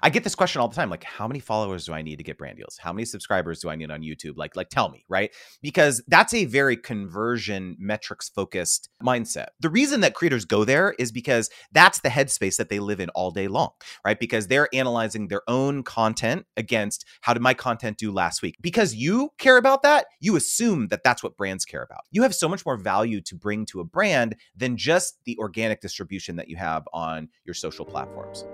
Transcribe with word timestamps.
I 0.00 0.10
get 0.10 0.22
this 0.22 0.36
question 0.36 0.60
all 0.60 0.68
the 0.68 0.76
time 0.76 0.90
like 0.90 1.02
how 1.02 1.26
many 1.26 1.40
followers 1.40 1.84
do 1.84 1.92
I 1.92 2.02
need 2.02 2.16
to 2.16 2.24
get 2.24 2.38
brand 2.38 2.56
deals? 2.56 2.78
How 2.80 2.92
many 2.92 3.04
subscribers 3.04 3.58
do 3.60 3.68
I 3.68 3.74
need 3.74 3.90
on 3.90 4.02
YouTube? 4.02 4.36
Like 4.36 4.54
like 4.54 4.68
tell 4.68 4.90
me, 4.90 5.04
right? 5.08 5.34
Because 5.60 6.02
that's 6.06 6.32
a 6.32 6.44
very 6.44 6.76
conversion 6.76 7.76
metrics 7.80 8.28
focused 8.28 8.90
mindset. 9.02 9.48
The 9.58 9.68
reason 9.68 10.00
that 10.02 10.14
creators 10.14 10.44
go 10.44 10.64
there 10.64 10.94
is 11.00 11.10
because 11.10 11.50
that's 11.72 12.00
the 12.00 12.10
headspace 12.10 12.56
that 12.58 12.68
they 12.68 12.78
live 12.78 13.00
in 13.00 13.08
all 13.10 13.32
day 13.32 13.48
long, 13.48 13.70
right? 14.04 14.18
Because 14.18 14.46
they're 14.46 14.68
analyzing 14.72 15.28
their 15.28 15.42
own 15.48 15.82
content 15.82 16.46
against 16.56 17.04
how 17.22 17.32
did 17.32 17.42
my 17.42 17.54
content 17.54 17.98
do 17.98 18.12
last 18.12 18.40
week? 18.40 18.56
Because 18.60 18.94
you 18.94 19.30
care 19.38 19.56
about 19.56 19.82
that, 19.82 20.06
you 20.20 20.36
assume 20.36 20.88
that 20.88 21.02
that's 21.02 21.24
what 21.24 21.36
brands 21.36 21.64
care 21.64 21.82
about. 21.82 22.02
You 22.12 22.22
have 22.22 22.34
so 22.36 22.48
much 22.48 22.64
more 22.64 22.76
value 22.76 23.20
to 23.22 23.34
bring 23.34 23.66
to 23.66 23.80
a 23.80 23.84
brand 23.84 24.36
than 24.56 24.76
just 24.76 25.18
the 25.24 25.36
organic 25.38 25.80
distribution 25.80 26.36
that 26.36 26.48
you 26.48 26.56
have 26.56 26.86
on 26.92 27.28
your 27.44 27.54
social 27.54 27.84
platforms. 27.84 28.44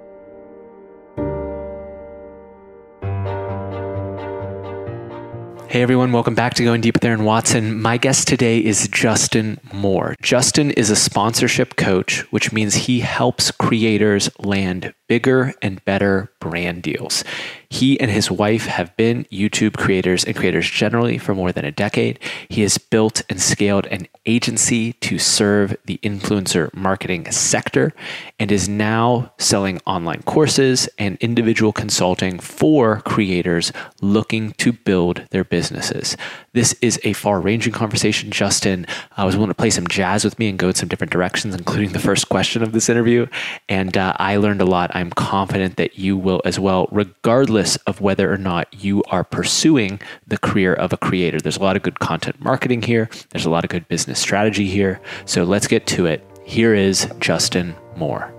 Hey 5.75 5.83
everyone, 5.83 6.13
welcome 6.13 6.37
back 6.37 6.55
to 6.55 6.63
Going 6.63 6.83
Deep 6.83 6.95
with 6.95 7.05
Aaron 7.05 7.25
Watson. 7.25 7.83
My 7.83 7.97
guest 7.97 8.29
today 8.29 8.65
is 8.65 8.87
Justin 8.87 9.59
Moore. 9.73 10.15
Justin 10.23 10.71
is 10.71 10.89
a 10.89 10.95
sponsorship 10.95 11.75
coach, 11.75 12.21
which 12.31 12.53
means 12.53 12.77
he 12.77 13.01
helps 13.01 13.51
creators 13.51 14.31
land 14.39 14.95
bigger 15.07 15.55
and 15.63 15.85
better 15.85 16.31
brand 16.41 16.83
deals. 16.83 17.25
He 17.69 17.99
and 17.99 18.11
his 18.11 18.31
wife 18.31 18.67
have 18.67 18.97
been 18.97 19.25
YouTube 19.33 19.77
creators 19.77 20.25
and 20.25 20.37
creators 20.37 20.71
generally 20.71 21.19
for 21.19 21.35
more 21.35 21.51
than 21.51 21.65
a 21.65 21.73
decade. 21.73 22.21
He 22.49 22.63
has 22.63 22.79
built 22.79 23.23
and 23.29 23.43
scaled 23.43 23.87
an 23.87 24.07
agency 24.27 24.93
to 24.93 25.19
serve 25.19 25.77
the 25.85 25.99
influencer 26.03 26.73
marketing 26.73 27.31
sector 27.33 27.93
and 28.39 28.53
is 28.53 28.69
now 28.69 29.33
selling 29.39 29.81
online 29.87 30.23
courses 30.23 30.89
and 30.99 31.19
individual 31.19 31.73
consulting 31.73 32.39
for 32.39 33.01
creators 33.01 33.73
looking 34.01 34.53
to 34.53 34.73
build 34.73 35.27
their 35.31 35.45
businesses. 35.45 36.17
This 36.53 36.75
is 36.81 37.01
a 37.03 37.13
far 37.15 37.41
ranging 37.41 37.73
conversation. 37.73 38.31
Justin 38.31 38.87
uh, 39.17 39.25
was 39.25 39.37
willing 39.37 39.51
to 39.51 39.55
play 39.55 39.71
some 39.71 39.89
jazz 39.89 40.25
with 40.25 40.39
me 40.39 40.49
and 40.49 40.59
go 40.59 40.69
in 40.69 40.75
some 40.75 40.89
different 40.89 41.13
directions, 41.13 41.55
including 41.55 41.91
the 41.91 41.99
first 41.99 42.29
question 42.29 42.63
of 42.63 42.71
this 42.71 42.89
interview. 42.89 43.27
And 43.69 43.97
uh, 43.97 44.15
I 44.19 44.37
learned 44.37 44.61
a 44.61 44.65
lot. 44.65 44.93
I'm 44.95 45.04
confident 45.11 45.77
that 45.77 45.99
you 45.99 46.17
will 46.17 46.41
as 46.45 46.59
well, 46.59 46.89
regardless 46.91 47.77
of 47.87 48.01
whether 48.01 48.33
or 48.33 48.37
not 48.37 48.69
you 48.73 49.03
are 49.05 49.25
pursuing 49.25 50.01
the 50.27 50.39
career 50.39 50.75
of 50.75 50.93
a 50.93 50.97
creator. 50.97 51.41
There's 51.41 51.57
a 51.57 51.63
lot 51.63 51.77
of 51.77 51.83
good 51.83 52.01
content 52.01 52.41
marketing 52.41 52.83
here, 52.83 53.09
there's 53.31 53.47
a 53.47 53.51
lot 53.51 53.65
of 53.65 53.71
good 53.71 53.89
business 53.89 54.19
strategy 54.19 54.67
here. 54.67 55.01
So 55.25 55.45
let's 55.45 55.67
get 55.67 55.87
to 55.89 56.07
it. 56.07 56.25
Here 56.45 56.75
is 56.75 57.11
Justin 57.21 57.75
Moore. 57.97 58.31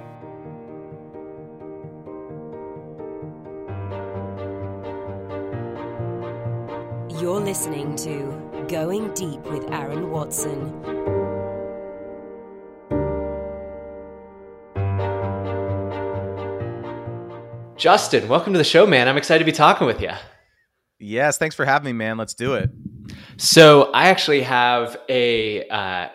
You're 7.19 7.39
listening 7.39 7.95
to 7.97 8.65
Going 8.67 9.13
Deep 9.13 9.41
with 9.45 9.71
Aaron 9.71 10.11
Watson. 10.11 11.14
Justin, 17.85 18.27
welcome 18.27 18.51
to 18.51 18.57
the 18.57 18.63
show, 18.63 18.87
man. 18.87 19.07
I'm 19.07 19.15
excited 19.15 19.37
to 19.37 19.45
be 19.45 19.55
talking 19.55 19.85
with 19.85 20.01
you. 20.01 20.09
Yes, 20.97 21.37
thanks 21.37 21.53
for 21.53 21.65
having 21.65 21.85
me, 21.85 21.93
man. 21.93 22.17
Let's 22.17 22.33
do 22.33 22.55
it. 22.55 22.71
So, 23.37 23.91
I 23.91 24.07
actually 24.07 24.41
have 24.41 24.97
a. 25.07 25.67
Uh, 25.67 26.07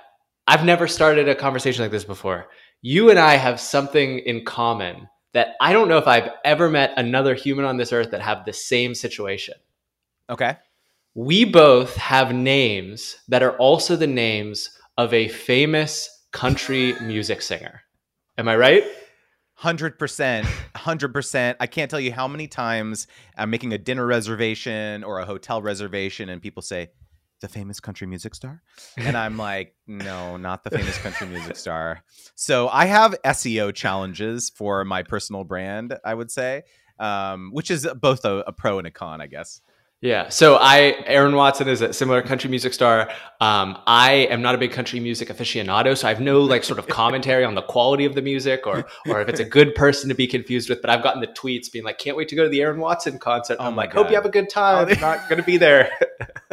I've 0.49 0.65
never 0.65 0.89
started 0.89 1.29
a 1.29 1.35
conversation 1.37 1.83
like 1.83 1.93
this 1.93 2.03
before. 2.03 2.49
You 2.83 3.09
and 3.09 3.21
I 3.21 3.37
have 3.37 3.61
something 3.61 4.19
in 4.19 4.45
common 4.45 5.09
that 5.33 5.55
I 5.61 5.73
don't 5.73 5.87
know 5.87 5.99
if 5.99 6.09
I've 6.09 6.31
ever 6.45 6.69
met 6.69 6.93
another 6.97 7.35
human 7.35 7.65
on 7.65 7.77
this 7.77 7.93
earth 7.93 8.11
that 8.11 8.21
have 8.21 8.45
the 8.45 8.53
same 8.53 8.93
situation. 8.93 9.55
Okay. 10.29 10.57
We 11.15 11.45
both 11.45 11.95
have 11.95 12.35
names 12.35 13.17
that 13.29 13.45
are 13.45 13.57
also 13.59 13.95
the 13.95 14.09
names 14.09 14.77
of 14.99 15.15
a 15.15 15.29
famous 15.29 16.25
country 16.33 16.97
music 17.01 17.41
singer. 17.41 17.83
Am 18.39 18.49
I 18.49 18.57
right? 18.57 18.83
Hundred 19.61 19.99
percent, 19.99 20.47
hundred 20.75 21.13
percent. 21.13 21.59
I 21.61 21.67
can't 21.67 21.91
tell 21.91 22.01
you 22.01 22.13
how 22.13 22.27
many 22.27 22.49
times 22.49 23.07
I'm 23.37 23.51
making 23.51 23.75
a 23.75 23.79
dinner 23.79 24.07
reservation 24.07 25.05
or 25.05 25.19
a 25.19 25.27
hotel 25.27 25.61
reservation, 25.61 26.31
and 26.31 26.41
people 26.41 26.63
say, 26.63 26.93
"The 27.43 27.49
famous 27.49 27.79
country 27.79 28.07
music 28.07 28.35
star," 28.35 28.63
and 28.97 29.19
I'm 29.19 29.37
like, 29.37 29.75
"No, 29.87 30.39
not 30.39 30.65
the 30.65 30.71
famous 30.71 30.97
country 30.97 31.27
music 31.27 31.57
star." 31.57 32.03
So 32.37 32.71
I 32.71 32.87
have 32.87 33.15
SEO 33.23 33.75
challenges 33.75 34.49
for 34.49 34.83
my 34.87 35.03
personal 35.03 35.45
brand. 35.45 35.95
I 36.07 36.15
would 36.15 36.31
say, 36.31 36.63
um, 36.99 37.51
which 37.53 37.71
is 37.71 37.87
both 38.01 38.25
a, 38.25 38.43
a 38.47 38.53
pro 38.53 38.79
and 38.79 38.87
a 38.87 38.91
con, 38.91 39.21
I 39.21 39.27
guess. 39.27 39.61
Yeah. 40.03 40.31
So 40.31 40.57
I, 40.57 40.95
Aaron 41.05 41.37
Watson 41.37 41.69
is 41.69 41.83
a 41.83 41.93
similar 41.93 42.23
country 42.23 42.49
music 42.49 42.73
star. 42.73 43.11
Um, 43.41 43.77
I 43.87 44.13
am 44.31 44.41
not 44.41 44.55
a 44.55 44.59
big 44.59 44.73
country 44.73 44.99
music 44.99 45.29
aficionado, 45.29 45.97
so 45.97 46.07
I 46.07 46.11
have 46.11 46.23
no 46.23 46.41
like 46.41 46.65
sort 46.65 46.79
of 46.79 46.87
commentary 46.89 47.45
on 47.45 47.55
the 47.55 47.63
quality 47.63 48.07
of 48.07 48.15
the 48.15 48.23
music 48.23 48.67
or 48.67 48.87
or 49.07 49.21
if 49.21 49.29
it's 49.29 49.41
a 49.41 49.45
good 49.45 49.75
person 49.75 50.09
to 50.09 50.15
be 50.15 50.27
confused 50.27 50.71
with. 50.71 50.81
But 50.81 50.89
I've 50.91 51.03
gotten 51.03 51.21
the 51.21 51.27
tweets 51.27 51.71
being 51.71 51.85
like, 51.85 51.99
"Can't 51.99 52.17
wait 52.17 52.29
to 52.29 52.37
go 52.37 52.45
to 52.45 52.49
the 52.49 52.63
Aaron 52.63 52.81
Watson 52.81 53.19
concert." 53.19 53.59
Oh 53.61 53.65
I'm 53.67 53.77
like, 53.77 53.93
God. 53.93 54.03
"Hope 54.03 54.11
you 54.11 54.17
have 54.17 54.25
a 54.25 54.31
good 54.31 54.49
time." 54.49 54.89
I'm 54.89 55.01
not 55.01 55.29
going 55.29 55.39
to 55.39 55.47
be 55.47 55.59
there. 55.59 55.91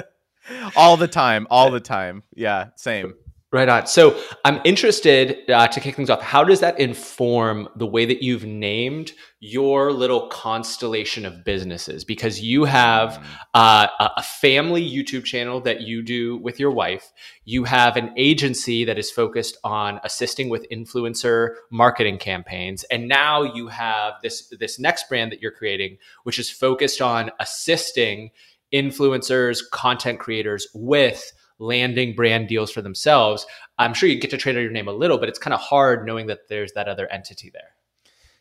all 0.75 0.97
the 0.97 1.07
time, 1.07 1.47
all 1.49 1.71
the 1.71 1.79
time. 1.79 2.23
Yeah, 2.35 2.69
same. 2.75 3.13
Right 3.57 3.69
on. 3.69 3.87
So 3.87 4.15
I'm 4.45 4.61
interested 4.65 5.49
uh, 5.49 5.67
to 5.69 5.79
kick 5.79 5.95
things 5.95 6.11
off. 6.11 6.21
How 6.21 6.43
does 6.43 6.59
that 6.59 6.79
inform 6.79 7.67
the 7.75 7.87
way 7.87 8.05
that 8.05 8.21
you've 8.21 8.45
named 8.45 9.13
your 9.39 9.91
little 9.91 10.27
constellation 10.27 11.25
of 11.25 11.43
businesses? 11.43 12.03
Because 12.03 12.39
you 12.39 12.65
have 12.65 13.13
mm. 13.13 13.23
uh, 13.55 13.87
a 14.15 14.21
family 14.21 14.87
YouTube 14.87 15.23
channel 15.23 15.59
that 15.61 15.81
you 15.81 16.03
do 16.03 16.37
with 16.37 16.59
your 16.59 16.69
wife. 16.69 17.11
You 17.45 17.63
have 17.63 17.97
an 17.97 18.13
agency 18.15 18.85
that 18.85 18.99
is 18.99 19.09
focused 19.09 19.57
on 19.63 19.99
assisting 20.03 20.49
with 20.49 20.69
influencer 20.69 21.55
marketing 21.71 22.19
campaigns, 22.19 22.83
and 22.91 23.07
now 23.07 23.41
you 23.41 23.69
have 23.69 24.13
this 24.21 24.53
this 24.59 24.77
next 24.77 25.09
brand 25.09 25.31
that 25.31 25.41
you're 25.41 25.49
creating, 25.49 25.97
which 26.25 26.37
is 26.37 26.51
focused 26.51 27.01
on 27.01 27.31
assisting 27.39 28.29
influencers, 28.71 29.61
content 29.71 30.19
creators 30.19 30.67
with 30.75 31.33
landing 31.59 32.15
brand 32.15 32.47
deals 32.47 32.71
for 32.71 32.81
themselves. 32.81 33.45
I'm 33.77 33.93
sure 33.93 34.09
you 34.09 34.19
get 34.19 34.31
to 34.31 34.37
trade 34.37 34.55
your 34.55 34.71
name 34.71 34.87
a 34.87 34.93
little, 34.93 35.17
but 35.17 35.29
it's 35.29 35.39
kind 35.39 35.53
of 35.53 35.59
hard 35.59 36.05
knowing 36.05 36.27
that 36.27 36.47
there's 36.49 36.73
that 36.73 36.87
other 36.87 37.07
entity 37.11 37.49
there. 37.53 37.71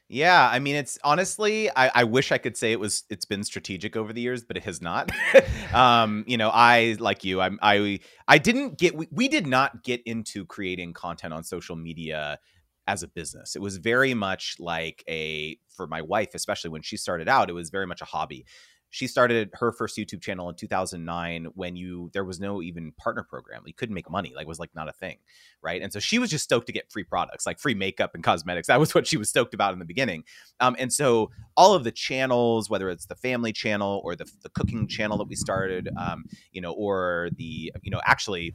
Yeah, 0.09 0.49
I 0.49 0.61
mean, 0.61 0.77
it's 0.77 1.01
honestly, 1.03 1.69
I, 1.71 1.91
I, 1.93 2.05
wish 2.05 2.31
I 2.31 2.39
could 2.39 2.57
say 2.57 2.71
it 2.71 2.79
was, 2.79 3.03
it's 3.11 3.25
been 3.25 3.43
strategic 3.43 3.97
over 3.97 4.13
the 4.13 4.21
years, 4.21 4.45
but 4.45 4.57
it 4.57 4.63
has 4.63 4.81
not. 4.81 5.11
um, 5.75 6.25
you 6.29 6.37
know, 6.37 6.49
I 6.49 6.97
like 7.01 7.25
you, 7.25 7.41
I'm, 7.41 7.59
I, 7.61 7.99
I 8.29 8.39
didn't 8.39 8.79
get, 8.79 8.95
we, 8.95 9.09
we 9.11 9.27
did 9.27 9.49
not 9.49 9.83
get 9.83 10.03
into 10.07 10.45
creating 10.47 10.93
content 10.93 11.35
on 11.35 11.43
social 11.43 11.75
media 11.75 12.39
as 12.87 13.03
a 13.03 13.09
business. 13.09 13.57
It 13.57 13.63
was 13.63 13.79
very 13.79 14.15
much 14.15 14.55
like 14.61 15.03
a, 15.09 15.59
for 15.71 15.89
my 15.89 16.03
wife, 16.03 16.37
especially 16.37 16.71
when 16.71 16.83
she 16.83 16.97
started 16.97 17.29
out, 17.29 17.51
it 17.51 17.55
was 17.55 17.71
very 17.71 17.87
much 17.87 18.01
a 18.01 18.05
hobby 18.05 18.47
she 18.91 19.07
started 19.07 19.51
her 19.55 19.73
first 19.73 19.97
YouTube 19.97 20.23
channel 20.23 20.49
in 20.49 20.55
2009 20.55 21.49
when 21.55 21.77
you 21.77 22.11
there 22.13 22.25
was 22.25 22.41
no 22.41 22.63
even 22.63 22.93
partner 22.93 23.23
program. 23.23 23.63
You 23.67 23.75
couldn't 23.75 23.95
make 23.95 24.11
money, 24.11 24.33
like 24.35 24.47
was 24.47 24.59
like 24.59 24.75
not 24.75 24.89
a 24.89 24.93
thing, 24.93 25.19
right? 25.63 25.83
And 25.83 25.93
so 25.93 25.99
she 25.99 26.19
was 26.19 26.31
just 26.31 26.45
stoked 26.45 26.67
to 26.67 26.73
get 26.73 26.91
free 26.91 27.05
products, 27.05 27.47
like 27.47 27.59
free 27.59 27.75
makeup 27.75 28.13
and 28.15 28.23
cosmetics. 28.23 28.69
That 28.69 28.81
was 28.81 28.95
what 28.95 29.07
she 29.07 29.17
was 29.17 29.29
stoked 29.29 29.55
about 29.55 29.73
in 29.73 29.79
the 29.79 29.85
beginning. 29.85 30.25
Um, 30.61 30.77
and 30.79 30.93
so 30.93 31.31
all 31.57 31.75
of 31.75 31.85
the 31.85 31.93
channels, 31.93 32.71
whether 32.71 32.89
it's 32.91 33.07
the 33.07 33.17
family 33.17 33.53
channel 33.53 34.01
or 34.05 34.17
the, 34.17 34.31
the 34.43 34.51
cooking 34.51 34.87
channel 34.89 35.19
that 35.19 35.29
we 35.29 35.37
started, 35.37 35.89
um, 35.99 36.25
you 36.53 36.61
know, 36.61 36.73
or 36.73 37.31
the 37.37 37.73
you 37.83 37.91
know 37.91 38.01
actually 38.05 38.55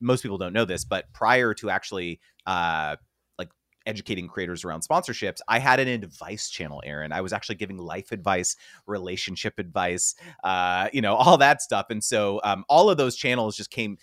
most 0.00 0.22
people 0.22 0.38
don't 0.38 0.52
know 0.52 0.64
this, 0.64 0.84
but 0.84 1.06
prior 1.12 1.54
to 1.54 1.70
actually 1.70 2.20
uh, 2.46 2.96
educating 3.86 4.28
creators 4.28 4.64
around 4.64 4.82
sponsorships, 4.82 5.38
I 5.48 5.58
had 5.58 5.80
an 5.80 5.88
advice 5.88 6.50
channel, 6.50 6.82
Aaron. 6.84 7.12
I 7.12 7.20
was 7.20 7.32
actually 7.32 7.56
giving 7.56 7.78
life 7.78 8.12
advice, 8.12 8.56
relationship 8.86 9.58
advice, 9.58 10.14
uh, 10.44 10.88
you 10.92 11.00
know, 11.00 11.14
all 11.16 11.38
that 11.38 11.62
stuff. 11.62 11.86
And 11.90 12.02
so 12.02 12.40
um, 12.44 12.64
all 12.68 12.90
of 12.90 12.96
those 12.96 13.16
channels 13.16 13.56
just 13.56 13.70
came 13.70 13.98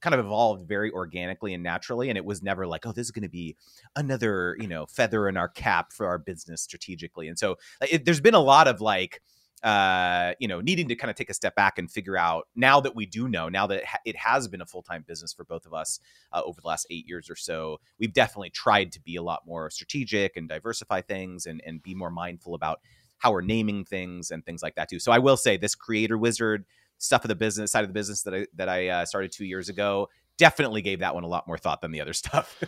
kind 0.00 0.14
of 0.14 0.24
evolved 0.24 0.66
very 0.66 0.90
organically 0.90 1.52
and 1.52 1.62
naturally 1.62 2.08
and 2.08 2.16
it 2.16 2.24
was 2.24 2.42
never 2.42 2.66
like 2.66 2.86
oh 2.86 2.92
this 2.92 3.06
is 3.06 3.10
going 3.10 3.22
to 3.22 3.28
be 3.28 3.54
another 3.96 4.56
you 4.58 4.66
know 4.66 4.86
feather 4.86 5.28
in 5.28 5.36
our 5.36 5.48
cap 5.48 5.92
for 5.92 6.06
our 6.06 6.18
business 6.18 6.62
strategically 6.62 7.28
and 7.28 7.38
so 7.38 7.56
it, 7.82 8.04
there's 8.06 8.20
been 8.20 8.34
a 8.34 8.40
lot 8.40 8.66
of 8.66 8.80
like 8.80 9.20
uh, 9.62 10.32
you 10.38 10.48
know, 10.48 10.60
needing 10.60 10.88
to 10.88 10.94
kind 10.94 11.10
of 11.10 11.16
take 11.16 11.30
a 11.30 11.34
step 11.34 11.54
back 11.54 11.78
and 11.78 11.90
figure 11.90 12.16
out 12.16 12.48
now 12.56 12.80
that 12.80 12.94
we 12.94 13.04
do 13.04 13.28
know, 13.28 13.48
now 13.48 13.66
that 13.66 13.78
it, 13.80 13.84
ha- 13.84 14.00
it 14.04 14.16
has 14.16 14.48
been 14.48 14.60
a 14.60 14.66
full 14.66 14.82
time 14.82 15.04
business 15.06 15.32
for 15.32 15.44
both 15.44 15.66
of 15.66 15.74
us 15.74 16.00
uh, 16.32 16.40
over 16.44 16.60
the 16.60 16.66
last 16.66 16.86
eight 16.90 17.06
years 17.06 17.28
or 17.28 17.36
so, 17.36 17.78
we've 17.98 18.12
definitely 18.12 18.50
tried 18.50 18.90
to 18.92 19.00
be 19.00 19.16
a 19.16 19.22
lot 19.22 19.46
more 19.46 19.70
strategic 19.70 20.36
and 20.36 20.48
diversify 20.48 21.00
things 21.00 21.46
and, 21.46 21.62
and 21.66 21.82
be 21.82 21.94
more 21.94 22.10
mindful 22.10 22.54
about 22.54 22.80
how 23.18 23.30
we're 23.30 23.42
naming 23.42 23.84
things 23.84 24.30
and 24.30 24.44
things 24.44 24.62
like 24.62 24.74
that 24.76 24.88
too. 24.88 24.98
So 24.98 25.12
I 25.12 25.18
will 25.18 25.36
say 25.36 25.56
this 25.56 25.74
creator 25.74 26.16
wizard 26.16 26.64
stuff 26.96 27.24
of 27.24 27.28
the 27.28 27.34
business 27.34 27.72
side 27.72 27.82
of 27.82 27.88
the 27.88 27.94
business 27.94 28.22
that 28.22 28.34
I 28.34 28.46
that 28.54 28.68
I 28.68 28.88
uh, 28.88 29.04
started 29.04 29.32
two 29.32 29.44
years 29.44 29.68
ago 29.68 30.08
definitely 30.40 30.80
gave 30.80 31.00
that 31.00 31.14
one 31.14 31.22
a 31.22 31.28
lot 31.28 31.46
more 31.46 31.58
thought 31.58 31.82
than 31.82 31.92
the 31.92 32.00
other 32.00 32.12
stuff. 32.24 32.58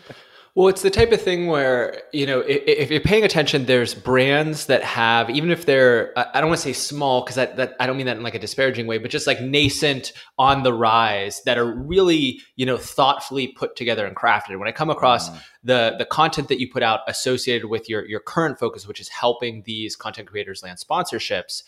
Well, 0.54 0.68
it's 0.68 0.82
the 0.82 0.90
type 0.90 1.12
of 1.12 1.22
thing 1.22 1.46
where, 1.46 2.02
you 2.12 2.26
know, 2.26 2.40
if, 2.40 2.62
if, 2.66 2.90
you're 2.90 3.00
paying 3.00 3.24
attention, 3.24 3.64
there's 3.64 3.94
brands 3.94 4.66
that 4.66 4.84
have, 4.84 5.30
even 5.30 5.50
if 5.50 5.64
they're, 5.64 6.12
I 6.14 6.42
don't 6.42 6.50
want 6.50 6.60
to 6.60 6.62
say 6.62 6.74
small, 6.74 7.22
because 7.22 7.36
that, 7.36 7.56
that, 7.56 7.74
I 7.80 7.86
don't 7.86 7.96
mean 7.96 8.04
that 8.04 8.18
in 8.18 8.22
like 8.22 8.34
a 8.34 8.38
disparaging 8.38 8.86
way, 8.86 8.98
but 8.98 9.10
just 9.10 9.26
like 9.26 9.40
nascent 9.40 10.12
on 10.38 10.62
the 10.62 10.74
rise 10.74 11.40
that 11.46 11.56
are 11.56 11.64
really, 11.64 12.42
you 12.56 12.66
know, 12.66 12.76
thoughtfully 12.76 13.48
put 13.48 13.76
together 13.76 14.04
and 14.04 14.14
crafted. 14.14 14.58
When 14.58 14.68
I 14.68 14.72
come 14.72 14.90
across 14.90 15.30
mm. 15.30 15.40
the, 15.64 15.94
the 15.96 16.04
content 16.04 16.48
that 16.48 16.60
you 16.60 16.70
put 16.70 16.82
out 16.82 17.00
associated 17.08 17.70
with 17.70 17.88
your, 17.88 18.04
your 18.04 18.20
current 18.20 18.58
focus, 18.58 18.86
which 18.86 19.00
is 19.00 19.08
helping 19.08 19.62
these 19.64 19.96
content 19.96 20.28
creators 20.28 20.62
land 20.62 20.78
sponsorships, 20.78 21.62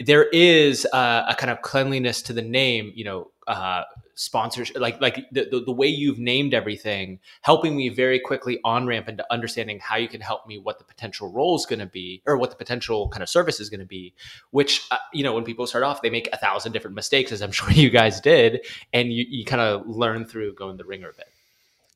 there 0.00 0.24
is 0.24 0.86
a, 0.92 1.24
a 1.28 1.34
kind 1.38 1.50
of 1.50 1.62
cleanliness 1.62 2.22
to 2.22 2.32
the 2.32 2.42
name, 2.42 2.92
you 2.94 3.04
know, 3.04 3.30
uh, 3.46 3.82
sponsors 4.14 4.72
like 4.76 5.00
like 5.00 5.16
the, 5.32 5.48
the, 5.50 5.60
the, 5.60 5.72
way 5.72 5.88
you've 5.88 6.18
named 6.18 6.54
everything 6.54 7.18
helping 7.42 7.76
me 7.76 7.88
very 7.88 8.20
quickly 8.20 8.60
on 8.64 8.86
ramp 8.86 9.08
into 9.08 9.24
understanding 9.30 9.78
how 9.80 9.96
you 9.96 10.08
can 10.08 10.20
help 10.20 10.46
me 10.46 10.56
what 10.56 10.78
the 10.78 10.84
potential 10.84 11.32
role 11.32 11.56
is 11.56 11.66
going 11.66 11.80
to 11.80 11.86
be 11.86 12.22
or 12.26 12.36
what 12.36 12.50
the 12.50 12.56
potential 12.56 13.08
kind 13.08 13.22
of 13.22 13.28
service 13.28 13.58
is 13.58 13.68
going 13.68 13.80
to 13.80 13.86
be 13.86 14.14
which 14.50 14.86
uh, 14.92 14.98
you 15.12 15.24
know 15.24 15.34
when 15.34 15.42
people 15.42 15.66
start 15.66 15.82
off 15.82 16.00
they 16.00 16.10
make 16.10 16.28
a 16.32 16.36
thousand 16.36 16.70
different 16.70 16.94
mistakes 16.94 17.32
as 17.32 17.42
i'm 17.42 17.50
sure 17.52 17.70
you 17.72 17.90
guys 17.90 18.20
did 18.20 18.64
and 18.92 19.12
you, 19.12 19.24
you 19.28 19.44
kind 19.44 19.60
of 19.60 19.86
learn 19.86 20.24
through 20.24 20.54
going 20.54 20.76
the 20.76 20.84
ringer 20.84 21.08
a 21.08 21.14
bit 21.14 21.26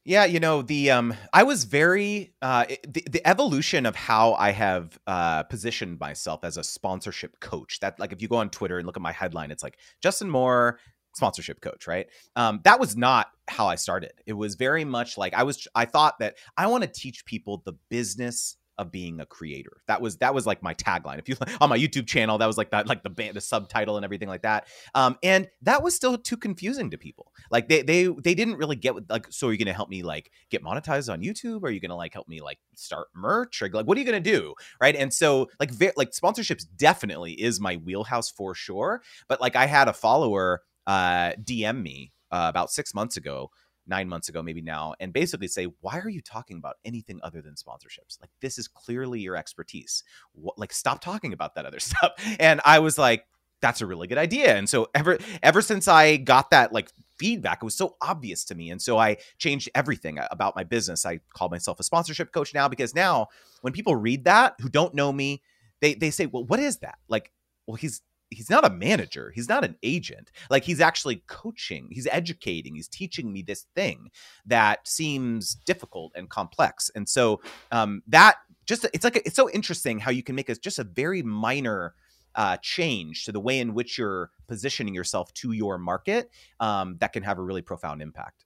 yeah, 0.09 0.25
you 0.25 0.41
know 0.41 0.63
the 0.63 0.91
um, 0.91 1.15
I 1.35 1.43
was 1.43 1.65
very 1.65 2.33
uh, 2.41 2.65
the, 2.89 3.05
the 3.11 3.29
evolution 3.29 3.85
of 3.85 3.95
how 3.95 4.33
I 4.33 4.53
have 4.53 4.99
uh, 5.07 5.43
positioned 5.43 6.01
myself 6.01 6.45
as 6.45 6.57
a 6.57 6.65
sponsorship 6.65 7.41
coach. 7.41 7.81
That 7.81 8.01
like 8.01 8.13
if 8.13 8.23
you 8.23 8.29
go 8.29 8.37
on 8.37 8.49
Twitter 8.49 8.79
and 8.79 8.87
look 8.87 8.97
at 8.97 9.03
my 9.03 9.13
headline, 9.13 9.51
it's 9.51 9.63
like 9.63 9.77
Justin 10.03 10.31
Moore 10.31 10.79
sponsorship 11.15 11.61
coach, 11.61 11.87
right? 11.87 12.07
Um, 12.37 12.61
that 12.65 12.81
was 12.81 12.97
not 12.97 13.27
how 13.49 13.67
I 13.67 13.75
started. 13.75 14.13
It 14.25 14.33
was 14.33 14.55
very 14.55 14.85
much 14.85 15.19
like 15.19 15.35
I 15.35 15.43
was. 15.43 15.69
I 15.75 15.85
thought 15.85 16.21
that 16.21 16.37
I 16.57 16.69
want 16.69 16.85
to 16.85 16.89
teach 16.89 17.27
people 17.27 17.61
the 17.67 17.75
business 17.91 18.57
of 18.79 18.91
being 18.93 19.21
a 19.21 19.27
creator. 19.27 19.83
That 19.87 20.01
was 20.01 20.17
that 20.19 20.35
was 20.35 20.47
like 20.47 20.63
my 20.63 20.75
tagline. 20.75 21.19
If 21.19 21.29
you 21.29 21.37
on 21.61 21.69
my 21.69 21.79
YouTube 21.79 22.07
channel, 22.07 22.39
that 22.39 22.47
was 22.47 22.57
like 22.57 22.71
that 22.71 22.87
like 22.87 23.03
the 23.03 23.11
band, 23.11 23.35
the 23.35 23.41
subtitle 23.41 23.97
and 23.97 24.05
everything 24.05 24.29
like 24.29 24.43
that. 24.43 24.69
Um, 24.95 25.17
and 25.23 25.49
that 25.63 25.83
was 25.83 25.95
still 25.95 26.17
too 26.17 26.37
confusing 26.37 26.91
to 26.91 26.99
people. 26.99 27.33
Like 27.51 27.69
they 27.69 27.83
they 27.83 28.07
they 28.07 28.35
didn't 28.35 28.57
really 28.57 28.77
get 28.77 28.95
like. 29.11 29.27
So 29.31 29.49
are 29.49 29.53
you 29.53 29.59
going 29.59 29.67
to 29.67 29.73
help 29.73 29.89
me 29.89 30.03
like 30.03 30.31
get 30.51 30.63
monetized 30.63 31.13
on 31.13 31.21
YouTube? 31.21 31.65
Are 31.65 31.71
you 31.71 31.81
going 31.81 31.91
to 31.91 31.97
like 31.97 32.13
help 32.15 32.29
me 32.29 32.41
like 32.41 32.59
start 32.75 33.09
merch? 33.15 33.61
Or 33.63 33.69
like 33.69 33.87
what 33.87 33.97
are 33.97 34.01
you 34.01 34.07
going 34.07 34.23
to 34.23 34.31
do? 34.31 34.55
Right. 34.81 34.95
And 34.97 35.13
so 35.13 35.49
like 35.59 35.71
ve- 35.71 35.93
like 35.97 36.11
sponsorships 36.11 36.65
definitely 36.77 37.33
is 37.33 37.61
my 37.61 37.77
wheelhouse 37.77 38.31
for 38.31 38.55
sure. 38.55 39.03
But 39.29 39.41
like 39.41 39.57
I 39.57 39.67
had 39.67 39.89
a 39.89 39.93
follower 39.93 40.63
uh, 40.87 41.33
DM 41.43 41.83
me 41.83 42.13
uh, 42.31 42.47
about 42.49 42.71
six 42.71 42.95
months 42.95 43.17
ago, 43.17 43.51
nine 43.88 44.08
months 44.08 44.29
ago, 44.29 44.43
maybe 44.43 44.61
now, 44.61 44.94
and 45.00 45.12
basically 45.12 45.49
say, 45.49 45.67
"Why 45.81 45.99
are 45.99 46.08
you 46.08 46.20
talking 46.20 46.58
about 46.58 46.76
anything 46.85 47.20
other 47.23 47.43
than 47.43 47.55
sponsorships? 47.55 48.20
Like 48.20 48.31
this 48.40 48.58
is 48.58 48.69
clearly 48.69 49.20
your 49.20 49.37
expertise. 49.37 50.05
What, 50.32 50.58
like 50.58 50.73
stop 50.73 51.00
talking 51.00 51.32
about 51.32 51.55
that 51.55 51.67
other 51.67 51.81
stuff." 51.81 52.12
And 52.38 52.61
I 52.64 52.79
was 52.79 52.99
like, 52.99 53.25
"That's 53.61 53.81
a 53.81 53.87
really 53.87 54.06
good 54.06 54.19
idea." 54.19 54.56
And 54.56 54.69
so 54.69 54.88
ever 54.94 55.19
ever 55.43 55.62
since 55.62 55.88
I 55.88 56.17
got 56.17 56.50
that 56.50 56.73
like 56.73 56.90
feedback, 57.19 57.58
it 57.62 57.64
was 57.64 57.76
so 57.76 57.96
obvious 58.00 58.44
to 58.46 58.55
me, 58.55 58.70
and 58.70 58.81
so 58.81 58.99
I 58.99 59.17
changed 59.38 59.70
everything 59.75 60.19
about 60.31 60.56
my 60.56 60.64
business. 60.64 61.06
I 61.06 61.20
call 61.35 61.49
myself 61.49 61.81
a 61.81 61.85
sponsorship 61.85 62.32
coach 62.32 62.55
now 62.55 62.69
because 62.69 62.94
now 62.94 63.29
when 63.62 63.73
people 63.73 63.96
read 63.96 64.25
that 64.25 64.55
who 64.61 64.69
don't 64.69 64.94
know 64.94 65.12
me, 65.12 65.43
they 65.81 65.94
they 65.94 66.11
say, 66.11 66.26
"Well, 66.26 66.44
what 66.44 66.61
is 66.61 66.79
that?" 66.79 66.99
Like 67.08 67.32
well 67.67 67.76
he's 67.76 68.02
he's 68.31 68.51
not 68.51 68.65
a 68.65 68.71
manager 68.71 69.33
he's 69.35 69.49
not 69.49 69.65
an 69.65 69.77
agent 69.83 70.31
like 70.51 70.65
he's 70.65 70.81
actually 70.81 71.23
coaching 71.27 71.89
he's 71.91 72.07
educating 72.11 72.75
he's 72.75 72.89
teaching 72.89 73.33
me 73.33 73.43
this 73.43 73.67
thing 73.75 74.11
that 74.47 74.87
seems 74.87 75.55
difficult 75.55 76.13
and 76.15 76.29
complex 76.29 76.91
and 76.95 77.09
so 77.09 77.41
um 77.73 78.03
that 78.07 78.37
just 78.67 78.87
it's 78.93 79.05
like 79.05 79.17
a, 79.17 79.27
it's 79.27 79.37
so 79.37 79.51
interesting 79.51 79.99
how 79.99 80.11
you 80.11 80.23
can 80.23 80.35
make 80.35 80.49
a 80.49 80.55
just 80.55 80.79
a 80.79 80.85
very 80.85 81.23
minor 81.23 81.95
uh, 82.35 82.57
change 82.59 83.25
to 83.25 83.33
the 83.33 83.41
way 83.41 83.59
in 83.59 83.75
which 83.75 83.99
you're 83.99 84.31
positioning 84.47 84.95
yourself 84.95 85.33
to 85.35 85.53
your 85.53 85.77
market 85.77 86.31
um, 86.61 86.97
that 87.01 87.13
can 87.13 87.23
have 87.23 87.39
a 87.39 87.43
really 87.43 87.63
profound 87.63 88.01
impact. 88.01 88.45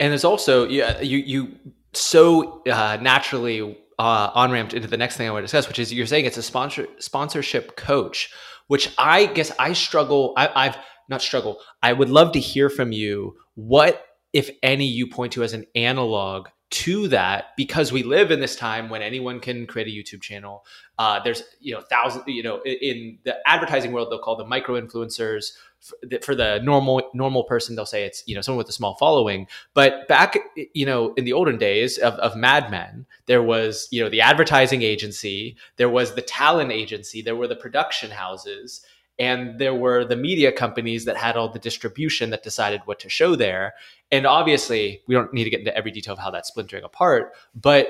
And 0.00 0.10
there's 0.10 0.24
also 0.24 0.66
yeah 0.66 1.00
you 1.00 1.18
you 1.18 1.58
so 1.92 2.62
uh, 2.64 2.98
naturally 3.00 3.78
uh, 3.98 4.30
on 4.34 4.50
ramped 4.50 4.74
into 4.74 4.88
the 4.88 4.96
next 4.96 5.16
thing 5.16 5.28
I 5.28 5.30
want 5.30 5.42
to 5.42 5.44
discuss, 5.44 5.68
which 5.68 5.78
is 5.78 5.92
you're 5.92 6.06
saying 6.06 6.24
it's 6.24 6.36
a 6.36 6.42
sponsor 6.42 6.86
sponsorship 6.98 7.76
coach 7.76 8.30
which 8.72 8.88
I 8.96 9.26
guess 9.26 9.52
I 9.58 9.74
struggle. 9.74 10.32
I, 10.34 10.48
I've 10.54 10.78
not 11.10 11.20
struggle. 11.20 11.58
I 11.82 11.92
would 11.92 12.08
love 12.08 12.32
to 12.32 12.40
hear 12.40 12.70
from 12.70 12.90
you. 12.90 13.34
What, 13.54 14.02
if 14.32 14.48
any, 14.62 14.86
you 14.86 15.08
point 15.08 15.34
to 15.34 15.42
as 15.42 15.52
an 15.52 15.66
analog 15.74 16.48
to 16.72 17.06
that 17.08 17.54
because 17.54 17.92
we 17.92 18.02
live 18.02 18.30
in 18.30 18.40
this 18.40 18.56
time 18.56 18.88
when 18.88 19.02
anyone 19.02 19.40
can 19.40 19.66
create 19.66 19.86
a 19.86 19.90
YouTube 19.90 20.22
channel. 20.22 20.64
Uh, 20.98 21.20
there's 21.22 21.42
you 21.60 21.74
know 21.74 21.82
thousands 21.82 22.24
you 22.26 22.42
know 22.42 22.62
in 22.62 23.18
the 23.24 23.36
advertising 23.46 23.92
world 23.92 24.10
they'll 24.10 24.18
call 24.18 24.36
them 24.36 24.48
micro 24.48 24.80
influencers. 24.80 25.52
For 25.80 25.96
the, 26.02 26.18
for 26.20 26.34
the 26.36 26.60
normal 26.62 27.02
normal 27.12 27.42
person, 27.42 27.74
they'll 27.74 27.84
say 27.84 28.04
it's 28.04 28.22
you 28.26 28.34
know 28.34 28.40
someone 28.40 28.58
with 28.58 28.68
a 28.68 28.72
small 28.72 28.94
following. 28.94 29.48
But 29.74 30.06
back 30.08 30.38
you 30.74 30.86
know 30.86 31.12
in 31.14 31.24
the 31.24 31.32
olden 31.32 31.58
days 31.58 31.98
of, 31.98 32.14
of 32.14 32.36
Mad 32.36 32.70
Men, 32.70 33.04
there 33.26 33.42
was 33.42 33.88
you 33.90 34.02
know 34.02 34.08
the 34.08 34.20
advertising 34.20 34.82
agency, 34.82 35.56
there 35.76 35.90
was 35.90 36.14
the 36.14 36.22
talent 36.22 36.72
agency, 36.72 37.20
there 37.20 37.36
were 37.36 37.48
the 37.48 37.56
production 37.56 38.12
houses, 38.12 38.86
and 39.22 39.58
there 39.60 39.74
were 39.74 40.04
the 40.04 40.16
media 40.16 40.50
companies 40.50 41.04
that 41.04 41.16
had 41.16 41.36
all 41.36 41.48
the 41.48 41.58
distribution 41.58 42.30
that 42.30 42.42
decided 42.42 42.80
what 42.86 42.98
to 42.98 43.08
show 43.08 43.36
there. 43.36 43.74
And 44.10 44.26
obviously 44.26 45.00
we 45.06 45.14
don't 45.14 45.32
need 45.32 45.44
to 45.44 45.50
get 45.50 45.60
into 45.60 45.76
every 45.76 45.92
detail 45.92 46.14
of 46.14 46.18
how 46.18 46.30
that's 46.30 46.48
splintering 46.48 46.84
apart 46.84 47.32
but 47.54 47.86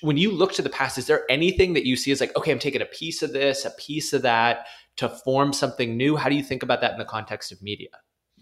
when 0.00 0.16
you 0.16 0.32
look 0.32 0.52
to 0.52 0.62
the 0.62 0.68
past 0.68 0.98
is 0.98 1.06
there 1.06 1.24
anything 1.30 1.74
that 1.74 1.86
you 1.86 1.94
see 1.94 2.10
as 2.10 2.20
like 2.20 2.34
okay 2.36 2.50
i'm 2.50 2.58
taking 2.58 2.82
a 2.82 2.86
piece 2.86 3.22
of 3.22 3.32
this 3.32 3.64
a 3.64 3.70
piece 3.72 4.12
of 4.12 4.22
that 4.22 4.66
to 4.96 5.08
form 5.08 5.52
something 5.52 5.96
new? 5.96 6.16
How 6.16 6.28
do 6.28 6.34
you 6.34 6.42
think 6.42 6.62
about 6.62 6.80
that 6.82 6.92
in 6.92 6.98
the 6.98 7.04
context 7.04 7.52
of 7.52 7.62
media? 7.62 7.88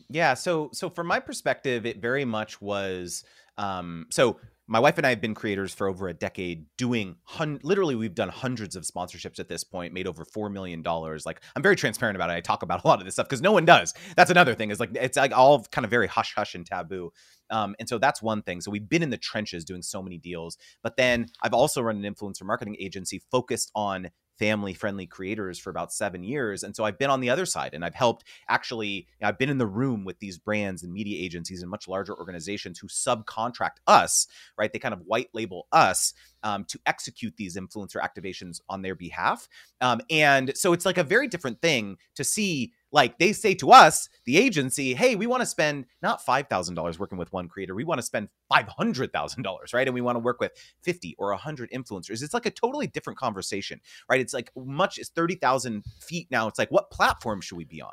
Yeah 0.08 0.34
so 0.34 0.70
so 0.72 0.90
from 0.90 1.06
my 1.06 1.20
perspective 1.20 1.86
it 1.86 2.00
very 2.00 2.24
much 2.24 2.60
was 2.60 3.24
um 3.58 4.06
so 4.10 4.40
my 4.70 4.78
wife 4.78 4.98
and 4.98 5.06
I 5.06 5.10
have 5.10 5.20
been 5.20 5.34
creators 5.34 5.74
for 5.74 5.88
over 5.88 6.06
a 6.06 6.14
decade, 6.14 6.64
doing 6.78 7.16
hun- 7.24 7.58
literally 7.64 7.96
we've 7.96 8.14
done 8.14 8.28
hundreds 8.28 8.76
of 8.76 8.84
sponsorships 8.84 9.40
at 9.40 9.48
this 9.48 9.64
point, 9.64 9.92
made 9.92 10.06
over 10.06 10.24
four 10.24 10.48
million 10.48 10.80
dollars. 10.80 11.26
Like 11.26 11.40
I'm 11.56 11.62
very 11.62 11.74
transparent 11.74 12.14
about 12.14 12.30
it. 12.30 12.34
I 12.34 12.40
talk 12.40 12.62
about 12.62 12.84
a 12.84 12.86
lot 12.86 13.00
of 13.00 13.04
this 13.04 13.14
stuff 13.14 13.26
because 13.26 13.42
no 13.42 13.50
one 13.50 13.64
does. 13.64 13.92
That's 14.16 14.30
another 14.30 14.54
thing. 14.54 14.70
Is 14.70 14.78
like 14.78 14.90
it's 14.94 15.16
like 15.16 15.36
all 15.36 15.64
kind 15.72 15.84
of 15.84 15.90
very 15.90 16.06
hush 16.06 16.34
hush 16.36 16.54
and 16.54 16.64
taboo. 16.64 17.12
Um, 17.50 17.74
and 17.80 17.88
so 17.88 17.98
that's 17.98 18.22
one 18.22 18.42
thing. 18.42 18.60
So 18.60 18.70
we've 18.70 18.88
been 18.88 19.02
in 19.02 19.10
the 19.10 19.18
trenches 19.18 19.64
doing 19.64 19.82
so 19.82 20.00
many 20.00 20.18
deals. 20.18 20.56
But 20.84 20.96
then 20.96 21.26
I've 21.42 21.52
also 21.52 21.82
run 21.82 22.04
an 22.04 22.14
influencer 22.14 22.44
marketing 22.44 22.76
agency 22.78 23.20
focused 23.32 23.72
on 23.74 24.10
family 24.40 24.72
friendly 24.72 25.06
creators 25.06 25.58
for 25.58 25.68
about 25.68 25.92
seven 25.92 26.24
years. 26.24 26.62
And 26.62 26.74
so 26.74 26.82
I've 26.82 26.98
been 26.98 27.10
on 27.10 27.20
the 27.20 27.28
other 27.28 27.44
side 27.44 27.74
and 27.74 27.84
I've 27.84 27.94
helped 27.94 28.24
actually, 28.48 29.06
I've 29.22 29.36
been 29.36 29.50
in 29.50 29.58
the 29.58 29.66
room 29.66 30.02
with 30.02 30.18
these 30.18 30.38
brands 30.38 30.82
and 30.82 30.90
media 30.90 31.22
agencies 31.22 31.60
and 31.60 31.70
much 31.70 31.86
larger 31.86 32.16
organizations 32.16 32.78
who 32.78 32.86
subcontract 32.86 33.80
us, 33.86 34.26
right? 34.56 34.72
They 34.72 34.78
kind 34.78 34.94
of 34.94 35.02
white 35.02 35.28
label 35.34 35.68
us 35.72 36.14
um, 36.42 36.64
to 36.64 36.80
execute 36.86 37.36
these 37.36 37.58
influencer 37.58 38.00
activations 38.00 38.62
on 38.70 38.80
their 38.80 38.94
behalf. 38.94 39.46
Um, 39.82 40.00
and 40.08 40.56
so 40.56 40.72
it's 40.72 40.86
like 40.86 40.96
a 40.96 41.04
very 41.04 41.28
different 41.28 41.60
thing 41.60 41.98
to 42.14 42.24
see 42.24 42.72
like 42.92 43.18
they 43.18 43.32
say 43.32 43.54
to 43.54 43.70
us, 43.70 44.08
the 44.24 44.36
agency, 44.36 44.94
hey, 44.94 45.16
we 45.16 45.26
want 45.26 45.40
to 45.40 45.46
spend 45.46 45.86
not 46.02 46.24
$5,000 46.24 46.98
working 46.98 47.18
with 47.18 47.32
one 47.32 47.48
creator. 47.48 47.74
We 47.74 47.84
want 47.84 47.98
to 47.98 48.06
spend 48.06 48.28
$500,000, 48.52 49.74
right? 49.74 49.86
And 49.86 49.94
we 49.94 50.00
want 50.00 50.16
to 50.16 50.20
work 50.20 50.40
with 50.40 50.52
50 50.82 51.14
or 51.18 51.30
100 51.30 51.70
influencers. 51.70 52.22
It's 52.22 52.34
like 52.34 52.46
a 52.46 52.50
totally 52.50 52.86
different 52.86 53.18
conversation, 53.18 53.80
right? 54.08 54.20
It's 54.20 54.34
like 54.34 54.50
much 54.56 54.98
as 54.98 55.08
30,000 55.10 55.84
feet 56.00 56.28
now. 56.30 56.48
It's 56.48 56.58
like, 56.58 56.70
what 56.70 56.90
platform 56.90 57.40
should 57.40 57.58
we 57.58 57.64
be 57.64 57.80
on? 57.82 57.92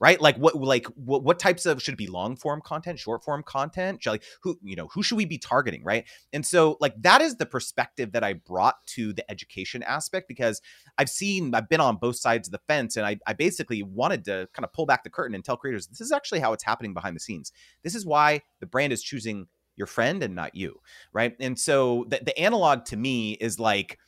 Right? 0.00 0.20
Like 0.20 0.36
what 0.36 0.56
like 0.56 0.86
what, 0.88 1.22
what 1.22 1.38
types 1.38 1.66
of 1.66 1.82
should 1.82 1.94
it 1.94 1.98
be 1.98 2.06
long 2.06 2.36
form 2.36 2.60
content, 2.60 2.98
short 2.98 3.24
form 3.24 3.42
content? 3.42 4.02
Should, 4.02 4.10
like 4.10 4.24
who 4.42 4.58
you 4.62 4.76
know 4.76 4.88
who 4.88 5.02
should 5.02 5.16
we 5.16 5.24
be 5.24 5.38
targeting, 5.38 5.84
right? 5.84 6.04
And 6.32 6.44
so 6.44 6.76
like 6.80 6.94
that 7.02 7.20
is 7.20 7.36
the 7.36 7.46
perspective 7.46 8.12
that 8.12 8.24
I 8.24 8.34
brought 8.34 8.84
to 8.88 9.12
the 9.12 9.28
education 9.30 9.82
aspect 9.82 10.28
because 10.28 10.60
I've 10.98 11.08
seen 11.08 11.54
I've 11.54 11.68
been 11.68 11.80
on 11.80 11.96
both 11.96 12.16
sides 12.16 12.48
of 12.48 12.52
the 12.52 12.60
fence, 12.66 12.96
and 12.96 13.06
I 13.06 13.18
I 13.26 13.32
basically 13.32 13.82
wanted 13.82 14.24
to 14.26 14.48
kind 14.52 14.64
of 14.64 14.72
pull 14.72 14.86
back 14.86 15.04
the 15.04 15.10
curtain 15.10 15.34
and 15.34 15.44
tell 15.44 15.56
creators 15.56 15.86
this 15.86 16.00
is 16.00 16.12
actually 16.12 16.40
how 16.40 16.52
it's 16.52 16.64
happening 16.64 16.94
behind 16.94 17.14
the 17.16 17.20
scenes. 17.20 17.52
This 17.82 17.94
is 17.94 18.04
why 18.04 18.42
the 18.60 18.66
brand 18.66 18.92
is 18.92 19.02
choosing 19.02 19.46
your 19.76 19.86
friend 19.86 20.22
and 20.22 20.34
not 20.34 20.54
you, 20.54 20.80
right? 21.12 21.34
And 21.40 21.58
so 21.58 22.04
the, 22.08 22.20
the 22.22 22.38
analog 22.38 22.84
to 22.86 22.96
me 22.96 23.32
is 23.32 23.58
like. 23.58 23.98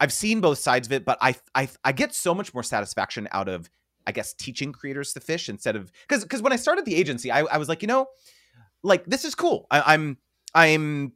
I've 0.00 0.12
seen 0.12 0.40
both 0.40 0.58
sides 0.58 0.88
of 0.88 0.92
it, 0.92 1.04
but 1.04 1.18
I, 1.20 1.36
I 1.54 1.68
I 1.84 1.92
get 1.92 2.12
so 2.16 2.34
much 2.34 2.52
more 2.52 2.64
satisfaction 2.64 3.28
out 3.30 3.48
of 3.48 3.70
I 4.06 4.12
guess 4.12 4.32
teaching 4.32 4.72
creators 4.72 5.12
to 5.14 5.20
fish 5.20 5.48
instead 5.48 5.76
of 5.76 5.90
because 6.08 6.22
because 6.22 6.42
when 6.42 6.52
I 6.52 6.56
started 6.56 6.84
the 6.84 6.94
agency, 6.94 7.30
I, 7.30 7.40
I 7.40 7.58
was 7.58 7.68
like, 7.68 7.82
you 7.82 7.88
know, 7.88 8.06
like 8.82 9.04
this 9.06 9.24
is 9.24 9.34
cool. 9.34 9.66
I, 9.70 9.94
I'm 9.94 10.18
I'm 10.54 11.12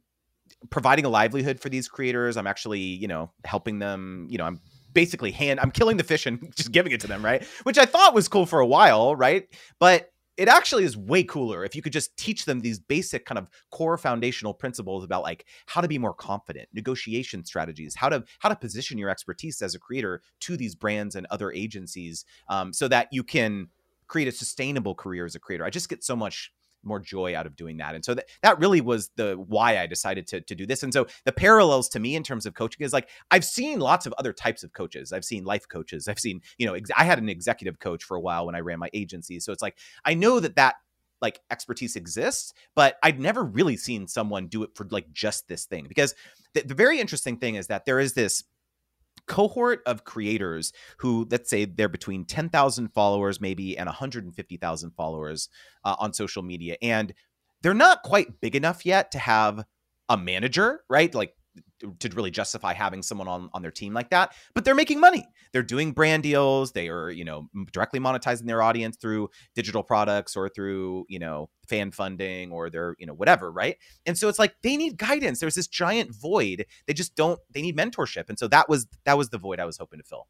providing 0.69 1.05
a 1.05 1.09
livelihood 1.09 1.59
for 1.59 1.69
these 1.69 1.87
creators. 1.87 2.37
I'm 2.37 2.47
actually, 2.47 2.79
you 2.79 3.07
know, 3.07 3.31
helping 3.45 3.79
them, 3.79 4.27
you 4.29 4.37
know, 4.37 4.45
I'm 4.45 4.59
basically 4.93 5.31
hand 5.31 5.59
I'm 5.59 5.71
killing 5.71 5.97
the 5.97 6.03
fish 6.03 6.25
and 6.25 6.51
just 6.55 6.71
giving 6.71 6.91
it 6.91 7.01
to 7.01 7.07
them, 7.07 7.23
right? 7.23 7.43
Which 7.63 7.77
I 7.77 7.85
thought 7.85 8.13
was 8.13 8.27
cool 8.27 8.45
for 8.45 8.59
a 8.59 8.65
while, 8.67 9.15
right? 9.15 9.47
But 9.79 10.11
it 10.39 10.47
actually 10.47 10.83
is 10.83 10.95
way 10.97 11.23
cooler 11.23 11.65
if 11.65 11.75
you 11.75 11.81
could 11.81 11.93
just 11.93 12.15
teach 12.17 12.45
them 12.45 12.59
these 12.59 12.79
basic 12.79 13.25
kind 13.25 13.37
of 13.37 13.49
core 13.71 13.97
foundational 13.97 14.53
principles 14.53 15.03
about 15.03 15.21
like 15.21 15.45
how 15.67 15.81
to 15.81 15.87
be 15.87 15.97
more 15.97 16.13
confident 16.13 16.67
negotiation 16.73 17.43
strategies 17.43 17.93
how 17.95 18.07
to 18.09 18.23
how 18.39 18.49
to 18.49 18.55
position 18.55 18.97
your 18.97 19.09
expertise 19.09 19.61
as 19.61 19.75
a 19.75 19.79
creator 19.79 20.21
to 20.39 20.55
these 20.55 20.75
brands 20.75 21.15
and 21.15 21.27
other 21.29 21.51
agencies 21.51 22.25
um, 22.47 22.71
so 22.71 22.87
that 22.87 23.07
you 23.11 23.23
can 23.23 23.67
create 24.09 24.27
a 24.27 24.31
sustainable 24.31 24.95
career 24.95 25.23
as 25.23 25.35
a 25.35 25.39
creator. 25.39 25.63
I 25.63 25.69
just 25.69 25.87
get 25.87 26.03
so 26.03 26.15
much 26.15 26.51
more 26.83 26.99
joy 26.99 27.35
out 27.35 27.45
of 27.45 27.55
doing 27.55 27.77
that. 27.77 27.95
And 27.95 28.03
so 28.03 28.13
that, 28.13 28.25
that 28.41 28.59
really 28.59 28.81
was 28.81 29.09
the 29.15 29.35
why 29.35 29.77
I 29.77 29.87
decided 29.87 30.27
to, 30.27 30.41
to 30.41 30.55
do 30.55 30.65
this. 30.65 30.83
And 30.83 30.93
so 30.93 31.07
the 31.25 31.31
parallels 31.31 31.89
to 31.89 31.99
me 31.99 32.15
in 32.15 32.23
terms 32.23 32.45
of 32.45 32.53
coaching 32.53 32.85
is 32.85 32.93
like 32.93 33.09
I've 33.31 33.45
seen 33.45 33.79
lots 33.79 34.05
of 34.05 34.13
other 34.17 34.33
types 34.33 34.63
of 34.63 34.73
coaches. 34.73 35.11
I've 35.11 35.25
seen 35.25 35.43
life 35.43 35.67
coaches. 35.67 36.07
I've 36.07 36.19
seen, 36.19 36.41
you 36.57 36.65
know, 36.65 36.73
ex- 36.73 36.91
I 36.95 37.03
had 37.03 37.19
an 37.19 37.29
executive 37.29 37.79
coach 37.79 38.03
for 38.03 38.15
a 38.15 38.21
while 38.21 38.45
when 38.45 38.55
I 38.55 38.59
ran 38.59 38.79
my 38.79 38.89
agency. 38.93 39.39
So 39.39 39.51
it's 39.51 39.61
like 39.61 39.77
I 40.05 40.13
know 40.13 40.39
that 40.39 40.55
that 40.55 40.75
like 41.21 41.39
expertise 41.51 41.95
exists, 41.95 42.53
but 42.75 42.97
I'd 43.03 43.19
never 43.19 43.43
really 43.43 43.77
seen 43.77 44.07
someone 44.07 44.47
do 44.47 44.63
it 44.63 44.69
for 44.75 44.87
like 44.89 45.11
just 45.11 45.47
this 45.47 45.65
thing. 45.65 45.85
Because 45.87 46.15
the, 46.53 46.61
the 46.61 46.75
very 46.75 46.99
interesting 46.99 47.37
thing 47.37 47.55
is 47.55 47.67
that 47.67 47.85
there 47.85 47.99
is 47.99 48.13
this 48.13 48.43
cohort 49.29 49.81
of 49.85 50.03
creators 50.03 50.73
who 50.97 51.25
let's 51.31 51.49
say 51.49 51.63
they're 51.63 51.87
between 51.87 52.25
10,000 52.25 52.89
followers 52.89 53.39
maybe 53.39 53.77
and 53.77 53.87
150,000 53.87 54.91
followers 54.91 55.47
uh, 55.85 55.95
on 55.99 56.11
social 56.11 56.43
media. 56.43 56.75
And 56.81 57.13
they're 57.61 57.73
not 57.73 58.03
quite 58.03 58.41
big 58.41 58.55
enough 58.55 58.85
yet 58.85 59.11
to 59.11 59.19
have 59.19 59.63
a 60.09 60.17
manager 60.17 60.81
right? 60.89 61.13
Like 61.13 61.33
to 61.99 62.09
really 62.09 62.31
justify 62.31 62.73
having 62.73 63.01
someone 63.01 63.27
on 63.27 63.49
on 63.53 63.61
their 63.61 63.71
team 63.71 63.93
like 63.93 64.09
that 64.09 64.33
but 64.53 64.65
they're 64.65 64.75
making 64.75 64.99
money. 64.99 65.25
They're 65.51 65.63
doing 65.63 65.91
brand 65.91 66.23
deals. 66.23 66.71
They 66.71 66.89
are 66.89 67.09
you 67.09 67.25
know 67.25 67.49
directly 67.71 67.99
monetizing 67.99 68.45
their 68.45 68.61
audience 68.61 68.97
through 68.97 69.29
digital 69.55 69.83
products 69.83 70.35
or 70.35 70.49
through 70.49 71.05
you 71.09 71.19
know 71.19 71.49
fan 71.67 71.91
funding 71.91 72.51
or 72.51 72.69
they're 72.69 72.95
you 72.99 73.05
know 73.05 73.13
whatever 73.13 73.51
right? 73.51 73.77
And 74.05 74.17
so 74.17 74.27
it's 74.27 74.39
like 74.39 74.55
they 74.61 74.77
need 74.77 74.97
guidance. 74.97 75.39
There's 75.39 75.55
this 75.55 75.67
giant 75.67 76.13
void. 76.13 76.65
They 76.87 76.93
just 76.93 77.15
don't 77.15 77.39
they 77.51 77.61
need 77.61 77.77
mentorship. 77.77 78.29
And 78.29 78.37
so 78.37 78.47
that 78.49 78.69
was 78.69 78.87
that 79.05 79.17
was 79.17 79.29
the 79.29 79.37
void 79.37 79.59
i 79.59 79.65
was 79.65 79.77
hoping 79.77 79.99
to 79.99 80.05
fill. 80.05 80.27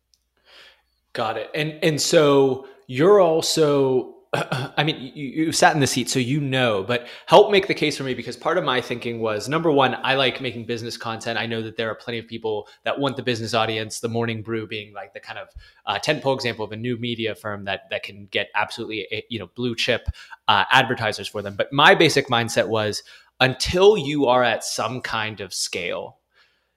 Got 1.14 1.38
it. 1.38 1.50
And 1.56 1.80
and 1.84 2.02
so 2.02 2.68
you're 2.88 3.20
also 3.20 4.16
I 4.34 4.84
mean, 4.84 5.12
you, 5.16 5.46
you 5.46 5.52
sat 5.52 5.74
in 5.74 5.80
the 5.80 5.88
seat, 5.88 6.08
so 6.08 6.20
you 6.20 6.40
know, 6.40 6.84
but 6.84 7.08
help 7.26 7.52
make 7.52 7.68
the 7.68 7.74
case 7.74 7.98
for 7.98 8.04
me 8.04 8.14
because 8.14 8.38
part 8.38 8.60
of 8.60 8.64
my 8.64 8.80
thinking 8.80 9.20
was 9.20 9.50
number 9.50 9.72
one, 9.72 9.98
I 10.04 10.16
like 10.16 10.40
making 10.40 10.66
business 10.66 10.98
content. 10.98 11.40
I 11.40 11.48
know 11.48 11.64
that 11.64 11.78
there 11.78 11.90
are 11.90 11.96
plenty 11.96 12.20
of 12.20 12.28
people 12.28 12.68
that 12.84 13.00
want 13.00 13.18
the 13.18 13.24
business 13.24 13.56
audience, 13.56 14.00
the 14.00 14.08
morning 14.08 14.44
brew 14.44 14.68
being 14.68 14.94
like 14.94 15.14
the 15.14 15.20
kind 15.20 15.40
of 15.40 15.48
uh, 15.88 15.98
tentpole 15.98 16.36
example 16.36 16.64
of 16.64 16.72
a 16.72 16.78
new 16.78 16.96
media 16.98 17.34
firm 17.34 17.66
that, 17.66 17.90
that 17.90 18.04
can 18.04 18.28
get 18.28 18.50
absolutely, 18.54 19.08
eh, 19.12 19.22
you 19.30 19.40
know, 19.40 19.48
blue 19.56 19.76
chip 19.76 20.08
uh, 20.48 20.66
advertisers 20.72 21.28
for 21.28 21.42
them. 21.42 21.56
But 21.56 21.74
my 21.74 21.96
basic 21.96 22.28
mindset 22.28 22.68
was 22.68 23.02
until 23.40 23.98
you 23.98 24.28
are 24.28 24.44
at 24.44 24.64
some 24.64 25.02
kind 25.02 25.42
of 25.42 25.56
scale, 25.56 26.20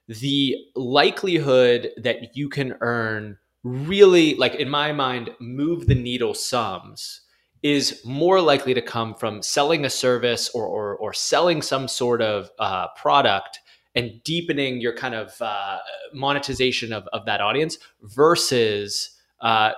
the 0.09 0.57
likelihood 0.75 1.91
that 1.99 2.35
you 2.35 2.49
can 2.49 2.77
earn 2.81 3.37
really, 3.63 4.37
like 4.37 4.55
in 4.55 4.71
my 4.71 4.93
mind, 4.93 5.31
move 5.39 5.87
the 5.87 5.95
needle 5.95 6.33
sums 6.33 7.22
is 7.63 8.05
more 8.05 8.41
likely 8.41 8.75
to 8.75 8.83
come 8.83 9.15
from 9.15 9.43
selling 9.43 9.85
a 9.85 9.91
service 9.91 10.49
or 10.51 10.67
or, 10.67 10.97
or 10.97 11.13
selling 11.13 11.63
some 11.63 11.89
sort 11.89 12.21
of 12.23 12.51
uh, 12.59 12.89
product 12.97 13.61
and 13.95 14.23
deepening 14.25 14.81
your 14.81 14.95
kind 14.95 15.15
of 15.15 15.41
uh, 15.41 15.79
monetization 16.15 16.93
of, 16.93 17.07
of 17.13 17.27
that 17.27 17.41
audience 17.41 17.79
versus 18.03 19.19
uh, 19.41 19.73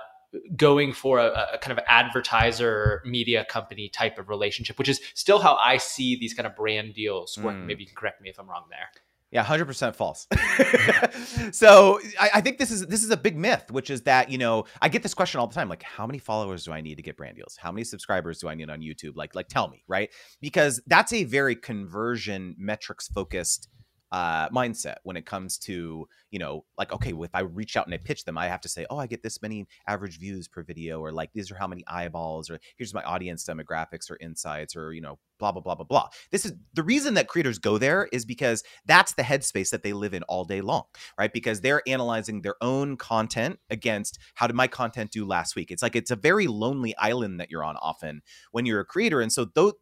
going 0.55 0.93
for 0.93 1.19
a, 1.19 1.47
a, 1.53 1.57
kind 1.57 1.77
of 1.77 1.83
advertiser 1.87 3.01
media 3.05 3.45
company 3.49 3.89
type 3.89 4.17
of 4.17 4.29
relationship, 4.29 4.77
which 4.77 4.89
is 4.89 5.01
still 5.13 5.39
how 5.39 5.55
I 5.55 5.77
see 5.77 6.17
these 6.17 6.33
kind 6.33 6.47
of 6.47 6.55
brand 6.55 6.93
deals 6.93 7.37
work. 7.37 7.55
Mm. 7.55 7.65
Maybe 7.65 7.83
you 7.83 7.87
can 7.87 7.95
correct 7.95 8.21
me 8.21 8.29
if 8.29 8.39
I'm 8.39 8.49
wrong 8.49 8.65
there. 8.69 8.89
Yeah, 9.35 9.43
hundred 9.43 9.65
percent 9.65 9.97
false. 9.97 10.27
so 11.51 11.99
I, 12.17 12.29
I, 12.35 12.39
think 12.39 12.57
this 12.57 12.71
is 12.71 12.87
this 12.87 13.03
is 13.03 13.09
a 13.09 13.17
big 13.17 13.35
myth, 13.35 13.69
which 13.69 13.89
is 13.89 14.03
that 14.03 14.31
you 14.31 14.37
know 14.37 14.63
I 14.81 14.87
get 14.87 15.03
this 15.03 15.13
question 15.13 15.41
all 15.41 15.47
the 15.47 15.53
time, 15.53 15.67
like 15.67 15.83
how 15.83 16.07
many 16.07 16.19
followers 16.19 16.63
do 16.63 16.71
I 16.71 16.79
need 16.79 16.95
to 16.95 17.01
get 17.01 17.17
brand 17.17 17.35
deals? 17.35 17.57
How 17.59 17.69
many 17.69 17.83
subscribers 17.83 18.39
do 18.39 18.47
I 18.47 18.55
need 18.55 18.69
on 18.69 18.79
YouTube? 18.79 19.17
Like 19.17 19.35
like 19.35 19.49
tell 19.49 19.67
me, 19.67 19.83
right? 19.89 20.09
Because 20.39 20.81
that's 20.87 21.11
a 21.11 21.25
very 21.25 21.53
conversion 21.53 22.55
metrics 22.57 23.09
focused 23.09 23.67
uh, 24.15 24.47
mindset 24.47 24.95
when 25.03 25.17
it 25.17 25.25
comes 25.25 25.57
to 25.57 26.07
you 26.31 26.39
know 26.39 26.63
like 26.77 26.93
okay 26.93 27.11
if 27.11 27.35
i 27.35 27.41
reach 27.41 27.75
out 27.75 27.85
and 27.85 27.93
i 27.93 27.97
pitch 27.97 28.23
them 28.23 28.37
i 28.37 28.47
have 28.47 28.61
to 28.61 28.69
say 28.69 28.85
oh 28.89 28.97
i 28.97 29.05
get 29.05 29.21
this 29.21 29.41
many 29.41 29.67
average 29.89 30.19
views 30.19 30.47
per 30.47 30.63
video 30.63 31.01
or 31.01 31.11
like 31.11 31.29
these 31.33 31.51
are 31.51 31.55
how 31.55 31.67
many 31.67 31.83
eyeballs 31.85 32.49
or 32.49 32.57
here's 32.77 32.93
my 32.93 33.03
audience 33.03 33.43
demographics 33.43 34.09
or 34.09 34.17
insights 34.21 34.73
or 34.73 34.93
you 34.93 35.01
know 35.01 35.19
blah 35.37 35.51
blah 35.51 35.61
blah 35.61 35.75
blah 35.75 35.85
blah. 35.85 36.07
This 36.31 36.45
is 36.45 36.53
the 36.73 36.83
reason 36.83 37.15
that 37.15 37.27
creators 37.27 37.59
go 37.59 37.77
there 37.77 38.07
is 38.13 38.23
because 38.23 38.63
that's 38.85 39.13
the 39.15 39.21
headspace 39.21 39.69
that 39.71 39.83
they 39.83 39.91
live 39.91 40.13
in 40.13 40.23
all 40.23 40.45
day 40.45 40.61
long 40.61 40.83
right? 41.17 41.33
Because 41.33 41.61
they're 41.61 41.81
analyzing 41.87 42.41
their 42.41 42.55
own 42.61 42.97
content 42.97 43.59
against 43.69 44.17
how 44.35 44.47
did 44.47 44.55
my 44.55 44.67
content 44.67 45.11
do 45.11 45.25
last 45.25 45.57
week? 45.57 45.71
It's 45.71 45.83
like 45.83 45.95
it's 45.95 46.11
a 46.11 46.15
very 46.15 46.47
lonely 46.47 46.95
island 46.97 47.39
that 47.39 47.51
you're 47.51 47.63
on 47.63 47.75
often 47.77 48.21
when 48.51 48.65
you're 48.65 48.79
a 48.79 48.85
creator 48.85 49.19
and 49.19 49.31
so 49.31 49.45
those 49.55 49.73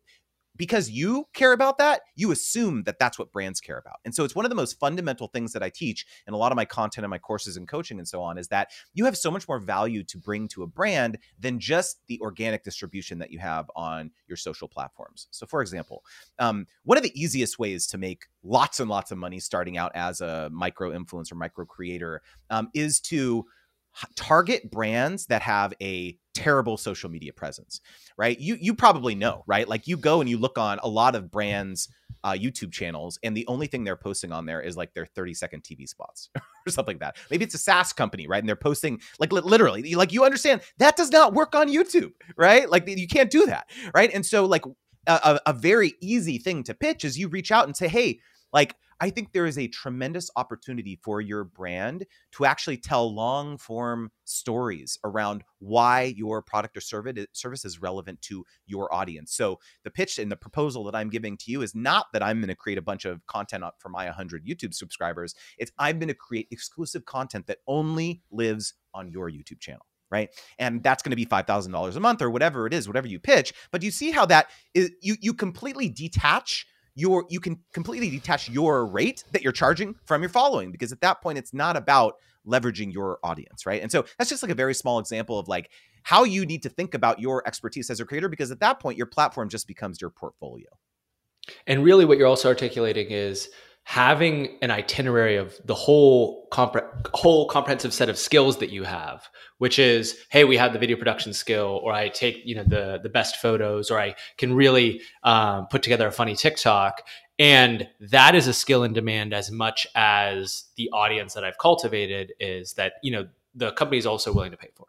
because 0.55 0.89
you 0.89 1.25
care 1.33 1.53
about 1.53 1.77
that, 1.79 2.01
you 2.15 2.31
assume 2.31 2.83
that 2.83 2.99
that's 2.99 3.17
what 3.17 3.31
brands 3.31 3.59
care 3.59 3.77
about. 3.77 3.95
And 4.05 4.13
so 4.13 4.23
it's 4.23 4.35
one 4.35 4.45
of 4.45 4.49
the 4.49 4.55
most 4.55 4.79
fundamental 4.79 5.27
things 5.27 5.53
that 5.53 5.63
I 5.63 5.69
teach 5.69 6.05
in 6.27 6.33
a 6.33 6.37
lot 6.37 6.51
of 6.51 6.55
my 6.55 6.65
content 6.65 7.03
and 7.03 7.09
my 7.09 7.17
courses 7.17 7.57
and 7.57 7.67
coaching 7.67 7.97
and 7.97 8.07
so 8.07 8.21
on 8.21 8.37
is 8.37 8.47
that 8.49 8.71
you 8.93 9.05
have 9.05 9.17
so 9.17 9.31
much 9.31 9.47
more 9.47 9.59
value 9.59 10.03
to 10.03 10.17
bring 10.17 10.47
to 10.49 10.63
a 10.63 10.67
brand 10.67 11.17
than 11.39 11.59
just 11.59 12.05
the 12.07 12.19
organic 12.21 12.63
distribution 12.63 13.19
that 13.19 13.31
you 13.31 13.39
have 13.39 13.69
on 13.75 14.11
your 14.27 14.37
social 14.37 14.67
platforms. 14.67 15.27
So, 15.31 15.45
for 15.45 15.61
example, 15.61 16.03
um, 16.39 16.67
one 16.83 16.97
of 16.97 17.03
the 17.03 17.19
easiest 17.19 17.57
ways 17.57 17.87
to 17.87 17.97
make 17.97 18.25
lots 18.43 18.79
and 18.79 18.89
lots 18.89 19.11
of 19.11 19.17
money 19.17 19.39
starting 19.39 19.77
out 19.77 19.91
as 19.95 20.21
a 20.21 20.49
micro 20.51 20.91
influencer, 20.91 21.33
micro 21.33 21.65
creator 21.65 22.21
um, 22.49 22.69
is 22.73 22.99
to 22.99 23.45
target 24.15 24.71
brands 24.71 25.27
that 25.27 25.41
have 25.41 25.73
a 25.81 26.17
terrible 26.33 26.77
social 26.77 27.09
media 27.09 27.33
presence 27.33 27.81
right? 28.17 28.39
You 28.39 28.57
you 28.59 28.73
probably 28.73 29.15
know 29.15 29.43
right? 29.47 29.67
Like 29.67 29.87
you 29.87 29.97
go 29.97 30.21
and 30.21 30.29
you 30.29 30.37
look 30.37 30.57
on 30.57 30.79
a 30.83 30.87
lot 30.87 31.15
of 31.15 31.31
brands 31.31 31.89
uh, 32.23 32.31
youtube 32.31 32.71
channels 32.71 33.19
and 33.21 33.35
the 33.35 33.45
only 33.47 33.67
thing 33.67 33.83
they're 33.83 33.97
posting 33.97 34.31
on 34.31 34.45
there 34.45 34.61
is 34.61 34.77
like 34.77 34.93
their 34.93 35.05
30 35.05 35.33
second 35.33 35.61
tv 35.61 35.85
spots 35.85 36.29
or 36.35 36.71
something 36.71 36.95
like 36.95 36.99
that. 37.01 37.17
Maybe 37.29 37.43
it's 37.43 37.55
a 37.55 37.57
saas 37.57 37.91
company 37.91 38.27
right? 38.27 38.41
And 38.41 38.47
they're 38.47 38.55
posting 38.55 39.01
like 39.19 39.33
li- 39.33 39.41
literally 39.41 39.95
like 39.95 40.13
you 40.13 40.23
understand 40.23 40.61
that 40.77 40.95
does 40.95 41.11
not 41.11 41.33
work 41.33 41.53
on 41.53 41.67
youtube 41.67 42.13
right? 42.37 42.69
Like 42.69 42.87
you 42.87 43.07
can't 43.07 43.29
do 43.29 43.45
that 43.47 43.69
right? 43.93 44.09
And 44.13 44.25
so 44.25 44.45
like 44.45 44.63
a, 45.07 45.39
a 45.45 45.53
very 45.53 45.95
easy 46.01 46.37
thing 46.37 46.63
to 46.63 46.73
pitch 46.73 47.03
is 47.03 47.19
you 47.19 47.27
reach 47.27 47.51
out 47.51 47.65
and 47.65 47.75
say 47.75 47.87
hey 47.87 48.19
like 48.53 48.75
I 48.99 49.09
think 49.09 49.31
there 49.31 49.45
is 49.45 49.57
a 49.57 49.67
tremendous 49.67 50.29
opportunity 50.35 50.99
for 51.03 51.21
your 51.21 51.43
brand 51.43 52.05
to 52.33 52.45
actually 52.45 52.77
tell 52.77 53.13
long 53.13 53.57
form 53.57 54.11
stories 54.25 54.97
around 55.03 55.43
why 55.59 56.13
your 56.15 56.41
product 56.41 56.77
or 56.77 56.81
service 56.81 57.65
is 57.65 57.81
relevant 57.81 58.21
to 58.23 58.45
your 58.65 58.93
audience. 58.93 59.33
So 59.33 59.59
the 59.83 59.91
pitch 59.91 60.19
and 60.19 60.31
the 60.31 60.35
proposal 60.35 60.83
that 60.85 60.95
I'm 60.95 61.09
giving 61.09 61.37
to 61.37 61.51
you 61.51 61.61
is 61.61 61.75
not 61.75 62.07
that 62.13 62.23
I'm 62.23 62.39
going 62.39 62.47
to 62.49 62.55
create 62.55 62.77
a 62.77 62.81
bunch 62.81 63.05
of 63.05 63.25
content 63.27 63.63
for 63.79 63.89
my 63.89 64.05
100 64.05 64.45
YouTube 64.45 64.73
subscribers. 64.73 65.35
It's 65.57 65.71
I'm 65.77 65.99
going 65.99 66.07
to 66.09 66.13
create 66.13 66.47
exclusive 66.51 67.05
content 67.05 67.47
that 67.47 67.59
only 67.67 68.21
lives 68.31 68.73
on 68.93 69.09
your 69.09 69.29
YouTube 69.29 69.59
channel 69.59 69.85
right? 70.11 70.29
And 70.59 70.83
that's 70.83 71.01
going 71.01 71.09
to 71.09 71.15
be 71.15 71.25
$5,000 71.25 71.95
a 71.95 71.99
month 71.99 72.21
or 72.21 72.29
whatever 72.29 72.67
it 72.67 72.73
is, 72.73 72.87
whatever 72.87 73.07
you 73.07 73.19
pitch. 73.19 73.51
But 73.71 73.81
you 73.81 73.89
see 73.89 74.11
how 74.11 74.27
that 74.27 74.51
is 74.75 74.91
you 75.01 75.15
you 75.19 75.33
completely 75.33 75.89
detach 75.89 76.67
your 76.95 77.25
you 77.29 77.39
can 77.39 77.59
completely 77.73 78.09
detach 78.09 78.49
your 78.49 78.85
rate 78.85 79.23
that 79.31 79.41
you're 79.41 79.51
charging 79.51 79.95
from 80.05 80.21
your 80.21 80.29
following 80.29 80.71
because 80.71 80.91
at 80.91 81.01
that 81.01 81.21
point 81.21 81.37
it's 81.37 81.53
not 81.53 81.75
about 81.75 82.15
leveraging 82.45 82.93
your 82.93 83.19
audience 83.23 83.65
right? 83.65 83.81
And 83.81 83.91
so 83.91 84.05
that's 84.17 84.29
just 84.29 84.43
like 84.43 84.51
a 84.51 84.55
very 84.55 84.73
small 84.73 84.99
example 84.99 85.39
of 85.39 85.47
like 85.47 85.69
how 86.03 86.23
you 86.23 86.45
need 86.45 86.63
to 86.63 86.69
think 86.69 86.93
about 86.93 87.19
your 87.19 87.45
expertise 87.47 87.89
as 87.89 87.99
a 87.99 88.05
creator 88.05 88.29
because 88.29 88.51
at 88.51 88.59
that 88.59 88.79
point 88.79 88.97
your 88.97 89.07
platform 89.07 89.49
just 89.49 89.67
becomes 89.67 90.01
your 90.01 90.09
portfolio. 90.09 90.67
And 91.67 91.83
really 91.83 92.05
what 92.05 92.17
you're 92.17 92.27
also 92.27 92.49
articulating 92.49 93.07
is 93.09 93.49
having 93.83 94.57
an 94.61 94.71
itinerary 94.71 95.35
of 95.35 95.59
the 95.65 95.75
whole 95.75 96.47
compre- 96.51 96.87
whole 97.13 97.47
comprehensive 97.47 97.93
set 97.93 98.09
of 98.09 98.17
skills 98.17 98.57
that 98.57 98.69
you 98.69 98.83
have 98.83 99.27
which 99.57 99.77
is 99.77 100.17
hey 100.29 100.43
we 100.45 100.57
have 100.57 100.73
the 100.73 100.79
video 100.79 100.95
production 100.95 101.33
skill 101.33 101.79
or 101.83 101.91
i 101.91 102.07
take 102.07 102.41
you 102.45 102.55
know 102.55 102.63
the 102.63 102.99
the 103.03 103.09
best 103.09 103.37
photos 103.37 103.91
or 103.91 103.99
i 103.99 104.15
can 104.37 104.53
really 104.53 105.01
um, 105.23 105.67
put 105.67 105.83
together 105.83 106.07
a 106.07 106.11
funny 106.11 106.35
tiktok. 106.35 107.01
And 107.39 107.89
that 107.99 108.35
is 108.35 108.47
a 108.47 108.53
skill 108.53 108.83
in 108.83 108.93
demand 108.93 109.33
as 109.33 109.49
much 109.49 109.87
as 109.95 110.65
the 110.77 110.89
audience 110.91 111.33
that 111.33 111.43
i've 111.43 111.57
cultivated 111.57 112.33
is 112.39 112.73
that 112.73 112.93
you 113.01 113.11
know 113.11 113.27
the 113.55 113.71
company 113.71 113.97
is 113.97 114.05
also 114.05 114.33
willing 114.33 114.51
to 114.51 114.57
pay 114.57 114.69
for 114.75 114.87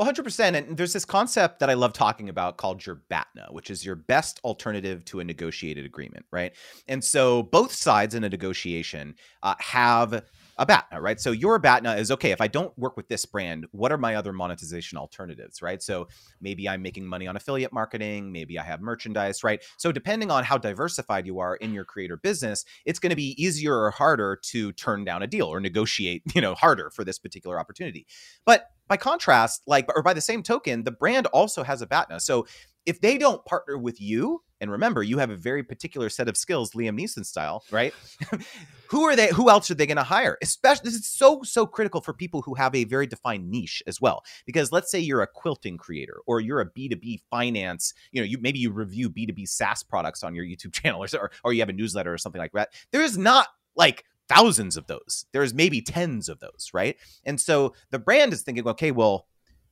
well, 0.00 0.10
100%. 0.10 0.54
And 0.54 0.78
there's 0.78 0.94
this 0.94 1.04
concept 1.04 1.60
that 1.60 1.68
I 1.68 1.74
love 1.74 1.92
talking 1.92 2.30
about 2.30 2.56
called 2.56 2.86
your 2.86 3.02
BATNA, 3.10 3.48
which 3.50 3.68
is 3.70 3.84
your 3.84 3.96
best 3.96 4.40
alternative 4.44 5.04
to 5.06 5.20
a 5.20 5.24
negotiated 5.24 5.84
agreement, 5.84 6.24
right? 6.30 6.54
And 6.88 7.04
so 7.04 7.42
both 7.42 7.70
sides 7.70 8.14
in 8.14 8.24
a 8.24 8.30
negotiation 8.30 9.14
uh, 9.42 9.56
have 9.58 10.24
a 10.60 10.66
BATNA, 10.66 11.00
right? 11.00 11.18
So 11.18 11.32
your 11.32 11.58
BATNA 11.58 11.96
is 11.96 12.10
okay. 12.10 12.32
If 12.32 12.40
I 12.42 12.46
don't 12.46 12.76
work 12.78 12.94
with 12.94 13.08
this 13.08 13.24
brand, 13.24 13.66
what 13.72 13.90
are 13.90 13.96
my 13.96 14.14
other 14.14 14.30
monetization 14.30 14.98
alternatives, 14.98 15.62
right? 15.62 15.82
So 15.82 16.06
maybe 16.38 16.68
I'm 16.68 16.82
making 16.82 17.06
money 17.06 17.26
on 17.26 17.34
affiliate 17.34 17.72
marketing, 17.72 18.30
maybe 18.30 18.58
I 18.58 18.62
have 18.62 18.82
merchandise, 18.82 19.42
right? 19.42 19.64
So 19.78 19.90
depending 19.90 20.30
on 20.30 20.44
how 20.44 20.58
diversified 20.58 21.26
you 21.26 21.38
are 21.38 21.56
in 21.56 21.72
your 21.72 21.86
creator 21.86 22.18
business, 22.18 22.66
it's 22.84 22.98
going 22.98 23.08
to 23.08 23.16
be 23.16 23.42
easier 23.42 23.74
or 23.74 23.90
harder 23.90 24.38
to 24.50 24.72
turn 24.72 25.02
down 25.02 25.22
a 25.22 25.26
deal 25.26 25.46
or 25.46 25.60
negotiate, 25.60 26.22
you 26.34 26.42
know, 26.42 26.54
harder 26.54 26.90
for 26.90 27.04
this 27.04 27.18
particular 27.18 27.58
opportunity. 27.58 28.06
But 28.44 28.66
by 28.86 28.98
contrast, 28.98 29.62
like, 29.66 29.86
or 29.96 30.02
by 30.02 30.12
the 30.12 30.20
same 30.20 30.42
token, 30.42 30.84
the 30.84 30.90
brand 30.90 31.26
also 31.28 31.62
has 31.62 31.80
a 31.80 31.86
BATNA. 31.86 32.20
So 32.20 32.46
if 32.84 33.00
they 33.00 33.16
don't 33.16 33.42
partner 33.46 33.78
with 33.78 33.98
you, 33.98 34.42
and 34.60 34.70
remember, 34.70 35.02
you 35.02 35.18
have 35.18 35.30
a 35.30 35.36
very 35.36 35.62
particular 35.62 36.08
set 36.08 36.28
of 36.28 36.36
skills, 36.36 36.72
Liam 36.72 37.00
Neeson 37.00 37.24
style, 37.24 37.64
right? 37.70 37.94
who 38.88 39.04
are 39.04 39.16
they? 39.16 39.28
Who 39.28 39.48
else 39.48 39.70
are 39.70 39.74
they 39.74 39.86
going 39.86 39.96
to 39.96 40.02
hire? 40.02 40.36
Especially, 40.42 40.82
this 40.84 40.94
is 40.94 41.06
so 41.06 41.42
so 41.42 41.66
critical 41.66 42.00
for 42.00 42.12
people 42.12 42.42
who 42.42 42.54
have 42.54 42.74
a 42.74 42.84
very 42.84 43.06
defined 43.06 43.48
niche 43.48 43.82
as 43.86 44.00
well. 44.00 44.22
Because 44.44 44.72
let's 44.72 44.90
say 44.90 44.98
you're 44.98 45.22
a 45.22 45.26
quilting 45.26 45.78
creator, 45.78 46.20
or 46.26 46.40
you're 46.40 46.60
a 46.60 46.66
B 46.66 46.88
two 46.88 46.96
B 46.96 47.22
finance. 47.30 47.94
You 48.12 48.20
know, 48.20 48.26
you 48.26 48.38
maybe 48.40 48.58
you 48.58 48.70
review 48.70 49.08
B 49.08 49.26
two 49.26 49.32
B 49.32 49.46
SaaS 49.46 49.82
products 49.82 50.22
on 50.22 50.34
your 50.34 50.44
YouTube 50.44 50.72
channel, 50.74 51.04
or 51.14 51.30
or 51.44 51.52
you 51.52 51.60
have 51.60 51.68
a 51.68 51.74
newsletter 51.74 52.12
or 52.12 52.18
something 52.18 52.40
like 52.40 52.52
that. 52.52 52.72
There 52.92 53.02
is 53.02 53.16
not 53.16 53.48
like 53.76 54.04
thousands 54.28 54.76
of 54.76 54.86
those. 54.86 55.26
There's 55.32 55.52
maybe 55.54 55.82
tens 55.82 56.28
of 56.28 56.38
those, 56.38 56.70
right? 56.72 56.96
And 57.24 57.40
so 57.40 57.74
the 57.90 57.98
brand 57.98 58.32
is 58.32 58.42
thinking, 58.42 58.66
okay, 58.68 58.92
well, 58.92 59.26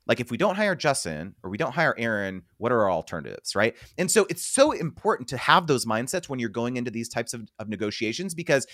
like 0.09 0.21
if 0.21 0.31
we 0.31 0.37
don't 0.37 0.57
hire 0.57 0.75
Justin 0.75 1.35
or 1.43 1.51
we 1.51 1.59
don't 1.59 1.75
hire 1.75 1.95
Aaron, 1.99 2.43
what 2.57 2.73
are 2.73 2.81
our 2.81 2.91
alternatives, 2.91 3.55
right? 3.55 3.77
And 3.99 4.11
so 4.11 4.27
it's 4.31 4.45
so 4.45 4.73
important 4.73 5.29
to 5.29 5.37
have 5.37 5.67
those 5.67 5.85
mindsets 5.85 6.29
when 6.29 6.39
you're 6.39 6.49
going 6.49 6.77
into 6.77 6.91
these 6.91 7.09
types 7.09 7.35
of, 7.35 7.49
of 7.59 7.69
negotiations 7.69 8.35
because 8.35 8.67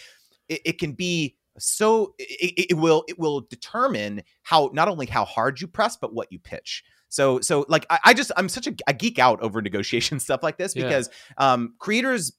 it, 0.49 0.61
it 0.65 0.79
can 0.79 0.93
be 0.93 1.37
so 1.59 2.15
it, 2.19 2.71
it, 2.71 2.77
will 2.77 3.05
it 3.09 3.19
will 3.19 3.43
determine 3.43 4.23
how 4.43 4.71
not 4.73 4.89
only 4.89 5.07
how 5.07 5.25
hard 5.25 5.61
you 5.61 5.69
press 5.69 5.97
but 5.97 6.13
what 6.13 6.33
you 6.33 6.39
pitch 6.41 6.83
so 7.09 7.39
so 7.39 7.65
like 7.69 7.87
i, 7.91 7.99
I 8.07 8.13
just 8.13 8.33
i'm 8.37 8.49
such 8.49 8.67
a, 8.67 8.75
a, 8.89 8.93
geek 8.93 9.21
out 9.21 9.41
over 9.41 9.63
negotiation 9.63 10.19
stuff 10.21 10.43
like 10.43 10.59
this 10.59 10.75
because 10.75 11.11
yeah. 11.39 11.53
um 11.53 11.75
creators 11.79 12.33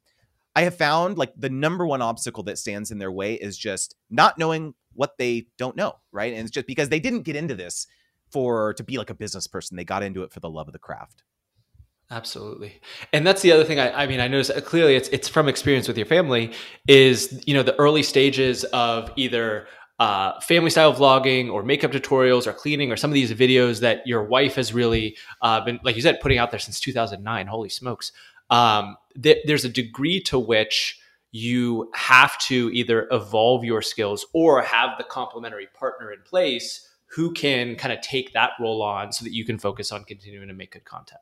I 0.56 0.62
have 0.62 0.75
found 0.75 1.18
like 1.18 1.34
the 1.36 1.50
number 1.50 1.86
one 1.86 2.02
obstacle 2.02 2.44
that 2.44 2.58
stands 2.58 2.90
in 2.90 2.98
their 2.98 3.12
way 3.12 3.34
is 3.34 3.58
just 3.58 3.96
not 4.10 4.38
knowing 4.38 4.74
what 4.94 5.18
they 5.18 5.48
don't 5.58 5.75
know, 5.75 5.96
right? 6.14 6.32
And 6.32 6.44
it's 6.44 6.52
just 6.52 6.66
because 6.66 6.88
they 6.88 7.02
didn't 7.02 7.24
get 7.24 7.36
into 7.36 7.56
this 7.56 7.88
for 8.36 8.74
to 8.74 8.84
be 8.84 8.98
like 8.98 9.10
a 9.10 9.13
business 9.15 9.48
person. 9.48 9.77
They 9.77 9.86
got 9.86 10.04
into 10.04 10.24
it 10.24 10.34
for 10.34 10.42
the 10.42 10.50
love 10.50 10.68
of 10.68 10.74
the 10.74 10.80
craft. 10.80 11.24
Absolutely. 12.12 12.82
And 13.13 13.25
that's 13.25 13.42
the 13.42 13.54
other 13.54 13.63
thing 13.63 13.80
I, 13.80 14.04
I 14.04 14.08
mean, 14.08 14.20
I 14.20 14.27
notice 14.27 14.50
uh, 14.50 14.60
clearly 14.60 14.98
it's 14.98 15.08
it's 15.10 15.30
from 15.30 15.48
experience 15.48 15.88
with 15.88 15.98
your 15.98 16.06
family 16.06 16.51
is, 16.86 17.42
you 17.48 17.54
know, 17.54 17.63
the 17.63 17.75
early 17.77 18.04
stages 18.04 18.65
of 18.65 19.10
either 19.15 19.68
uh, 20.00 20.38
family 20.42 20.70
style 20.70 20.94
vlogging 20.94 21.50
or 21.50 21.63
makeup 21.63 21.92
tutorials 21.92 22.46
or 22.46 22.51
cleaning 22.51 22.92
or 22.92 22.98
some 22.98 23.10
of 23.10 23.13
these 23.13 23.32
videos 23.32 23.80
that 23.80 24.06
your 24.06 24.25
wife 24.25 24.56
has 24.56 24.74
really 24.74 25.15
uh, 25.42 25.63
been, 25.63 25.80
like 25.86 25.96
you 25.96 26.01
said, 26.01 26.20
putting 26.20 26.38
out 26.38 26.51
there 26.51 26.60
since 26.60 26.82
2009. 26.82 27.48
Holy 27.48 27.70
smokes 27.70 28.12
um, 28.50 28.98
th- 29.22 29.46
there's 29.46 29.65
a 29.65 29.70
degree 29.70 30.22
to 30.24 30.38
which 30.38 31.00
you 31.32 31.89
have 31.94 32.38
to 32.38 32.70
either 32.74 33.08
evolve 33.12 33.63
your 33.63 33.82
skills 33.82 34.25
or 34.34 34.62
have 34.62 34.92
the 34.98 35.04
complementary 35.04 35.68
partner 35.77 36.12
in 36.12 36.22
place 36.22 36.88
who 37.08 37.32
can 37.34 37.76
kind 37.76 37.94
of 37.94 38.02
take 38.02 38.34
that 38.34 38.52
role 38.60 38.82
on 38.82 39.12
so 39.12 39.24
that 39.24 39.34
you 39.34 39.46
can 39.46 39.58
focus 39.58 39.92
on 39.92 40.04
continuing 40.04 40.48
to 40.48 40.54
make 40.54 40.74
good 40.74 40.86
content. 40.86 41.22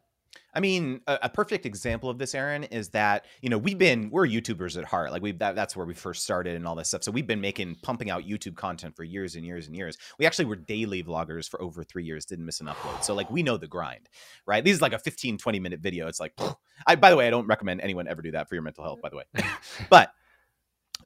I 0.56 0.60
mean, 0.60 1.02
a, 1.08 1.20
a, 1.24 1.30
perfect 1.30 1.66
example 1.66 2.10
of 2.10 2.20
this, 2.20 2.36
Aaron, 2.36 2.64
is 2.66 2.90
that 2.90 3.26
you 3.42 3.50
know 3.50 3.58
we've 3.58 3.78
been 3.78 4.10
we're 4.12 4.28
YouTubers 4.28 4.78
at 4.78 4.86
heart. 4.86 5.12
Like 5.12 5.22
we 5.22 5.32
that, 5.34 5.56
that's 5.56 5.76
where 5.76 5.86
we 5.86 5.96
first 5.96 6.24
started 6.24 6.56
and 6.56 6.68
all 6.68 6.76
this 6.76 6.90
stuff. 6.90 7.04
So 7.04 7.12
we've 7.12 7.26
been 7.26 7.42
making 7.42 7.78
pumping 7.82 8.12
out 8.12 8.24
YouTube 8.24 8.56
content 8.56 8.96
for 8.96 9.04
years 9.04 9.36
and 9.36 9.44
years 9.44 9.66
and 9.66 9.76
years. 9.76 9.98
We 10.20 10.26
actually 10.26 10.46
were 10.46 10.56
daily 10.56 11.04
vloggers 11.04 11.50
for 11.50 11.60
over 11.62 11.84
three 11.84 12.06
years. 12.06 12.26
Didn't 12.26 12.46
miss 12.46 12.62
an 12.62 12.68
upload. 12.68 13.04
So 13.04 13.16
like 13.16 13.32
we 13.32 13.42
know 13.42 13.58
the 13.58 13.68
grind, 13.68 14.10
right? 14.46 14.64
This 14.64 14.76
is 14.76 14.82
like 14.82 14.94
a 14.94 15.00
15, 15.00 15.40
20 15.40 15.60
minute 15.60 15.80
video. 15.80 16.08
It's 16.08 16.20
like, 16.20 16.40
I 16.86 16.96
by 16.96 17.10
the 17.10 17.16
way, 17.16 17.26
I 17.26 17.32
don't 17.32 17.48
recommend 17.48 17.82
anyone 17.82 18.08
ever 18.08 18.22
do 18.22 18.32
that 18.32 18.48
for 18.48 18.54
your 18.54 18.62
mental 18.62 18.84
health. 18.84 19.02
By 19.02 19.10
the 19.10 19.18
way, 19.18 19.24
but 19.90 20.12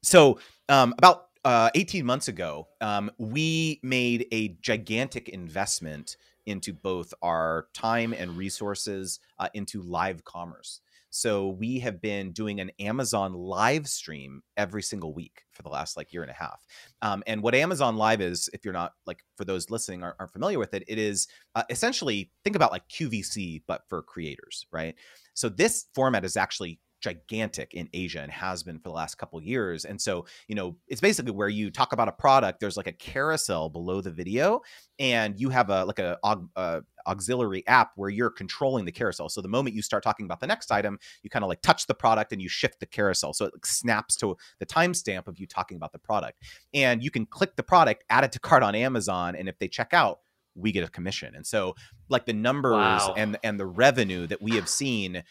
so 0.04 0.40
um, 0.68 0.94
about 0.98 1.27
uh, 1.48 1.70
18 1.76 2.06
months 2.06 2.28
ago, 2.28 2.68
um, 2.82 3.10
we 3.18 3.80
made 3.82 4.28
a 4.34 4.50
gigantic 4.60 5.30
investment 5.30 6.18
into 6.46 6.74
both 6.74 7.14
our 7.22 7.70
time 7.74 8.12
and 8.12 8.36
resources 8.36 9.22
uh, 9.40 9.48
into 9.54 9.82
live 9.82 10.26
commerce. 10.26 10.82
So 11.10 11.48
we 11.48 11.80
have 11.80 12.02
been 12.02 12.34
doing 12.34 12.60
an 12.60 12.70
Amazon 12.82 13.34
live 13.34 13.88
stream 13.88 14.42
every 14.58 14.84
single 14.84 15.14
week 15.14 15.46
for 15.54 15.64
the 15.64 15.70
last 15.70 15.96
like 15.96 16.12
year 16.12 16.22
and 16.22 16.30
a 16.30 16.34
half. 16.34 16.66
Um, 17.02 17.24
and 17.28 17.42
what 17.42 17.56
Amazon 17.56 17.96
Live 17.96 18.20
is, 18.20 18.50
if 18.52 18.66
you're 18.66 18.74
not 18.74 18.92
like 19.06 19.24
for 19.38 19.46
those 19.46 19.70
listening 19.70 20.04
aren't, 20.04 20.18
aren't 20.20 20.34
familiar 20.34 20.60
with 20.60 20.74
it, 20.74 20.84
it 20.86 21.00
is 21.00 21.30
uh, 21.56 21.64
essentially 21.70 22.30
think 22.44 22.58
about 22.58 22.74
like 22.74 22.90
QVC 22.90 23.64
but 23.68 23.84
for 23.88 24.02
creators, 24.02 24.66
right? 24.70 24.96
So 25.34 25.48
this 25.48 25.86
format 25.96 26.26
is 26.26 26.36
actually 26.36 26.82
gigantic 27.00 27.74
in 27.74 27.90
Asia 27.94 28.22
and 28.22 28.32
has 28.32 28.64
been 28.64 28.80
for 28.80 28.90
the 28.90 28.96
last 28.96 29.16
couple 29.16 29.42
years. 29.42 29.86
And 29.86 30.02
so, 30.02 30.26
you 30.48 30.56
know, 30.56 30.76
it's 30.88 31.02
basically 31.02 31.32
where 31.32 31.50
you 31.50 31.70
talk 31.70 31.94
about 31.94 32.08
a 32.08 32.12
product, 32.12 32.60
there's 32.60 32.78
like 32.78 32.88
a 32.88 32.92
carousel 32.92 33.70
below 33.70 34.02
the 34.02 34.12
video 34.12 34.62
and 35.00 35.40
you 35.40 35.50
have 35.50 35.70
a 35.70 35.86
like 35.86 36.00
a, 36.00 36.18
a 36.24 36.82
auxiliary 37.06 37.66
app 37.68 37.92
where 37.96 38.10
you're 38.10 38.30
controlling 38.30 38.86
the 38.86 38.92
carousel. 38.92 39.30
So 39.30 39.42
the 39.42 39.48
moment 39.48 39.76
you 39.76 39.82
start 39.82 40.04
talking 40.04 40.26
about 40.26 40.40
the 40.40 40.48
next 40.48 40.72
item, 40.72 41.00
you 41.24 41.30
kind 41.30 41.44
of 41.44 41.50
like 41.50 41.62
touch 41.62 41.88
the 41.88 41.94
product 41.94 42.34
and 42.34 42.42
you 42.42 42.50
shift 42.50 42.80
the 42.80 42.86
carousel. 42.86 43.34
So 43.34 43.46
it 43.46 43.54
like 43.54 43.66
snaps 43.66 44.16
to 44.18 44.36
the 44.60 44.66
timestamp 44.66 45.28
of 45.28 45.40
you 45.40 45.48
talking 45.48 45.78
about 45.78 45.94
the 45.94 46.00
product. 46.00 46.42
And 46.74 47.04
you 47.04 47.12
can 47.12 47.26
click 47.26 47.56
the 47.56 47.64
product, 47.64 48.04
add 48.10 48.24
it 48.24 48.32
to 48.34 48.40
cart 48.40 48.64
on 48.64 48.76
Amazon, 48.76 49.36
and 49.36 49.48
if 49.48 49.58
they 49.60 49.68
check 49.68 49.94
out, 49.94 50.20
we 50.56 50.72
get 50.72 50.84
a 50.84 50.90
commission. 50.90 51.36
And 51.36 51.46
so 51.46 51.76
like 52.10 52.26
the 52.26 52.34
numbers 52.34 52.72
wow. 52.74 53.14
and 53.16 53.38
and 53.44 53.60
the 53.60 53.68
revenue 53.68 54.28
that 54.28 54.42
we 54.42 54.54
have 54.54 54.68
seen 54.68 55.24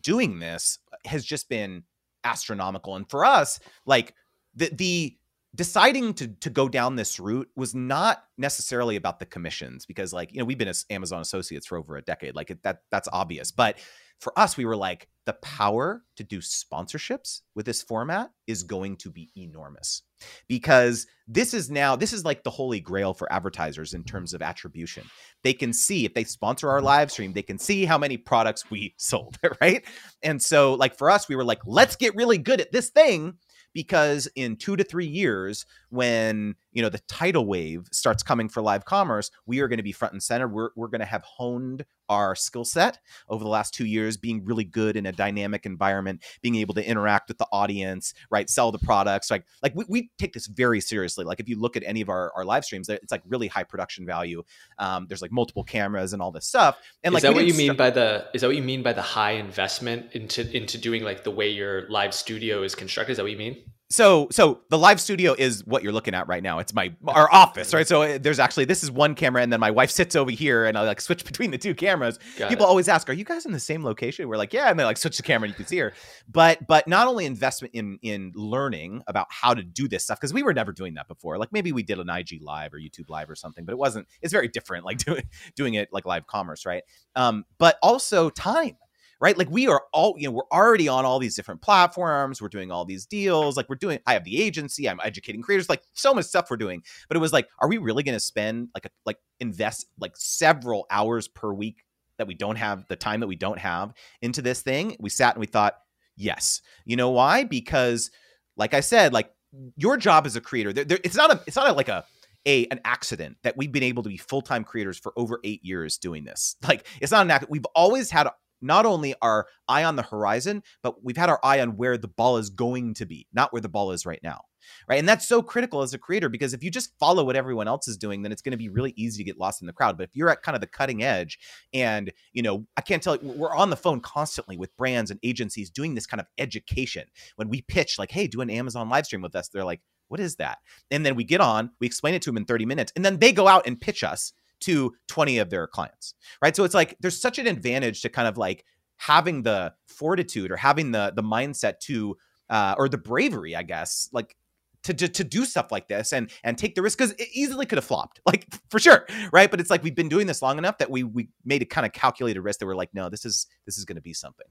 doing 0.00 0.38
this 0.38 0.78
has 1.06 1.24
just 1.24 1.48
been 1.48 1.84
astronomical. 2.24 2.96
And 2.96 3.08
for 3.08 3.24
us, 3.24 3.60
like 3.86 4.14
the 4.54 4.70
the 4.74 5.16
deciding 5.54 6.14
to 6.14 6.28
to 6.28 6.50
go 6.50 6.68
down 6.68 6.96
this 6.96 7.18
route 7.18 7.48
was 7.56 7.74
not 7.74 8.24
necessarily 8.36 8.96
about 8.96 9.18
the 9.18 9.26
commissions 9.26 9.86
because 9.86 10.12
like 10.12 10.32
you 10.32 10.38
know 10.38 10.44
we've 10.44 10.58
been 10.58 10.68
as 10.68 10.84
Amazon 10.90 11.20
associates 11.22 11.66
for 11.66 11.78
over 11.78 11.96
a 11.96 12.02
decade 12.02 12.34
like 12.34 12.50
it, 12.50 12.62
that 12.62 12.82
that's 12.90 13.08
obvious 13.12 13.50
but 13.50 13.78
for 14.20 14.36
us, 14.38 14.56
we 14.56 14.64
were 14.64 14.76
like, 14.76 15.08
the 15.28 15.34
power 15.34 16.02
to 16.16 16.24
do 16.24 16.38
sponsorships 16.38 17.42
with 17.54 17.66
this 17.66 17.82
format 17.82 18.30
is 18.46 18.62
going 18.62 18.96
to 18.96 19.10
be 19.10 19.30
enormous 19.36 20.00
because 20.48 21.06
this 21.26 21.52
is 21.52 21.70
now, 21.70 21.94
this 21.94 22.14
is 22.14 22.24
like 22.24 22.44
the 22.44 22.50
holy 22.50 22.80
grail 22.80 23.12
for 23.12 23.30
advertisers 23.30 23.92
in 23.92 24.02
terms 24.04 24.32
of 24.32 24.40
attribution. 24.40 25.04
They 25.44 25.52
can 25.52 25.74
see 25.74 26.06
if 26.06 26.14
they 26.14 26.24
sponsor 26.24 26.70
our 26.70 26.78
mm-hmm. 26.78 26.86
live 26.86 27.10
stream, 27.12 27.34
they 27.34 27.42
can 27.42 27.58
see 27.58 27.84
how 27.84 27.98
many 27.98 28.16
products 28.16 28.70
we 28.70 28.94
sold, 28.98 29.38
right? 29.60 29.84
And 30.22 30.42
so, 30.42 30.72
like, 30.72 30.96
for 30.96 31.10
us, 31.10 31.28
we 31.28 31.36
were 31.36 31.44
like, 31.44 31.60
let's 31.66 31.94
get 31.94 32.16
really 32.16 32.38
good 32.38 32.62
at 32.62 32.72
this 32.72 32.88
thing 32.88 33.34
because 33.74 34.28
in 34.34 34.56
two 34.56 34.76
to 34.76 34.82
three 34.82 35.06
years, 35.06 35.66
when 35.90 36.54
you 36.72 36.80
know 36.80 36.88
the 36.88 37.00
tidal 37.00 37.44
wave 37.44 37.86
starts 37.92 38.22
coming 38.22 38.48
for 38.48 38.62
live 38.62 38.86
commerce, 38.86 39.30
we 39.44 39.60
are 39.60 39.68
going 39.68 39.76
to 39.76 39.82
be 39.82 39.92
front 39.92 40.14
and 40.14 40.22
center. 40.22 40.48
We're 40.48 40.70
we're 40.74 40.88
going 40.88 41.00
to 41.00 41.04
have 41.04 41.22
honed 41.22 41.84
our 42.08 42.34
skill 42.34 42.64
set 42.64 42.98
over 43.28 43.42
the 43.42 43.50
last 43.50 43.74
two 43.74 43.86
years, 43.86 44.16
being 44.16 44.44
really 44.44 44.64
good 44.64 44.96
in 44.96 45.06
a 45.06 45.12
dynamic 45.12 45.66
environment, 45.66 46.22
being 46.42 46.56
able 46.56 46.74
to 46.74 46.86
interact 46.86 47.28
with 47.28 47.38
the 47.38 47.46
audience, 47.52 48.14
right? 48.30 48.48
Sell 48.48 48.72
the 48.72 48.78
products. 48.78 49.30
Like, 49.30 49.44
like 49.62 49.74
we, 49.74 49.84
we 49.88 50.10
take 50.18 50.32
this 50.32 50.46
very 50.46 50.80
seriously. 50.80 51.24
Like 51.24 51.40
if 51.40 51.48
you 51.48 51.58
look 51.58 51.76
at 51.76 51.82
any 51.84 52.00
of 52.00 52.08
our, 52.08 52.32
our 52.34 52.44
live 52.44 52.64
streams, 52.64 52.88
it's 52.88 53.12
like 53.12 53.22
really 53.26 53.46
high 53.46 53.64
production 53.64 54.06
value. 54.06 54.42
Um, 54.78 55.06
there's 55.08 55.22
like 55.22 55.32
multiple 55.32 55.64
cameras 55.64 56.12
and 56.12 56.22
all 56.22 56.32
this 56.32 56.46
stuff. 56.46 56.78
And 57.04 57.12
is 57.12 57.14
like, 57.14 57.22
that 57.22 57.34
what 57.34 57.46
you 57.46 57.54
mean 57.54 57.76
by 57.76 57.90
the, 57.90 58.26
is 58.34 58.40
that 58.40 58.48
what 58.48 58.56
you 58.56 58.62
mean 58.62 58.82
by 58.82 58.92
the 58.92 59.02
high 59.02 59.32
investment 59.32 60.12
into, 60.12 60.56
into 60.56 60.78
doing 60.78 61.02
like 61.02 61.24
the 61.24 61.30
way 61.30 61.48
your 61.48 61.88
live 61.88 62.14
studio 62.14 62.62
is 62.62 62.74
constructed? 62.74 63.12
Is 63.12 63.16
that 63.18 63.24
what 63.24 63.32
you 63.32 63.38
mean? 63.38 63.62
So 63.90 64.28
so 64.30 64.60
the 64.68 64.76
live 64.76 65.00
studio 65.00 65.34
is 65.38 65.64
what 65.66 65.82
you're 65.82 65.92
looking 65.92 66.14
at 66.14 66.28
right 66.28 66.42
now. 66.42 66.58
It's 66.58 66.74
my 66.74 66.92
our 67.06 67.32
office 67.32 67.72
right? 67.72 67.88
So 67.88 68.02
uh, 68.02 68.18
there's 68.20 68.38
actually 68.38 68.66
this 68.66 68.82
is 68.82 68.90
one 68.90 69.14
camera 69.14 69.42
and 69.42 69.50
then 69.50 69.60
my 69.60 69.70
wife 69.70 69.90
sits 69.90 70.14
over 70.14 70.30
here 70.30 70.66
and 70.66 70.76
i 70.76 70.82
like 70.82 71.00
switch 71.00 71.24
between 71.26 71.50
the 71.50 71.58
two 71.58 71.74
cameras. 71.74 72.18
Got 72.36 72.50
people 72.50 72.66
it. 72.66 72.68
always 72.68 72.88
ask 72.88 73.08
are 73.08 73.14
you 73.14 73.24
guys 73.24 73.46
in 73.46 73.52
the 73.52 73.60
same 73.60 73.82
location? 73.82 74.28
We're 74.28 74.36
like 74.36 74.52
yeah 74.52 74.68
and 74.68 74.78
they 74.78 74.84
like 74.84 74.98
switch 74.98 75.16
the 75.16 75.22
camera 75.22 75.46
and 75.46 75.52
you 75.52 75.56
can 75.56 75.66
see 75.66 75.78
her. 75.78 75.94
But 76.28 76.66
but 76.66 76.86
not 76.86 77.08
only 77.08 77.24
investment 77.24 77.74
in 77.74 77.98
in 78.02 78.32
learning 78.34 79.02
about 79.06 79.28
how 79.30 79.54
to 79.54 79.62
do 79.62 79.88
this 79.88 80.04
stuff 80.04 80.20
because 80.20 80.34
we 80.34 80.42
were 80.42 80.52
never 80.52 80.72
doing 80.72 80.94
that 80.94 81.08
before. 81.08 81.38
Like 81.38 81.52
maybe 81.52 81.72
we 81.72 81.82
did 81.82 81.98
an 81.98 82.10
ig 82.10 82.42
live 82.42 82.74
or 82.74 82.78
youtube 82.78 83.08
live 83.08 83.30
or 83.30 83.34
something 83.34 83.64
but 83.64 83.72
it 83.72 83.78
wasn't 83.78 84.06
it's 84.20 84.32
very 84.32 84.48
different 84.48 84.84
like 84.84 84.98
doing 84.98 85.22
doing 85.56 85.74
it 85.74 85.88
like 85.92 86.04
live 86.04 86.26
commerce 86.26 86.66
right? 86.66 86.82
Um 87.16 87.44
but 87.56 87.78
also 87.82 88.28
time 88.28 88.76
right? 89.20 89.36
Like 89.36 89.50
we 89.50 89.66
are 89.66 89.82
all, 89.92 90.14
you 90.16 90.28
know, 90.28 90.32
we're 90.32 90.48
already 90.52 90.88
on 90.88 91.04
all 91.04 91.18
these 91.18 91.34
different 91.34 91.60
platforms. 91.60 92.40
We're 92.40 92.48
doing 92.48 92.70
all 92.70 92.84
these 92.84 93.06
deals. 93.06 93.56
Like 93.56 93.68
we're 93.68 93.76
doing, 93.76 93.98
I 94.06 94.12
have 94.12 94.24
the 94.24 94.40
agency, 94.40 94.88
I'm 94.88 95.00
educating 95.02 95.42
creators, 95.42 95.68
like 95.68 95.82
so 95.94 96.14
much 96.14 96.26
stuff 96.26 96.50
we're 96.50 96.56
doing. 96.56 96.82
But 97.08 97.16
it 97.16 97.20
was 97.20 97.32
like, 97.32 97.48
are 97.58 97.68
we 97.68 97.78
really 97.78 98.02
going 98.02 98.16
to 98.16 98.20
spend 98.20 98.68
like 98.74 98.86
a, 98.86 98.90
like 99.04 99.18
invest 99.40 99.86
like 99.98 100.16
several 100.16 100.86
hours 100.90 101.26
per 101.26 101.52
week 101.52 101.84
that 102.18 102.26
we 102.26 102.34
don't 102.34 102.56
have 102.56 102.86
the 102.88 102.96
time 102.96 103.20
that 103.20 103.26
we 103.26 103.36
don't 103.36 103.58
have 103.58 103.92
into 104.22 104.42
this 104.42 104.62
thing? 104.62 104.96
We 105.00 105.10
sat 105.10 105.34
and 105.34 105.40
we 105.40 105.46
thought, 105.46 105.74
yes. 106.16 106.62
You 106.84 106.96
know 106.96 107.10
why? 107.10 107.44
Because 107.44 108.10
like 108.56 108.74
I 108.74 108.80
said, 108.80 109.12
like 109.12 109.32
your 109.76 109.96
job 109.96 110.26
as 110.26 110.36
a 110.36 110.40
creator, 110.40 110.72
there, 110.72 110.84
there, 110.84 110.98
it's 111.02 111.16
not 111.16 111.32
a, 111.32 111.40
it's 111.46 111.56
not 111.56 111.68
a, 111.68 111.72
like 111.72 111.88
a, 111.88 112.04
a 112.46 112.66
an 112.66 112.80
accident 112.84 113.36
that 113.42 113.56
we've 113.56 113.72
been 113.72 113.82
able 113.82 114.02
to 114.04 114.08
be 114.08 114.16
full 114.16 114.42
time 114.42 114.62
creators 114.62 114.96
for 114.96 115.12
over 115.16 115.40
eight 115.42 115.64
years 115.64 115.98
doing 115.98 116.24
this. 116.24 116.54
Like 116.66 116.86
it's 117.00 117.10
not 117.10 117.22
an 117.22 117.30
accident. 117.30 117.50
We've 117.50 117.66
always 117.74 118.10
had 118.10 118.28
not 118.60 118.86
only 118.86 119.14
our 119.22 119.46
eye 119.68 119.84
on 119.84 119.96
the 119.96 120.02
horizon, 120.02 120.62
but 120.82 121.04
we've 121.04 121.16
had 121.16 121.30
our 121.30 121.40
eye 121.42 121.60
on 121.60 121.76
where 121.76 121.96
the 121.96 122.08
ball 122.08 122.36
is 122.36 122.50
going 122.50 122.94
to 122.94 123.06
be, 123.06 123.26
not 123.32 123.52
where 123.52 123.62
the 123.62 123.68
ball 123.68 123.92
is 123.92 124.06
right 124.06 124.20
now. 124.22 124.42
Right. 124.88 124.98
And 124.98 125.08
that's 125.08 125.26
so 125.26 125.40
critical 125.40 125.82
as 125.82 125.94
a 125.94 125.98
creator 125.98 126.28
because 126.28 126.52
if 126.52 126.62
you 126.62 126.70
just 126.70 126.92
follow 126.98 127.24
what 127.24 127.36
everyone 127.36 127.68
else 127.68 127.88
is 127.88 127.96
doing, 127.96 128.22
then 128.22 128.32
it's 128.32 128.42
going 128.42 128.52
to 128.52 128.58
be 128.58 128.68
really 128.68 128.92
easy 128.96 129.18
to 129.18 129.24
get 129.24 129.38
lost 129.38 129.62
in 129.62 129.66
the 129.66 129.72
crowd. 129.72 129.96
But 129.96 130.04
if 130.04 130.10
you're 130.14 130.28
at 130.28 130.42
kind 130.42 130.54
of 130.54 130.60
the 130.60 130.66
cutting 130.66 131.02
edge 131.02 131.38
and, 131.72 132.12
you 132.32 132.42
know, 132.42 132.66
I 132.76 132.82
can't 132.82 133.02
tell 133.02 133.16
you, 133.16 133.28
we're 133.28 133.54
on 133.54 133.70
the 133.70 133.76
phone 133.76 134.00
constantly 134.00 134.58
with 134.58 134.76
brands 134.76 135.10
and 135.10 135.20
agencies 135.22 135.70
doing 135.70 135.94
this 135.94 136.06
kind 136.06 136.20
of 136.20 136.26
education. 136.36 137.04
When 137.36 137.48
we 137.48 137.62
pitch, 137.62 137.98
like, 137.98 138.10
hey, 138.10 138.26
do 138.26 138.40
an 138.40 138.50
Amazon 138.50 138.88
live 138.88 139.06
stream 139.06 139.22
with 139.22 139.36
us, 139.36 139.48
they're 139.48 139.64
like, 139.64 139.80
what 140.08 140.20
is 140.20 140.36
that? 140.36 140.58
And 140.90 141.04
then 141.04 141.16
we 141.16 141.24
get 141.24 141.40
on, 141.40 141.70
we 141.80 141.86
explain 141.86 142.14
it 142.14 142.22
to 142.22 142.30
them 142.30 142.38
in 142.38 142.44
30 142.44 142.66
minutes, 142.66 142.92
and 142.96 143.04
then 143.04 143.18
they 143.18 143.32
go 143.32 143.46
out 143.46 143.66
and 143.66 143.80
pitch 143.80 144.02
us 144.02 144.32
to 144.60 144.94
20 145.08 145.38
of 145.38 145.50
their 145.50 145.66
clients. 145.66 146.14
Right. 146.42 146.54
So 146.54 146.64
it's 146.64 146.74
like 146.74 146.96
there's 147.00 147.20
such 147.20 147.38
an 147.38 147.46
advantage 147.46 148.02
to 148.02 148.08
kind 148.08 148.28
of 148.28 148.36
like 148.36 148.64
having 148.96 149.42
the 149.42 149.72
fortitude 149.86 150.50
or 150.50 150.56
having 150.56 150.90
the 150.92 151.12
the 151.14 151.22
mindset 151.22 151.80
to 151.80 152.16
uh, 152.50 152.74
or 152.78 152.88
the 152.88 152.98
bravery, 152.98 153.54
I 153.54 153.62
guess, 153.62 154.08
like 154.12 154.36
to, 154.84 154.94
to, 154.94 155.08
to 155.08 155.24
do 155.24 155.44
stuff 155.44 155.70
like 155.70 155.88
this 155.88 156.12
and 156.12 156.30
and 156.44 156.56
take 156.56 156.74
the 156.74 156.82
risk 156.82 156.98
because 156.98 157.12
it 157.12 157.28
easily 157.32 157.66
could 157.66 157.78
have 157.78 157.84
flopped, 157.84 158.20
like 158.26 158.46
for 158.70 158.78
sure, 158.78 159.06
right? 159.32 159.50
But 159.50 159.60
it's 159.60 159.70
like 159.70 159.82
we've 159.82 159.94
been 159.94 160.08
doing 160.08 160.26
this 160.26 160.42
long 160.42 160.58
enough 160.58 160.78
that 160.78 160.90
we 160.90 161.04
we 161.04 161.28
made 161.44 161.62
a 161.62 161.66
kind 161.66 161.86
of 161.86 161.92
calculated 161.92 162.40
risk 162.40 162.60
that 162.60 162.66
we're 162.66 162.76
like, 162.76 162.94
no, 162.94 163.08
this 163.08 163.24
is 163.24 163.46
this 163.66 163.78
is 163.78 163.84
going 163.84 163.96
to 163.96 164.02
be 164.02 164.12
something. 164.12 164.46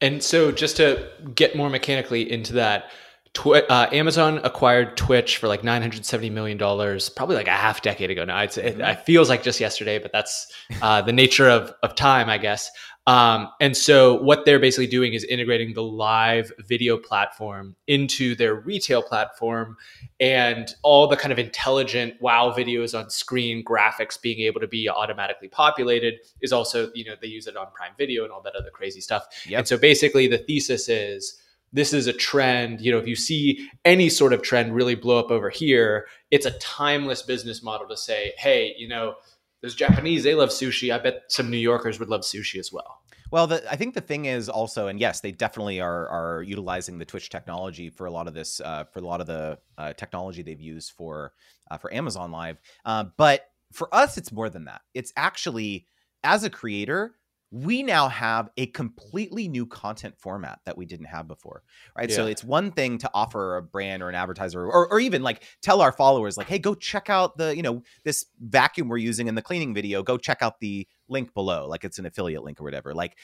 And 0.00 0.22
so, 0.22 0.52
just 0.52 0.76
to 0.76 1.08
get 1.34 1.56
more 1.56 1.70
mechanically 1.70 2.30
into 2.30 2.52
that, 2.54 2.90
Twi- 3.36 3.66
uh, 3.68 3.86
Amazon 3.92 4.40
acquired 4.44 4.96
Twitch 4.96 5.36
for 5.36 5.46
like 5.46 5.62
970 5.62 6.30
million 6.30 6.56
dollars, 6.56 7.10
probably 7.10 7.36
like 7.36 7.48
a 7.48 7.50
half 7.50 7.82
decade 7.82 8.10
ago 8.10 8.24
now. 8.24 8.40
It's, 8.40 8.56
it, 8.56 8.80
it 8.80 9.00
feels 9.04 9.28
like 9.28 9.42
just 9.42 9.60
yesterday, 9.60 9.98
but 9.98 10.10
that's 10.10 10.50
uh, 10.80 11.02
the 11.02 11.12
nature 11.12 11.46
of 11.46 11.74
of 11.82 11.94
time, 11.94 12.30
I 12.30 12.38
guess. 12.38 12.70
Um, 13.06 13.50
and 13.60 13.76
so 13.76 14.22
what 14.22 14.46
they're 14.46 14.58
basically 14.58 14.86
doing 14.86 15.12
is 15.12 15.22
integrating 15.22 15.74
the 15.74 15.82
live 15.82 16.50
video 16.60 16.96
platform 16.96 17.76
into 17.86 18.34
their 18.36 18.54
retail 18.54 19.02
platform 19.02 19.76
and 20.18 20.74
all 20.82 21.06
the 21.06 21.16
kind 21.16 21.30
of 21.30 21.38
intelligent 21.38 22.14
wow 22.22 22.54
videos 22.56 22.98
on 22.98 23.10
screen 23.10 23.62
graphics 23.62 24.18
being 24.20 24.40
able 24.40 24.60
to 24.60 24.66
be 24.66 24.88
automatically 24.88 25.48
populated 25.48 26.14
is 26.40 26.54
also, 26.54 26.90
you 26.94 27.04
know, 27.04 27.14
they 27.20 27.28
use 27.28 27.46
it 27.46 27.54
on 27.54 27.66
Prime 27.74 27.92
Video 27.98 28.24
and 28.24 28.32
all 28.32 28.40
that 28.40 28.56
other 28.56 28.70
crazy 28.70 29.02
stuff. 29.02 29.26
Yep. 29.46 29.58
And 29.58 29.68
so 29.68 29.76
basically 29.76 30.26
the 30.26 30.38
thesis 30.38 30.88
is 30.88 31.38
this 31.76 31.92
is 31.92 32.06
a 32.06 32.12
trend. 32.12 32.80
You 32.80 32.90
know, 32.90 32.98
if 32.98 33.06
you 33.06 33.14
see 33.14 33.68
any 33.84 34.08
sort 34.08 34.32
of 34.32 34.40
trend 34.40 34.74
really 34.74 34.94
blow 34.94 35.18
up 35.18 35.30
over 35.30 35.50
here, 35.50 36.06
it's 36.30 36.46
a 36.46 36.52
timeless 36.52 37.20
business 37.20 37.62
model 37.62 37.86
to 37.88 37.96
say, 37.96 38.32
hey, 38.38 38.74
you 38.78 38.88
know, 38.88 39.16
those 39.60 39.74
Japanese, 39.74 40.24
they 40.24 40.34
love 40.34 40.48
sushi. 40.48 40.92
I 40.92 40.98
bet 40.98 41.24
some 41.28 41.50
New 41.50 41.58
Yorkers 41.58 42.00
would 42.00 42.08
love 42.08 42.22
sushi 42.22 42.58
as 42.58 42.72
well. 42.72 43.02
Well, 43.30 43.46
the, 43.46 43.70
I 43.70 43.76
think 43.76 43.92
the 43.94 44.00
thing 44.00 44.24
is 44.24 44.48
also, 44.48 44.86
and 44.86 44.98
yes, 44.98 45.20
they 45.20 45.32
definitely 45.32 45.80
are 45.80 46.08
are 46.08 46.42
utilizing 46.42 46.96
the 46.96 47.04
Twitch 47.04 47.28
technology 47.28 47.90
for 47.90 48.06
a 48.06 48.10
lot 48.10 48.26
of 48.26 48.32
this, 48.32 48.60
uh, 48.60 48.84
for 48.84 49.00
a 49.00 49.06
lot 49.06 49.20
of 49.20 49.26
the 49.26 49.58
uh, 49.76 49.92
technology 49.92 50.42
they've 50.42 50.60
used 50.60 50.92
for 50.92 51.32
uh, 51.70 51.76
for 51.76 51.92
Amazon 51.92 52.30
Live. 52.30 52.56
Uh, 52.86 53.04
but 53.18 53.50
for 53.72 53.94
us, 53.94 54.16
it's 54.16 54.32
more 54.32 54.48
than 54.48 54.64
that. 54.64 54.80
It's 54.94 55.12
actually 55.16 55.88
as 56.22 56.44
a 56.44 56.50
creator, 56.50 57.16
we 57.64 57.82
now 57.82 58.08
have 58.08 58.50
a 58.56 58.66
completely 58.66 59.48
new 59.48 59.66
content 59.66 60.14
format 60.18 60.60
that 60.64 60.76
we 60.76 60.84
didn't 60.84 61.06
have 61.06 61.26
before 61.26 61.62
right? 61.96 62.10
Yeah. 62.10 62.16
so 62.16 62.26
it's 62.26 62.44
one 62.44 62.70
thing 62.70 62.98
to 62.98 63.10
offer 63.14 63.56
a 63.56 63.62
brand 63.62 64.02
or 64.02 64.08
an 64.08 64.14
advertiser 64.14 64.66
or, 64.66 64.88
or 64.88 65.00
even 65.00 65.22
like 65.22 65.42
tell 65.62 65.80
our 65.80 65.92
followers 65.92 66.36
like 66.36 66.46
hey 66.46 66.58
go 66.58 66.74
check 66.74 67.10
out 67.10 67.36
the 67.36 67.56
you 67.56 67.62
know 67.62 67.82
this 68.04 68.26
vacuum 68.40 68.88
we're 68.88 68.96
using 68.96 69.28
in 69.28 69.34
the 69.34 69.42
cleaning 69.42 69.74
video. 69.74 70.02
Go 70.02 70.18
check 70.18 70.42
out 70.42 70.60
the 70.60 70.86
link 71.08 71.32
below 71.34 71.66
like 71.66 71.84
it's 71.84 71.98
an 71.98 72.06
affiliate 72.06 72.42
link 72.44 72.60
or 72.60 72.64
whatever. 72.64 72.94
Like 72.94 73.16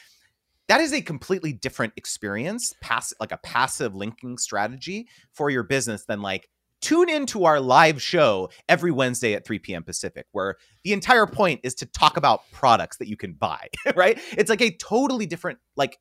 that 0.68 0.80
is 0.80 0.92
a 0.92 1.02
completely 1.02 1.52
different 1.52 1.92
experience 1.96 2.72
pass 2.80 3.12
like 3.20 3.32
a 3.32 3.38
passive 3.38 3.94
linking 3.94 4.38
strategy 4.38 5.08
for 5.32 5.50
your 5.50 5.62
business 5.62 6.04
than 6.04 6.22
like 6.22 6.48
tune 6.82 7.08
into 7.08 7.44
our 7.44 7.60
live 7.60 8.02
show 8.02 8.50
every 8.68 8.90
Wednesday 8.90 9.34
at 9.34 9.46
3 9.46 9.58
p.m. 9.60 9.82
Pacific, 9.82 10.26
where 10.32 10.56
the 10.84 10.92
entire 10.92 11.26
point 11.26 11.60
is 11.62 11.74
to 11.76 11.86
talk 11.86 12.16
about 12.16 12.42
products 12.52 12.98
that 12.98 13.08
you 13.08 13.16
can 13.16 13.32
buy, 13.32 13.68
right? 13.96 14.18
It's 14.32 14.50
like 14.50 14.60
a 14.60 14.70
totally 14.72 15.24
different, 15.26 15.58
like, 15.76 15.98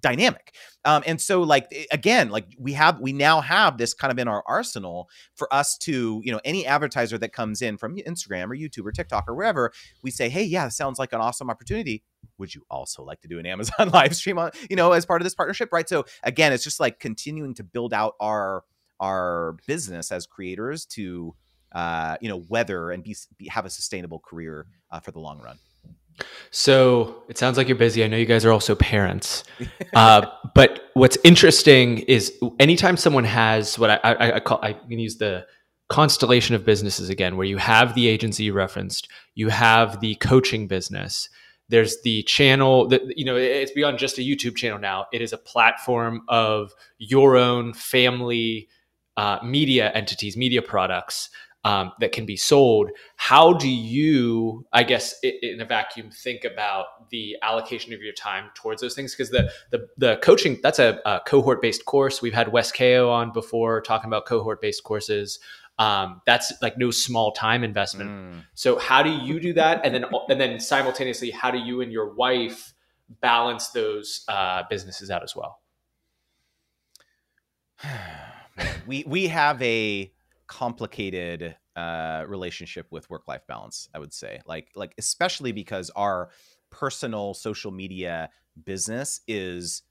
dynamic. 0.00 0.54
Um, 0.84 1.02
and 1.06 1.20
so 1.20 1.42
like 1.42 1.66
again, 1.90 2.30
like 2.30 2.46
we 2.58 2.74
have 2.74 3.00
we 3.00 3.12
now 3.12 3.40
have 3.40 3.78
this 3.78 3.94
kind 3.94 4.12
of 4.12 4.18
in 4.18 4.28
our 4.28 4.42
arsenal 4.46 5.08
for 5.34 5.52
us 5.52 5.76
to, 5.78 6.20
you 6.24 6.32
know, 6.32 6.40
any 6.44 6.66
advertiser 6.66 7.18
that 7.18 7.32
comes 7.32 7.62
in 7.62 7.78
from 7.78 7.96
Instagram 7.96 8.50
or 8.50 8.56
YouTube 8.56 8.86
or 8.86 8.92
TikTok 8.92 9.24
or 9.28 9.34
wherever, 9.34 9.72
we 10.02 10.10
say, 10.10 10.28
"Hey, 10.28 10.44
yeah, 10.44 10.68
sounds 10.68 10.98
like 10.98 11.12
an 11.12 11.20
awesome 11.20 11.50
opportunity. 11.50 12.04
Would 12.38 12.54
you 12.54 12.62
also 12.70 13.02
like 13.02 13.20
to 13.22 13.28
do 13.28 13.38
an 13.38 13.46
Amazon 13.46 13.88
live 13.92 14.14
stream 14.14 14.38
on, 14.38 14.50
you 14.68 14.76
know, 14.76 14.92
as 14.92 15.06
part 15.06 15.20
of 15.20 15.24
this 15.24 15.34
partnership?" 15.34 15.70
Right? 15.72 15.88
So 15.88 16.04
again, 16.22 16.52
it's 16.52 16.64
just 16.64 16.80
like 16.80 17.00
continuing 17.00 17.54
to 17.54 17.64
build 17.64 17.92
out 17.92 18.14
our 18.20 18.64
our 19.00 19.56
business 19.66 20.12
as 20.12 20.26
creators 20.26 20.84
to 20.86 21.34
uh, 21.72 22.16
you 22.20 22.28
know 22.28 22.42
weather 22.48 22.90
and 22.90 23.02
be, 23.02 23.16
be 23.36 23.48
have 23.48 23.66
a 23.66 23.70
sustainable 23.70 24.18
career 24.20 24.66
uh, 24.90 25.00
for 25.00 25.10
the 25.10 25.20
long 25.20 25.40
run. 25.40 25.58
So 26.50 27.22
it 27.28 27.38
sounds 27.38 27.56
like 27.56 27.68
you're 27.68 27.76
busy. 27.76 28.02
I 28.02 28.08
know 28.08 28.16
you 28.16 28.26
guys 28.26 28.44
are 28.44 28.52
also 28.52 28.74
parents. 28.74 29.44
Uh, 29.94 30.26
but 30.54 30.90
what's 30.94 31.18
interesting 31.24 32.00
is 32.00 32.32
anytime 32.60 32.96
someone 32.96 33.24
has 33.24 33.78
what 33.78 33.90
I, 33.90 33.98
I, 34.04 34.34
I 34.36 34.40
call, 34.40 34.60
I 34.62 34.74
can 34.74 34.98
use 35.00 35.16
the 35.16 35.44
constellation 35.88 36.54
of 36.54 36.64
businesses 36.64 37.08
again, 37.08 37.36
where 37.36 37.46
you 37.46 37.56
have 37.56 37.94
the 37.94 38.06
agency 38.06 38.44
you 38.44 38.52
referenced, 38.52 39.08
you 39.34 39.48
have 39.48 40.00
the 40.00 40.14
coaching 40.16 40.68
business, 40.68 41.28
there's 41.68 42.00
the 42.02 42.22
channel 42.24 42.88
that 42.88 43.02
you 43.16 43.24
know 43.24 43.36
it's 43.36 43.72
beyond 43.72 43.98
just 43.98 44.18
a 44.18 44.22
youtube 44.22 44.56
channel 44.56 44.78
now 44.78 45.06
it 45.12 45.20
is 45.20 45.32
a 45.32 45.38
platform 45.38 46.22
of 46.28 46.72
your 46.98 47.36
own 47.36 47.72
family 47.72 48.68
uh, 49.18 49.40
media 49.42 49.90
entities, 49.94 50.36
media 50.36 50.62
products 50.62 51.28
um, 51.64 51.90
that 51.98 52.12
can 52.12 52.24
be 52.24 52.36
sold. 52.36 52.90
How 53.16 53.52
do 53.52 53.68
you, 53.68 54.64
I 54.72 54.84
guess, 54.84 55.16
in 55.24 55.60
a 55.60 55.64
vacuum, 55.64 56.10
think 56.12 56.44
about 56.44 57.10
the 57.10 57.36
allocation 57.42 57.92
of 57.92 58.00
your 58.00 58.12
time 58.12 58.50
towards 58.54 58.80
those 58.80 58.94
things? 58.94 59.16
Because 59.16 59.30
the, 59.30 59.50
the, 59.72 59.88
the 59.96 60.16
coaching 60.22 60.60
that's 60.62 60.78
a, 60.78 61.00
a 61.04 61.20
cohort 61.26 61.60
based 61.60 61.84
course. 61.84 62.22
We've 62.22 62.32
had 62.32 62.52
Wes 62.52 62.70
Kao 62.70 63.08
on 63.08 63.32
before 63.32 63.80
talking 63.80 64.06
about 64.06 64.24
cohort 64.24 64.60
based 64.60 64.84
courses. 64.84 65.40
Um, 65.80 66.22
that's 66.24 66.52
like 66.62 66.78
no 66.78 66.92
small 66.92 67.32
time 67.32 67.64
investment. 67.64 68.10
Mm. 68.10 68.44
So 68.54 68.78
how 68.78 69.02
do 69.02 69.10
you 69.10 69.40
do 69.40 69.52
that? 69.54 69.84
And 69.84 69.92
then 69.92 70.04
and 70.28 70.40
then 70.40 70.60
simultaneously, 70.60 71.32
how 71.32 71.50
do 71.50 71.58
you 71.58 71.80
and 71.80 71.90
your 71.90 72.14
wife 72.14 72.72
balance 73.20 73.70
those 73.70 74.24
uh, 74.28 74.62
businesses 74.70 75.10
out 75.10 75.24
as 75.24 75.34
well? 75.34 75.60
we 78.86 79.04
we 79.06 79.28
have 79.28 79.60
a 79.62 80.12
complicated 80.46 81.56
uh, 81.76 82.24
relationship 82.26 82.86
with 82.90 83.08
work 83.10 83.28
life 83.28 83.46
balance. 83.46 83.88
I 83.94 83.98
would 83.98 84.12
say, 84.12 84.40
like 84.46 84.70
like 84.74 84.94
especially 84.98 85.52
because 85.52 85.90
our 85.90 86.30
personal 86.70 87.34
social 87.34 87.70
media 87.70 88.30
business 88.64 89.20
is 89.26 89.82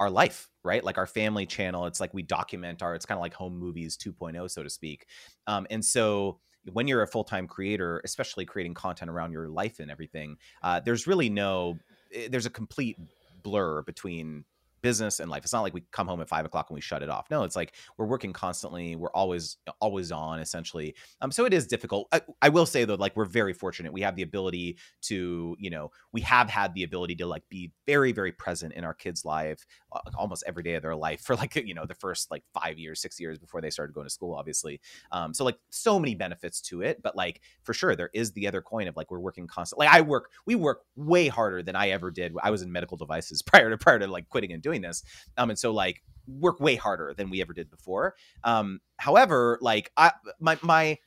our 0.00 0.10
life 0.10 0.48
right 0.64 0.82
like 0.82 0.98
our 0.98 1.06
family 1.06 1.46
channel 1.46 1.86
it's 1.86 2.00
like 2.00 2.12
we 2.12 2.22
document 2.22 2.82
our 2.82 2.94
it's 2.94 3.06
kind 3.06 3.18
of 3.18 3.22
like 3.22 3.34
home 3.34 3.56
movies 3.56 3.96
2.0 3.96 4.50
so 4.50 4.62
to 4.62 4.70
speak 4.70 5.06
um, 5.46 5.66
and 5.70 5.84
so 5.84 6.38
when 6.72 6.88
you're 6.88 7.02
a 7.02 7.06
full-time 7.06 7.46
creator 7.46 8.00
especially 8.04 8.44
creating 8.44 8.74
content 8.74 9.10
around 9.10 9.32
your 9.32 9.48
life 9.48 9.78
and 9.78 9.90
everything 9.90 10.36
uh, 10.62 10.80
there's 10.80 11.06
really 11.06 11.28
no 11.28 11.78
eh, 12.12 12.28
there's 12.30 12.46
a 12.46 12.50
complete 12.50 12.96
blur 13.42 13.82
between 13.82 14.44
business 14.82 15.20
and 15.20 15.30
life. 15.30 15.44
It's 15.44 15.52
not 15.52 15.62
like 15.62 15.74
we 15.74 15.82
come 15.92 16.06
home 16.06 16.20
at 16.20 16.28
five 16.28 16.44
o'clock 16.44 16.68
and 16.68 16.74
we 16.74 16.80
shut 16.80 17.02
it 17.02 17.08
off. 17.08 17.30
No, 17.30 17.44
it's 17.44 17.56
like 17.56 17.74
we're 17.96 18.06
working 18.06 18.32
constantly. 18.32 18.96
We're 18.96 19.12
always 19.12 19.56
always 19.80 20.12
on 20.12 20.40
essentially. 20.40 20.94
Um, 21.20 21.30
so 21.30 21.44
it 21.44 21.54
is 21.54 21.66
difficult. 21.66 22.08
I, 22.12 22.20
I, 22.40 22.48
will 22.48 22.66
say 22.66 22.84
though, 22.84 22.94
like 22.94 23.16
we're 23.16 23.24
very 23.24 23.52
fortunate. 23.52 23.92
We 23.92 24.02
have 24.02 24.16
the 24.16 24.22
ability 24.22 24.78
to, 25.02 25.56
you 25.58 25.70
know, 25.70 25.90
we 26.12 26.20
have 26.22 26.50
had 26.50 26.74
the 26.74 26.82
ability 26.82 27.14
to 27.16 27.26
like 27.26 27.44
be 27.48 27.72
very 27.86 28.12
very 28.12 28.32
present 28.32 28.74
in 28.74 28.84
our 28.84 28.94
kids' 28.94 29.24
life 29.24 29.64
uh, 29.92 30.00
almost 30.16 30.44
every 30.46 30.62
day 30.62 30.74
of 30.74 30.82
their 30.82 30.96
life 30.96 31.20
for 31.22 31.36
like 31.36 31.54
you 31.56 31.74
know 31.74 31.86
the 31.86 31.94
first 31.94 32.30
like 32.30 32.42
five 32.52 32.78
years, 32.78 33.00
six 33.00 33.20
years 33.20 33.38
before 33.38 33.60
they 33.60 33.70
started 33.70 33.94
going 33.94 34.06
to 34.06 34.10
school, 34.10 34.34
obviously. 34.34 34.80
Um, 35.12 35.32
so 35.32 35.44
like 35.44 35.58
so 35.70 35.98
many 35.98 36.14
benefits 36.14 36.60
to 36.62 36.82
it, 36.82 37.02
but 37.02 37.16
like 37.16 37.40
for 37.62 37.72
sure 37.72 37.94
there 37.94 38.10
is 38.12 38.32
the 38.32 38.48
other 38.48 38.62
coin 38.62 38.88
of 38.88 38.96
like 38.96 39.10
we're 39.10 39.20
working 39.20 39.46
constantly. 39.46 39.86
Like 39.86 39.94
I 39.94 40.00
work, 40.00 40.30
we 40.46 40.54
work 40.54 40.82
way 40.96 41.28
harder 41.28 41.62
than 41.62 41.76
I 41.76 41.90
ever 41.90 42.10
did. 42.10 42.34
I 42.42 42.50
was 42.50 42.62
in 42.62 42.72
medical 42.72 42.96
devices 42.96 43.42
prior 43.52 43.70
to 43.70 43.78
prior 43.78 43.98
to 43.98 44.06
like 44.06 44.28
quitting 44.28 44.52
and 44.52 44.62
doing 44.62 44.71
doing 44.72 44.82
this. 44.82 45.02
Um, 45.36 45.50
and 45.50 45.58
so 45.58 45.72
like 45.72 46.02
work 46.26 46.60
way 46.60 46.76
harder 46.76 47.14
than 47.16 47.30
we 47.30 47.40
ever 47.40 47.52
did 47.52 47.70
before. 47.70 48.14
Um, 48.44 48.80
however, 48.96 49.58
like 49.60 49.90
I 49.96 50.12
my 50.40 50.58
my 50.62 50.98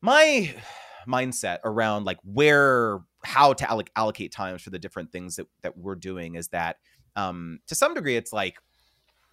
my 0.00 0.54
mindset 1.08 1.58
around 1.64 2.04
like 2.04 2.18
where 2.24 3.00
how 3.24 3.52
to 3.52 3.64
alloc- 3.64 3.90
allocate 3.96 4.32
times 4.32 4.62
for 4.62 4.70
the 4.70 4.78
different 4.78 5.12
things 5.12 5.36
that 5.36 5.46
that 5.62 5.76
we're 5.78 5.94
doing 5.94 6.34
is 6.34 6.48
that 6.48 6.76
um 7.14 7.60
to 7.68 7.76
some 7.76 7.94
degree 7.94 8.16
it's 8.16 8.32
like 8.32 8.56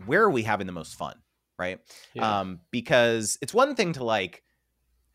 where 0.05 0.21
are 0.21 0.29
we 0.29 0.43
having 0.43 0.67
the 0.67 0.73
most 0.73 0.95
fun 0.95 1.15
right? 1.57 1.79
Yeah. 2.13 2.39
Um, 2.39 2.59
because 2.71 3.37
it's 3.41 3.53
one 3.53 3.75
thing 3.75 3.93
to 3.93 4.03
like 4.03 4.42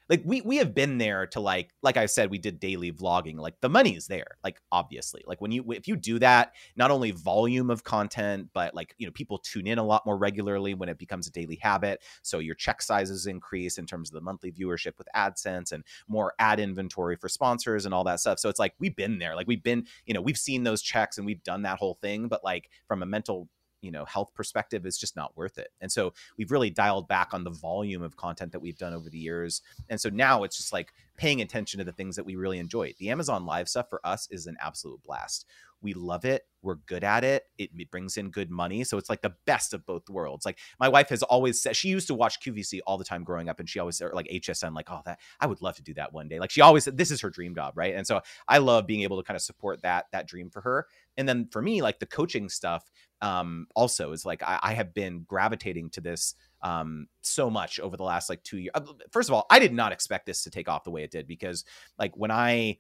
like 0.09 0.23
we 0.25 0.41
we 0.43 0.57
have 0.57 0.75
been 0.75 0.99
there 0.99 1.27
to 1.27 1.41
like 1.41 1.71
like 1.83 1.97
i 1.97 2.07
said 2.07 2.31
we 2.31 2.39
did 2.39 2.61
daily 2.61 2.93
vlogging 2.93 3.39
like 3.39 3.61
the 3.61 3.69
money 3.69 3.95
is 3.95 4.07
there 4.07 4.39
like 4.45 4.61
obviously. 4.73 5.23
Like 5.27 5.41
when 5.41 5.51
you 5.51 5.65
if 5.73 5.89
you 5.89 5.97
do 5.97 6.19
that 6.21 6.55
not 6.77 6.91
only 6.91 7.11
volume 7.11 7.71
of 7.71 7.85
content 7.85 8.49
but 8.53 8.75
like 8.75 8.95
you 8.99 9.07
know 9.07 9.13
people 9.13 9.39
tune 9.39 9.67
in 9.67 9.79
a 9.79 9.85
lot 9.85 10.07
more 10.07 10.17
regularly 10.17 10.75
when 10.75 10.89
it 10.89 10.99
becomes 10.99 11.27
a 11.27 11.33
daily 11.33 11.59
habit 11.61 12.03
so 12.23 12.39
your 12.39 12.55
check 12.55 12.81
sizes 12.83 13.27
increase 13.27 13.79
in 13.79 13.87
terms 13.87 14.11
of 14.11 14.15
the 14.15 14.21
monthly 14.21 14.51
viewership 14.51 14.97
with 14.99 15.09
adsense 15.15 15.73
and 15.73 15.85
more 16.09 16.33
ad 16.39 16.61
inventory 16.61 17.17
for 17.17 17.29
sponsors 17.29 17.85
and 17.85 17.95
all 17.95 18.05
that 18.05 18.21
stuff. 18.21 18.39
So 18.39 18.49
it's 18.49 18.59
like 18.59 18.75
we've 18.79 18.97
been 18.97 19.19
there 19.19 19.35
like 19.35 19.47
we've 19.47 19.63
been 19.63 19.87
you 20.07 20.15
know 20.15 20.21
we've 20.21 20.39
seen 20.39 20.63
those 20.65 20.83
checks 20.83 21.19
and 21.19 21.27
we've 21.27 21.43
done 21.43 21.63
that 21.63 21.79
whole 21.79 21.99
thing 22.01 22.29
but 22.29 22.45
like 22.45 22.71
from 22.87 23.03
a 23.03 23.07
mental 23.07 23.49
you 23.81 23.91
know 23.91 24.05
health 24.05 24.33
perspective 24.35 24.87
is 24.87 24.99
just 24.99 25.17
not 25.17 25.37
worth 25.37 25.59
it. 25.59 25.69
And 25.81 25.91
so 25.91 26.13
we've 26.37 26.51
really 26.51 26.71
dialed 26.71 27.09
back 27.09 27.33
on 27.33 27.45
the 27.45 27.51
volume 27.51 28.03
of 28.03 28.17
content 28.17 28.53
that 28.53 28.61
we've 28.61 28.79
done 28.79 28.95
over 28.95 29.09
the 29.09 29.19
years. 29.19 29.63
And 29.89 30.01
so 30.01 30.09
now 30.09 30.43
it's 30.43 30.57
just 30.57 30.73
like 30.73 30.93
paying 31.17 31.41
attention 31.41 31.79
to 31.79 31.85
the 31.85 31.93
things 31.93 32.17
that 32.17 32.27
we 32.27 32.37
really 32.37 32.59
enjoy. 32.59 32.95
The 32.99 33.11
amazon 33.11 33.47
live 33.47 33.69
stuff 33.69 33.89
for 33.89 34.01
us 34.05 34.29
is 34.31 34.47
an 34.47 34.57
absolute 34.61 35.03
blast 35.05 35.47
we 35.81 35.95
love 35.95 36.25
it 36.25 36.43
we're 36.63 36.77
good 36.87 37.05
at 37.05 37.23
it 37.25 37.45
it, 37.57 37.71
it 37.77 37.91
brings 37.91 38.17
in 38.17 38.31
good 38.31 38.51
money 38.51 38.83
so 38.85 38.99
it's 38.99 39.09
like 39.09 39.23
the 39.23 39.35
best 39.47 39.75
of 39.75 39.85
both 39.87 40.09
worlds. 40.11 40.45
Like 40.45 40.59
my 40.81 40.89
wife 40.89 41.09
has 41.11 41.23
always 41.23 41.63
said 41.63 41.77
she 41.77 41.89
used 41.89 42.09
to 42.09 42.15
watch 42.15 42.41
qvc 42.41 42.81
all 42.87 42.99
the 42.99 43.05
time 43.05 43.25
growing 43.25 43.49
up 43.49 43.61
and 43.61 43.69
she 43.69 43.79
always 43.79 44.01
like 44.13 44.29
hsn 44.29 44.75
like 44.75 44.91
oh 44.91 45.01
that 45.05 45.21
i 45.41 45.47
would 45.47 45.63
love 45.63 45.77
to 45.77 45.83
do 45.83 45.95
that 45.95 46.13
one 46.13 46.29
day. 46.29 46.39
Like 46.39 46.51
she 46.51 46.61
always 46.61 46.85
said 46.85 46.97
this 46.97 47.11
is 47.11 47.21
her 47.21 47.31
dream 47.31 47.55
job 47.55 47.75
right? 47.77 47.95
And 47.95 48.07
so 48.07 48.21
i 48.49 48.59
love 48.59 48.87
being 48.87 49.03
able 49.03 49.19
to 49.19 49.23
kind 49.23 49.37
of 49.37 49.43
support 49.43 49.83
that 49.83 50.07
that 50.13 50.27
dream 50.27 50.51
for 50.51 50.61
her. 50.63 50.87
And 51.17 51.29
then 51.29 51.49
for 51.51 51.63
me 51.63 51.83
like 51.83 51.99
the 51.99 52.07
coaching 52.07 52.49
stuff 52.49 52.91
um 53.21 53.67
also 53.75 54.13
is 54.13 54.25
like 54.25 54.43
I, 54.43 54.59
I 54.63 54.75
have 54.75 54.95
been 54.95 55.25
gravitating 55.27 55.91
to 55.91 56.01
this 56.01 56.35
um 56.63 57.07
so 57.23 57.51
much 57.51 57.81
over 57.81 57.97
the 57.97 58.05
last 58.05 58.29
like 58.29 58.43
two 58.43 58.59
years 58.59 58.73
first 59.11 59.29
of 59.29 59.35
all 59.35 59.47
i 59.51 59.59
did 59.59 59.73
not 59.73 59.93
expect 59.93 60.27
this 60.27 60.43
to 60.45 60.51
take 60.51 60.69
off 60.69 60.85
the 60.85 60.91
way 60.91 61.03
it 61.03 61.11
did 61.11 61.27
because 61.27 61.65
like 61.99 62.17
when 62.17 62.31
i 62.31 62.79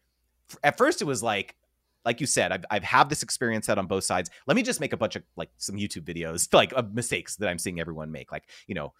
at 0.62 0.78
first 0.78 1.02
it 1.02 1.06
was 1.06 1.22
like 1.22 1.56
like 2.08 2.20
you 2.22 2.26
said 2.26 2.52
I've, 2.52 2.64
I've 2.70 2.82
had 2.82 3.10
this 3.10 3.22
experience 3.22 3.66
set 3.66 3.78
on 3.78 3.86
both 3.86 4.04
sides. 4.04 4.30
Let 4.46 4.56
me 4.56 4.62
just 4.62 4.80
make 4.80 4.94
a 4.94 4.96
bunch 4.96 5.14
of 5.14 5.22
like 5.36 5.50
some 5.58 5.76
youtube 5.76 6.04
videos 6.04 6.52
like 6.60 6.72
of 6.72 6.94
mistakes 6.94 7.36
that 7.36 7.48
i'm 7.48 7.58
seeing 7.58 7.80
everyone 7.80 8.10
make 8.10 8.32
like 8.32 8.44
you 8.66 8.74
know 8.74 8.92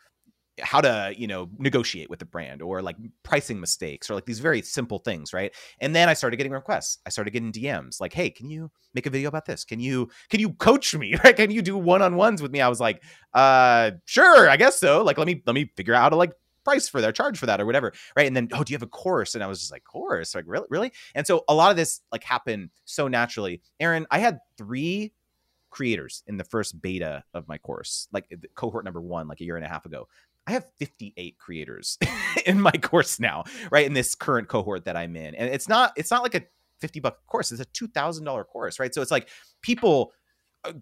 how 0.61 0.81
to 0.81 1.15
you 1.17 1.27
know 1.27 1.49
negotiate 1.59 2.11
with 2.11 2.19
the 2.19 2.25
brand 2.25 2.63
or 2.63 2.83
like 2.83 2.97
pricing 3.23 3.61
mistakes 3.61 4.11
or 4.11 4.15
like 4.15 4.27
these 4.27 4.41
very 4.41 4.61
simple 4.61 4.99
things 4.99 5.33
right? 5.33 5.55
And 5.81 5.95
then 5.95 6.09
i 6.09 6.15
started 6.15 6.37
getting 6.37 6.53
requests. 6.53 6.99
I 7.07 7.11
started 7.11 7.31
getting 7.31 7.53
dms 7.53 8.01
like 8.01 8.13
hey 8.13 8.29
can 8.31 8.51
you 8.51 8.71
make 8.95 9.07
a 9.07 9.11
video 9.11 9.29
about 9.29 9.47
this? 9.47 9.65
Can 9.65 9.81
you 9.81 10.09
can 10.31 10.41
you 10.41 10.51
coach 10.55 10.95
me? 10.95 11.15
Right? 11.25 11.37
Can 11.37 11.51
you 11.51 11.63
do 11.63 11.77
one-on-ones 11.79 12.43
with 12.43 12.53
me? 12.53 12.61
I 12.61 12.69
was 12.69 12.81
like 12.81 13.03
uh 13.35 13.93
sure 14.05 14.51
i 14.51 14.57
guess 14.57 14.79
so. 14.79 15.03
Like 15.03 15.19
let 15.19 15.27
me 15.27 15.43
let 15.47 15.55
me 15.55 15.71
figure 15.77 15.95
out 15.95 16.03
how 16.03 16.09
to 16.11 16.17
like 16.17 16.33
price 16.69 16.87
for 16.87 17.01
that 17.01 17.15
charge 17.15 17.39
for 17.39 17.47
that 17.47 17.61
or 17.61 17.67
whatever 17.67 17.95
right 18.15 18.27
and 18.27 18.37
then 18.37 18.47
oh 18.53 18.63
do 18.63 18.73
you 18.73 18.75
have 18.75 18.83
a 18.83 18.87
course 18.87 19.35
and 19.35 19.43
i 19.43 19.47
was 19.47 19.61
just 19.61 19.73
like 19.73 19.85
course 19.85 20.35
like 20.35 20.45
really 20.47 20.67
really 20.69 20.93
and 21.15 21.27
so 21.27 21.43
a 21.49 21.55
lot 21.55 21.71
of 21.71 21.79
this 21.79 22.03
like 22.13 22.23
happened 22.23 22.69
so 22.85 23.09
naturally 23.09 23.63
aaron 23.81 24.07
i 24.11 24.19
had 24.19 24.39
three 24.59 25.13
creators 25.71 26.23
in 26.27 26.37
the 26.37 26.45
first 26.45 26.81
beta 26.83 27.25
of 27.33 27.49
my 27.49 27.57
course 27.57 28.07
like 28.13 28.27
cohort 28.55 28.85
number 28.85 29.01
one 29.01 29.29
like 29.29 29.41
a 29.41 29.45
year 29.45 29.57
and 29.57 29.65
a 29.65 29.69
half 29.69 29.87
ago 29.87 30.07
I 30.47 30.53
have 30.53 30.65
58 30.79 31.37
creators 31.37 31.99
in 32.47 32.59
my 32.59 32.71
course 32.71 33.21
now, 33.21 33.45
right? 33.71 33.85
In 33.85 33.93
this 33.93 34.15
current 34.15 34.49
cohort 34.49 34.87
that 34.87 34.97
I'm 34.97 35.15
in. 35.15 35.35
And 35.35 35.53
it's 35.53 35.69
not 35.69 35.93
it's 35.95 36.11
not 36.11 36.23
like 36.23 36.35
a 36.35 36.43
50 36.81 37.01
buck 37.01 37.19
course, 37.27 37.53
it's 37.53 37.61
a 37.61 37.67
$2000 37.67 38.47
course, 38.47 38.81
right? 38.81 38.95
So 38.95 39.03
it's 39.03 39.11
like 39.11 39.29
people 39.61 40.13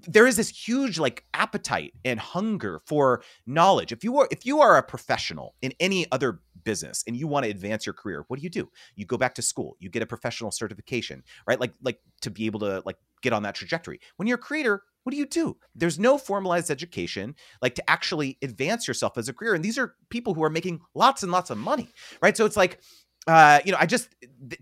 there 0.08 0.26
is 0.26 0.36
this 0.36 0.48
huge 0.48 0.98
like 0.98 1.24
appetite 1.34 1.92
and 2.04 2.18
hunger 2.18 2.80
for 2.86 3.22
knowledge. 3.46 3.92
If 3.92 4.02
you 4.02 4.18
are 4.18 4.28
if 4.30 4.46
you 4.46 4.60
are 4.60 4.76
a 4.76 4.82
professional 4.82 5.54
in 5.62 5.72
any 5.80 6.10
other 6.12 6.40
business 6.64 7.04
and 7.06 7.16
you 7.16 7.26
want 7.26 7.44
to 7.44 7.50
advance 7.50 7.86
your 7.86 7.92
career, 7.92 8.24
what 8.28 8.38
do 8.38 8.42
you 8.42 8.50
do? 8.50 8.68
You 8.94 9.06
go 9.06 9.16
back 9.16 9.34
to 9.34 9.42
school, 9.42 9.76
you 9.78 9.90
get 9.90 10.02
a 10.02 10.06
professional 10.06 10.50
certification, 10.50 11.22
right? 11.46 11.60
Like 11.60 11.74
like 11.82 12.00
to 12.22 12.30
be 12.30 12.46
able 12.46 12.60
to 12.60 12.82
like 12.86 12.96
get 13.22 13.32
on 13.32 13.42
that 13.42 13.54
trajectory. 13.54 14.00
When 14.16 14.26
you're 14.26 14.38
a 14.38 14.40
creator, 14.40 14.82
what 15.02 15.12
do 15.12 15.18
you 15.18 15.26
do? 15.26 15.56
There's 15.74 15.98
no 15.98 16.18
formalized 16.18 16.70
education 16.70 17.36
like 17.62 17.76
to 17.76 17.90
actually 17.90 18.38
advance 18.42 18.88
yourself 18.88 19.16
as 19.16 19.28
a 19.28 19.32
career. 19.32 19.54
And 19.54 19.64
these 19.64 19.78
are 19.78 19.94
people 20.10 20.34
who 20.34 20.42
are 20.42 20.50
making 20.50 20.80
lots 20.94 21.22
and 21.22 21.30
lots 21.30 21.50
of 21.50 21.58
money, 21.58 21.88
right? 22.20 22.36
So 22.36 22.44
it's 22.44 22.56
like, 22.56 22.80
uh, 23.28 23.60
you 23.64 23.72
know, 23.72 23.78
I 23.80 23.86
just, 23.86 24.08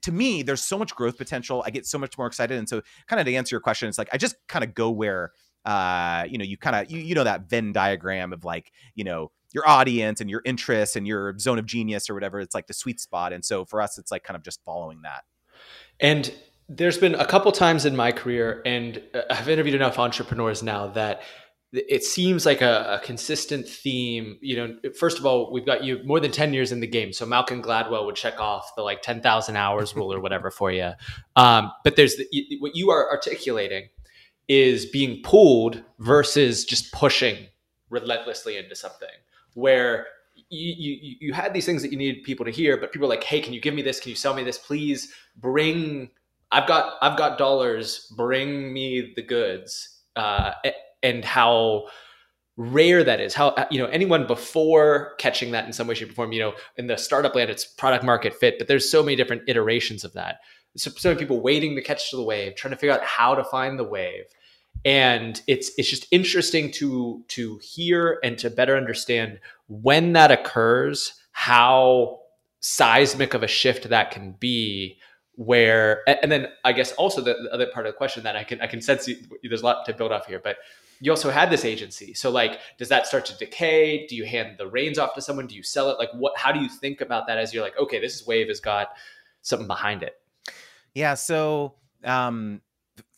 to 0.02 0.12
me, 0.12 0.42
there's 0.42 0.64
so 0.64 0.78
much 0.78 0.94
growth 0.94 1.18
potential. 1.18 1.62
I 1.66 1.70
get 1.70 1.86
so 1.86 1.98
much 1.98 2.16
more 2.16 2.26
excited. 2.26 2.58
And 2.58 2.68
so, 2.68 2.82
kind 3.06 3.20
of 3.20 3.26
to 3.26 3.34
answer 3.34 3.54
your 3.54 3.60
question, 3.60 3.88
it's 3.88 3.98
like 3.98 4.08
I 4.12 4.16
just 4.16 4.36
kind 4.48 4.64
of 4.64 4.74
go 4.74 4.90
where, 4.90 5.32
uh, 5.64 6.24
you 6.28 6.38
know, 6.38 6.44
you 6.44 6.56
kind 6.56 6.76
of, 6.76 6.90
you, 6.90 6.98
you 6.98 7.14
know, 7.14 7.24
that 7.24 7.48
Venn 7.48 7.72
diagram 7.72 8.32
of 8.32 8.44
like, 8.44 8.72
you 8.94 9.04
know, 9.04 9.30
your 9.52 9.68
audience 9.68 10.20
and 10.20 10.28
your 10.28 10.42
interests 10.44 10.96
and 10.96 11.06
your 11.06 11.38
zone 11.38 11.58
of 11.58 11.66
genius 11.66 12.10
or 12.10 12.14
whatever. 12.14 12.40
It's 12.40 12.54
like 12.54 12.66
the 12.66 12.74
sweet 12.74 13.00
spot. 13.00 13.32
And 13.32 13.44
so 13.44 13.64
for 13.64 13.80
us, 13.80 13.98
it's 13.98 14.10
like 14.10 14.24
kind 14.24 14.36
of 14.36 14.42
just 14.42 14.60
following 14.64 15.02
that. 15.02 15.22
And 16.00 16.34
there's 16.68 16.98
been 16.98 17.14
a 17.14 17.26
couple 17.26 17.52
times 17.52 17.84
in 17.84 17.94
my 17.94 18.10
career, 18.10 18.62
and 18.64 19.02
uh, 19.14 19.22
I've 19.30 19.48
interviewed 19.48 19.74
enough 19.74 19.98
entrepreneurs 19.98 20.62
now 20.62 20.88
that 20.88 21.22
it 21.74 22.04
seems 22.04 22.46
like 22.46 22.60
a, 22.60 23.00
a, 23.00 23.04
consistent 23.04 23.68
theme. 23.68 24.38
You 24.40 24.56
know, 24.56 24.90
first 24.98 25.18
of 25.18 25.26
all, 25.26 25.52
we've 25.52 25.66
got 25.66 25.82
you 25.82 26.00
more 26.04 26.20
than 26.20 26.30
10 26.30 26.54
years 26.54 26.72
in 26.72 26.80
the 26.80 26.86
game. 26.86 27.12
So 27.12 27.26
Malcolm 27.26 27.62
Gladwell 27.62 28.06
would 28.06 28.14
check 28.14 28.38
off 28.40 28.74
the 28.76 28.82
like 28.82 29.02
10,000 29.02 29.56
hours 29.56 29.94
rule 29.96 30.12
or 30.12 30.20
whatever 30.20 30.50
for 30.50 30.70
you. 30.70 30.92
Um, 31.36 31.72
but 31.82 31.96
there's 31.96 32.14
the, 32.16 32.58
what 32.60 32.76
you 32.76 32.90
are 32.90 33.10
articulating 33.10 33.88
is 34.46 34.86
being 34.86 35.20
pulled 35.24 35.82
versus 35.98 36.64
just 36.64 36.92
pushing 36.92 37.48
relentlessly 37.90 38.56
into 38.56 38.76
something 38.76 39.08
where 39.54 40.06
you, 40.48 40.74
you, 40.78 41.16
you 41.20 41.32
had 41.32 41.52
these 41.52 41.66
things 41.66 41.82
that 41.82 41.90
you 41.90 41.98
needed 41.98 42.22
people 42.22 42.44
to 42.44 42.52
hear, 42.52 42.76
but 42.76 42.92
people 42.92 43.06
are 43.06 43.08
like, 43.08 43.24
Hey, 43.24 43.40
can 43.40 43.52
you 43.52 43.60
give 43.60 43.74
me 43.74 43.82
this? 43.82 43.98
Can 43.98 44.10
you 44.10 44.16
sell 44.16 44.32
me 44.32 44.44
this? 44.44 44.58
Please 44.58 45.12
bring 45.36 46.10
I've 46.52 46.68
got 46.68 46.94
I've 47.02 47.18
got 47.18 47.36
dollars. 47.36 48.12
Bring 48.16 48.72
me 48.72 49.12
the 49.16 49.22
goods. 49.22 50.02
Uh, 50.14 50.52
and 51.04 51.24
how 51.24 51.86
rare 52.56 53.04
that 53.04 53.20
is. 53.20 53.34
How 53.34 53.54
you 53.70 53.78
know 53.78 53.86
anyone 53.86 54.26
before 54.26 55.14
catching 55.18 55.52
that 55.52 55.66
in 55.66 55.72
some 55.72 55.86
way, 55.86 55.94
shape, 55.94 56.10
or 56.10 56.14
form. 56.14 56.32
You 56.32 56.40
know, 56.40 56.54
in 56.76 56.86
the 56.86 56.96
startup 56.96 57.34
land, 57.34 57.50
it's 57.50 57.64
product 57.64 58.04
market 58.04 58.34
fit, 58.34 58.58
but 58.58 58.68
there's 58.68 58.90
so 58.90 59.02
many 59.02 59.16
different 59.16 59.42
iterations 59.48 60.04
of 60.04 60.12
that. 60.14 60.40
So, 60.76 60.90
so 60.90 61.10
many 61.10 61.20
people 61.20 61.40
waiting 61.40 61.76
to 61.76 61.82
catch 61.82 62.10
the 62.10 62.22
wave, 62.22 62.56
trying 62.56 62.72
to 62.72 62.76
figure 62.76 62.94
out 62.94 63.04
how 63.04 63.34
to 63.34 63.44
find 63.44 63.78
the 63.78 63.84
wave, 63.84 64.24
and 64.84 65.40
it's 65.46 65.70
it's 65.78 65.88
just 65.88 66.06
interesting 66.10 66.70
to 66.72 67.22
to 67.28 67.58
hear 67.62 68.18
and 68.24 68.38
to 68.38 68.50
better 68.50 68.76
understand 68.76 69.38
when 69.68 70.12
that 70.14 70.30
occurs, 70.30 71.14
how 71.32 72.20
seismic 72.60 73.34
of 73.34 73.42
a 73.42 73.46
shift 73.46 73.90
that 73.90 74.10
can 74.10 74.32
be 74.40 74.98
where 75.36 76.08
and 76.08 76.30
then 76.30 76.46
i 76.64 76.72
guess 76.72 76.92
also 76.92 77.20
the, 77.20 77.34
the, 77.34 77.52
other 77.52 77.66
part 77.66 77.86
of 77.86 77.92
the 77.92 77.96
question 77.96 78.22
that 78.22 78.36
i 78.36 78.44
can 78.44 78.60
i 78.60 78.68
can 78.68 78.80
sense 78.80 79.08
you, 79.08 79.16
there's 79.42 79.62
a 79.62 79.64
lot 79.64 79.84
to 79.84 79.92
build 79.92 80.12
off 80.12 80.26
here 80.26 80.40
but 80.42 80.58
you 81.00 81.10
also 81.10 81.30
had 81.30 81.50
this 81.50 81.64
agency. 81.64 82.14
So 82.14 82.30
like 82.30 82.60
does 82.78 82.88
that 82.88 83.06
start 83.06 83.24
to 83.26 83.36
decay? 83.36 84.06
Do 84.06 84.16
you 84.16 84.24
hand 84.24 84.56
the 84.58 84.66
reins 84.66 84.98
off 84.98 85.14
to 85.14 85.20
someone? 85.20 85.46
Do 85.46 85.54
you 85.54 85.62
sell 85.62 85.90
it? 85.90 85.98
Like 85.98 86.10
what 86.14 86.36
how 86.38 86.52
do 86.52 86.60
you 86.60 86.68
think 86.68 87.00
about 87.00 87.26
that 87.26 87.38
as 87.38 87.52
you're 87.52 87.62
like 87.62 87.78
okay 87.78 88.00
this 88.00 88.26
wave 88.26 88.48
has 88.48 88.60
got 88.60 88.88
something 89.42 89.66
behind 89.66 90.02
it? 90.02 90.20
Yeah 90.94 91.14
so 91.14 91.74
um 92.04 92.60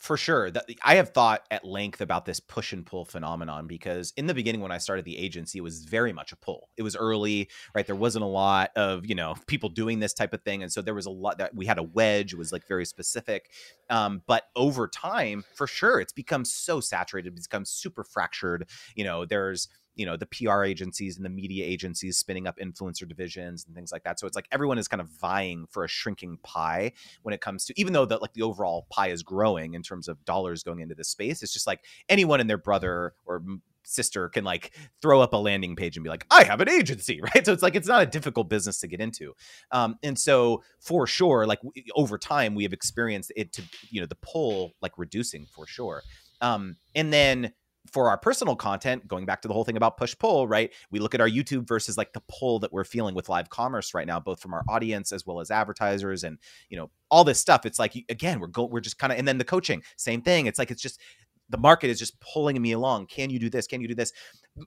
for 0.06 0.16
sure 0.16 0.50
that 0.50 0.64
i 0.84 0.94
have 0.94 1.10
thought 1.10 1.42
at 1.50 1.64
length 1.64 2.00
about 2.00 2.24
this 2.24 2.40
push 2.40 2.72
and 2.72 2.86
pull 2.86 3.04
phenomenon 3.04 3.66
because 3.66 4.12
in 4.16 4.26
the 4.26 4.34
beginning 4.34 4.60
when 4.60 4.72
i 4.72 4.78
started 4.78 5.04
the 5.04 5.18
agency 5.18 5.58
it 5.58 5.62
was 5.62 5.84
very 5.84 6.12
much 6.12 6.32
a 6.32 6.36
pull. 6.36 6.68
It 6.76 6.82
was 6.82 6.96
early 6.96 7.48
right? 7.74 7.86
There 7.86 7.96
wasn't 7.96 8.24
a 8.24 8.28
lot 8.28 8.70
of 8.76 9.06
you 9.06 9.14
know 9.14 9.34
people 9.46 9.68
doing 9.68 9.98
this 10.00 10.12
type 10.14 10.32
of 10.32 10.42
thing 10.42 10.62
and 10.62 10.72
so 10.72 10.82
there 10.82 10.94
was 10.94 11.06
a 11.06 11.10
lot 11.10 11.38
that 11.38 11.54
we 11.54 11.66
had 11.66 11.78
a 11.78 11.82
wedge 11.82 12.32
it 12.32 12.38
was 12.38 12.52
like 12.52 12.66
very 12.66 12.84
specific. 12.84 13.50
Um, 13.90 14.22
but 14.26 14.44
over 14.56 14.88
time 14.88 15.44
for 15.54 15.66
sure 15.66 16.00
it's 16.00 16.12
become 16.12 16.44
so 16.44 16.80
saturated 16.80 17.36
it's 17.36 17.46
become 17.46 17.64
super 17.64 18.04
fractured 18.04 18.68
you 18.94 19.04
know 19.04 19.24
there's 19.24 19.68
you 19.96 20.06
know 20.06 20.16
the 20.16 20.26
PR 20.26 20.62
agencies 20.62 21.16
and 21.16 21.24
the 21.24 21.30
media 21.30 21.64
agencies 21.64 22.18
spinning 22.18 22.46
up 22.46 22.58
influencer 22.58 23.08
divisions 23.08 23.64
and 23.66 23.74
things 23.74 23.90
like 23.90 24.04
that. 24.04 24.20
So 24.20 24.26
it's 24.26 24.36
like 24.36 24.46
everyone 24.52 24.78
is 24.78 24.88
kind 24.88 25.00
of 25.00 25.08
vying 25.08 25.66
for 25.70 25.84
a 25.84 25.88
shrinking 25.88 26.38
pie 26.42 26.92
when 27.22 27.34
it 27.34 27.40
comes 27.40 27.64
to 27.66 27.80
even 27.80 27.92
though 27.92 28.04
that 28.04 28.22
like 28.22 28.34
the 28.34 28.42
overall 28.42 28.86
pie 28.90 29.08
is 29.08 29.22
growing 29.22 29.74
in 29.74 29.82
terms 29.82 30.06
of 30.06 30.24
dollars 30.24 30.62
going 30.62 30.80
into 30.80 30.94
this 30.94 31.08
space. 31.08 31.42
It's 31.42 31.52
just 31.52 31.66
like 31.66 31.80
anyone 32.08 32.40
and 32.40 32.48
their 32.48 32.58
brother 32.58 33.14
or 33.24 33.42
sister 33.86 34.28
can 34.28 34.44
like 34.44 34.72
throw 35.00 35.20
up 35.20 35.32
a 35.32 35.36
landing 35.36 35.76
page 35.76 35.96
and 35.96 36.04
be 36.04 36.10
like, 36.10 36.26
I 36.30 36.44
have 36.44 36.60
an 36.60 36.68
agency, 36.68 37.20
right? 37.34 37.44
So 37.44 37.52
it's 37.52 37.62
like 37.62 37.74
it's 37.74 37.88
not 37.88 38.02
a 38.02 38.06
difficult 38.06 38.48
business 38.48 38.80
to 38.80 38.86
get 38.86 39.00
into. 39.00 39.34
Um, 39.70 39.96
and 40.02 40.18
so 40.18 40.62
for 40.80 41.06
sure, 41.06 41.46
like 41.46 41.60
over 41.94 42.18
time, 42.18 42.54
we 42.54 42.64
have 42.64 42.72
experienced 42.72 43.32
it 43.36 43.52
to 43.54 43.62
you 43.90 44.00
know 44.00 44.06
the 44.06 44.16
pull 44.16 44.72
like 44.82 44.92
reducing 44.98 45.46
for 45.46 45.66
sure. 45.66 46.02
Um, 46.40 46.76
and 46.94 47.12
then 47.12 47.52
for 47.90 48.08
our 48.08 48.18
personal 48.18 48.56
content, 48.56 49.06
going 49.08 49.26
back 49.26 49.42
to 49.42 49.48
the 49.48 49.54
whole 49.54 49.64
thing 49.64 49.76
about 49.76 49.96
push 49.96 50.14
pull, 50.18 50.48
right? 50.48 50.72
We 50.90 50.98
look 50.98 51.14
at 51.14 51.20
our 51.20 51.28
YouTube 51.28 51.66
versus 51.66 51.96
like 51.96 52.12
the 52.12 52.22
pull 52.28 52.58
that 52.60 52.72
we're 52.72 52.84
feeling 52.84 53.14
with 53.14 53.28
live 53.28 53.48
commerce 53.50 53.94
right 53.94 54.06
now, 54.06 54.20
both 54.20 54.40
from 54.40 54.54
our 54.54 54.64
audience 54.68 55.12
as 55.12 55.26
well 55.26 55.40
as 55.40 55.50
advertisers 55.50 56.24
and, 56.24 56.38
you 56.68 56.76
know, 56.76 56.90
all 57.10 57.24
this 57.24 57.38
stuff. 57.38 57.64
It's 57.64 57.78
like, 57.78 57.94
again, 58.08 58.40
we're 58.40 58.48
go, 58.48 58.64
we're 58.64 58.80
just 58.80 58.98
kind 58.98 59.12
of, 59.12 59.18
and 59.18 59.26
then 59.26 59.38
the 59.38 59.44
coaching, 59.44 59.82
same 59.96 60.22
thing. 60.22 60.46
It's 60.46 60.58
like, 60.58 60.70
it's 60.70 60.82
just, 60.82 61.00
the 61.48 61.58
market 61.58 61.90
is 61.90 61.98
just 61.98 62.18
pulling 62.20 62.60
me 62.60 62.72
along. 62.72 63.06
Can 63.06 63.30
you 63.30 63.38
do 63.38 63.48
this? 63.48 63.66
Can 63.66 63.80
you 63.80 63.88
do 63.88 63.94
this? 63.94 64.12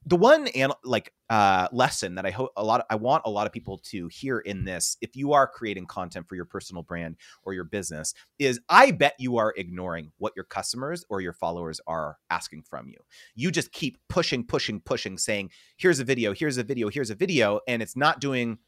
The 0.06 0.16
one 0.16 0.48
and 0.50 0.72
like 0.84 1.14
uh, 1.30 1.68
lesson 1.72 2.16
that 2.16 2.26
I 2.26 2.30
hope 2.30 2.52
a 2.56 2.64
lot, 2.64 2.82
of, 2.82 2.86
I 2.90 2.96
want 2.96 3.24
a 3.26 3.30
lot 3.30 3.48
of 3.48 3.54
people 3.54 3.80
to 3.86 4.08
hear 4.08 4.40
in 4.40 4.64
this, 4.64 4.98
if 5.02 5.16
you 5.16 5.34
are 5.34 5.48
creating 5.48 5.88
content 5.88 6.28
for 6.30 6.36
your 6.36 6.46
personal 6.46 6.84
brand 6.84 7.18
or 7.44 7.54
your 7.54 7.64
business, 7.64 8.14
is 8.38 8.60
I 8.70 8.92
bet 8.92 9.16
you 9.18 9.38
are 9.38 9.54
ignoring 9.58 10.12
what 10.18 10.34
your 10.36 10.46
customers 10.46 11.04
or 11.10 11.22
your 11.22 11.34
followers 11.34 11.82
are 11.88 12.18
asking 12.30 12.64
from 12.70 12.88
you. 12.88 12.98
You 13.36 13.52
just 13.52 13.72
keep 13.72 13.98
pushing, 14.10 14.46
pushing, 14.46 14.80
pushing, 14.80 15.18
saying, 15.18 15.50
"Here's 15.78 16.00
a 16.00 16.04
video, 16.04 16.34
here's 16.34 16.58
a 16.58 16.64
video, 16.64 16.90
here's 16.90 17.10
a 17.10 17.16
video," 17.16 17.60
and 17.68 17.82
it's 17.82 17.96
not 17.96 18.22
doing 18.22 18.60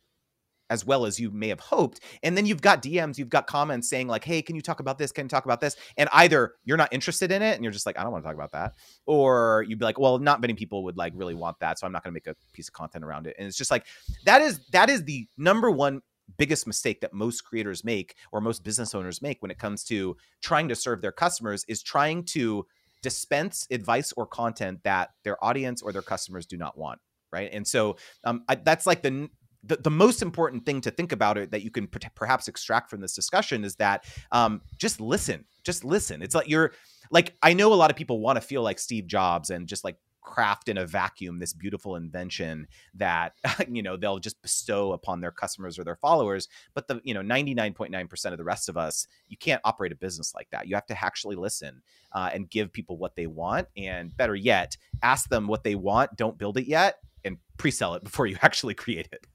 as 0.72 0.86
well 0.86 1.06
as 1.06 1.20
you 1.20 1.30
may 1.30 1.50
have 1.50 1.60
hoped. 1.60 2.00
And 2.24 2.36
then 2.38 2.46
you've 2.46 2.62
got 2.62 2.82
DMs, 2.82 3.18
you've 3.18 3.30
got 3.30 3.46
comments 3.46 3.90
saying 3.90 4.08
like, 4.08 4.24
"Hey, 4.24 4.42
can 4.42 4.56
you 4.56 4.62
talk 4.62 4.80
about 4.80 4.98
this? 4.98 5.12
Can 5.12 5.26
you 5.26 5.30
talk 5.30 5.46
about 5.46 5.60
this?" 5.60 5.76
And 5.98 6.10
either 6.14 6.54
you're 6.64 6.78
not 6.78 6.92
interested 6.94 7.32
in 7.32 7.42
it 7.42 7.56
and 7.56 7.64
you're 7.64 7.74
just 7.74 7.86
like, 7.86 8.00
"I 8.00 8.04
don't 8.04 8.14
want 8.14 8.24
to 8.24 8.28
talk 8.28 8.36
about 8.36 8.54
that," 8.54 8.74
or 9.06 9.66
you'd 9.68 9.78
be 9.78 9.86
like, 9.86 10.00
"Well, 10.00 10.18
not 10.18 10.40
many 10.40 10.54
people 10.54 10.86
would 10.86 10.98
like 10.98 11.12
really 11.16 11.36
want 11.36 11.60
that, 11.60 11.78
so 11.78 11.86
I'm 11.86 11.92
not 11.92 12.04
going 12.04 12.12
to 12.12 12.16
make 12.16 12.28
a 12.28 12.36
piece 12.54 12.70
of 12.70 12.74
content 12.74 13.04
around 13.04 13.28
it." 13.28 13.36
And 13.38 13.48
it's 13.48 13.58
just 13.58 13.70
like 13.70 13.86
that 14.26 14.42
is 14.42 14.66
that 14.72 14.90
is 14.90 15.04
the 15.04 15.28
number 15.38 15.70
one 15.70 16.02
biggest 16.38 16.66
mistake 16.66 17.02
that 17.02 17.14
most 17.14 17.42
creators 17.42 17.84
make 17.84 18.16
or 18.32 18.40
most 18.40 18.64
business 18.64 18.96
owners 18.96 19.22
make 19.22 19.42
when 19.42 19.52
it 19.52 19.60
comes 19.60 19.84
to 19.84 20.16
trying 20.42 20.70
to 20.70 20.76
serve 20.76 21.02
their 21.02 21.12
customers 21.12 21.66
is 21.68 21.84
trying 21.84 22.24
to 22.24 22.66
dispense 23.02 23.68
advice 23.72 24.14
or 24.16 24.26
content 24.26 24.80
that 24.84 25.10
their 25.24 25.44
audience 25.44 25.82
or 25.82 25.92
their 25.92 26.02
customers 26.02 26.46
do 26.46 26.56
not 26.56 26.78
want 26.78 27.00
right 27.32 27.50
and 27.52 27.68
so 27.68 27.98
um, 28.24 28.44
I, 28.48 28.56
that's 28.56 28.86
like 28.86 29.02
the 29.02 29.28
the, 29.64 29.78
the 29.78 29.92
most 29.92 30.22
important 30.22 30.66
thing 30.66 30.82
to 30.82 30.92
think 30.92 31.12
about 31.12 31.38
it 31.38 31.52
that 31.52 31.62
you 31.62 31.72
can 31.72 31.88
perhaps 31.88 32.48
extract 32.48 32.90
from 32.90 33.02
this 33.02 33.14
discussion 33.14 33.64
is 33.64 33.76
that 33.76 34.06
um, 34.32 34.62
just 34.78 35.00
listen 35.00 35.46
just 35.64 35.84
listen. 35.84 36.24
It's 36.24 36.34
like 36.34 36.50
you're 36.50 36.72
like 37.12 37.36
i 37.42 37.54
know 37.54 37.74
a 37.74 37.76
lot 37.76 37.92
of 37.92 37.98
people 37.98 38.20
want 38.20 38.38
to 38.38 38.42
feel 38.42 38.62
like 38.62 38.80
steve 38.80 39.06
jobs 39.08 39.50
and 39.50 39.68
just 39.68 39.84
like 39.84 39.98
craft 40.22 40.70
in 40.70 40.78
a 40.78 40.86
vacuum 40.86 41.40
this 41.40 41.52
beautiful 41.52 41.96
invention 41.96 42.68
that 42.94 43.34
you 43.70 43.82
know 43.82 43.98
they'll 43.98 44.20
just 44.20 44.42
bestow 44.42 44.94
upon 44.94 45.20
their 45.20 45.32
customers 45.32 45.80
or 45.80 45.84
their 45.84 45.96
followers 45.96 46.48
but 46.76 46.88
the 46.88 47.02
you 47.04 47.14
know 47.14 47.22
99.9% 47.22 48.32
of 48.32 48.38
the 48.38 48.44
rest 48.44 48.70
of 48.70 48.78
us 48.78 49.08
you 49.28 49.36
can't 49.36 49.62
operate 49.64 49.92
a 49.92 49.96
business 49.96 50.34
like 50.36 50.48
that. 50.52 50.68
You 50.68 50.76
have 50.76 50.86
to 50.88 51.04
actually 51.04 51.36
listen 51.36 51.82
uh, 52.12 52.30
and 52.34 52.50
give 52.50 52.72
people 52.72 52.98
what 52.98 53.16
they 53.16 53.26
want 53.26 53.68
and 53.76 54.16
better 54.16 54.36
yet 54.36 54.78
ask 55.02 55.28
them 55.28 55.48
what 55.48 55.64
they 55.64 55.76
want 55.76 56.16
don't 56.16 56.38
build 56.38 56.58
it 56.58 56.68
yet 56.68 57.00
and 57.24 57.38
pre-sell 57.58 57.94
it 57.96 58.04
before 58.04 58.28
you 58.28 58.38
actually 58.42 58.74
create 58.74 59.10
it. 59.12 59.26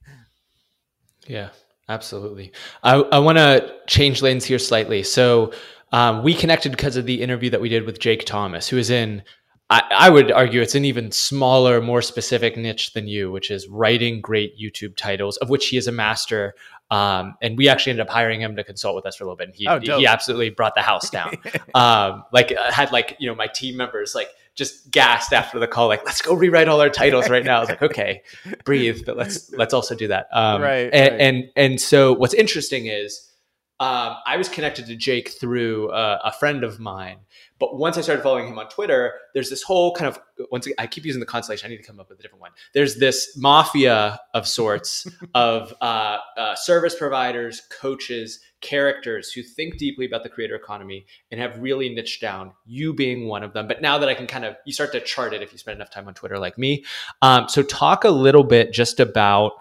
Yeah, 1.27 1.51
absolutely. 1.89 2.53
I, 2.83 2.97
I 2.97 3.19
want 3.19 3.39
to 3.39 3.75
change 3.87 4.23
lanes 4.23 4.45
here 4.45 4.59
slightly. 4.59 5.03
So 5.03 5.53
um, 5.93 6.23
we 6.23 6.35
connected 6.35 6.73
because 6.73 6.97
of 6.97 7.07
the 7.07 7.23
interview 7.23 7.51
that 7.51 7.61
we 7.61 7.69
did 7.69 7.85
with 7.85 7.99
Jake 7.99 8.25
Thomas, 8.25 8.69
who 8.69 8.79
is 8.79 8.91
in, 8.91 9.23
I, 9.71 9.83
I 9.91 10.11
would 10.11 10.31
argue 10.31 10.61
it's 10.61 10.77
an 10.77 10.85
even 10.85 11.11
smaller, 11.11 11.81
more 11.81 12.03
specific 12.03 12.57
niche 12.57 12.93
than 12.93 13.09
you, 13.09 13.33
which 13.33 13.51
is 13.51 13.67
writing 13.69 14.21
great 14.21 14.57
YouTube 14.59 14.97
titles, 14.97 15.37
of 15.39 15.51
which 15.51 15.69
he 15.69 15.77
is 15.77 15.89
a 15.89 15.93
master. 15.93 16.55
Um, 16.91 17.35
and 17.43 17.59
we 17.59 17.69
actually 17.69 17.91
ended 17.91 18.07
up 18.07 18.13
hiring 18.13 18.41
him 18.41 18.55
to 18.57 18.63
consult 18.63 18.95
with 18.95 19.07
us 19.07 19.17
for 19.17 19.25
a 19.25 19.27
little 19.27 19.37
bit. 19.37 19.49
And 19.49 19.57
he, 19.57 19.67
oh, 19.67 19.81
he 19.81 20.07
absolutely 20.07 20.51
brought 20.51 20.77
the 20.77 20.83
house 20.83 21.11
down. 21.11 21.37
um, 21.75 22.25
like 22.33 22.53
uh, 22.53 22.71
had 22.71 22.93
like, 22.93 23.17
you 23.19 23.29
know, 23.29 23.35
my 23.35 23.49
team 23.49 23.77
members 23.77 24.15
like 24.15 24.29
just 24.57 24.91
gassed 24.91 25.33
after 25.33 25.59
the 25.59 25.67
call, 25.67 25.87
like, 25.89 26.05
let's 26.05 26.23
go 26.23 26.35
rewrite 26.35 26.67
all 26.69 26.81
our 26.81 26.91
titles 26.91 27.29
right 27.29 27.45
now. 27.45 27.59
I 27.59 27.61
was 27.61 27.69
like, 27.69 27.83
okay, 27.83 28.23
breathe, 28.65 29.03
but 29.05 29.17
let's 29.17 29.53
let's 29.53 29.75
also 29.75 29.95
do 29.95 30.09
that. 30.09 30.29
Um, 30.33 30.63
right, 30.63 30.91
and, 30.93 31.13
right. 31.13 31.21
and 31.21 31.45
and 31.55 31.81
so 31.81 32.15
what's 32.15 32.35
interesting 32.35 32.87
is 32.87 33.31
um, 33.79 34.17
I 34.27 34.39
was 34.39 34.49
connected 34.49 34.87
to 34.87 34.97
Jake 34.97 35.29
through 35.29 35.91
uh, 35.91 36.19
a 36.25 36.33
friend 36.33 36.65
of 36.65 36.81
mine, 36.81 37.19
but 37.59 37.77
once 37.77 37.99
I 37.99 38.01
started 38.01 38.23
following 38.23 38.49
him 38.49 38.59
on 38.59 38.71
Twitter, 38.71 39.13
there's 39.35 39.51
this 39.51 39.63
whole 39.63 39.93
kind 39.93 40.09
of 40.09 40.19
once 40.51 40.67
I 40.79 40.87
keep 40.87 41.05
using 41.05 41.21
the 41.21 41.27
constellation. 41.27 41.67
I 41.67 41.71
need 41.71 41.77
to 41.77 41.83
come 41.83 42.01
up 42.01 42.09
with 42.09 42.19
a 42.19 42.23
different 42.23 42.41
one. 42.41 42.53
There's 42.73 42.97
this 42.97 43.37
mafia 43.37 44.19
of 44.33 44.49
sorts 44.49 45.07
of 45.35 45.75
uh, 45.83 46.19
uh, 46.39 46.55
service 46.55 46.97
providers, 46.97 47.61
coaches, 47.71 48.41
characters 48.67 49.33
who 49.33 49.43
think 49.43 49.79
deeply 49.79 50.07
about 50.07 50.25
the 50.25 50.29
creator 50.29 50.57
economy 50.57 51.07
and 51.31 51.41
have 51.41 51.57
really 51.59 51.89
niched 51.95 52.21
down. 52.21 52.53
You 52.65 52.93
being 52.93 53.29
one 53.29 53.45
of 53.45 53.53
them. 53.53 53.69
But 53.69 53.81
now 53.81 53.97
that 53.99 54.09
I 54.09 54.15
can 54.15 54.27
kind 54.27 54.45
of 54.45 54.57
you 54.67 54.73
start 54.73 54.91
to 54.93 55.01
chart 55.01 55.33
it 55.33 55.43
if 55.43 55.53
you 55.53 55.59
spend 55.59 55.77
enough 55.77 55.91
time 55.91 56.09
on 56.09 56.15
Twitter 56.15 56.39
like 56.39 56.59
me. 56.59 56.85
Um, 57.23 57.49
so 57.49 57.63
talk 57.63 58.05
a 58.05 58.11
little 58.11 58.45
bit 58.45 58.73
just 58.73 58.99
about. 58.99 59.53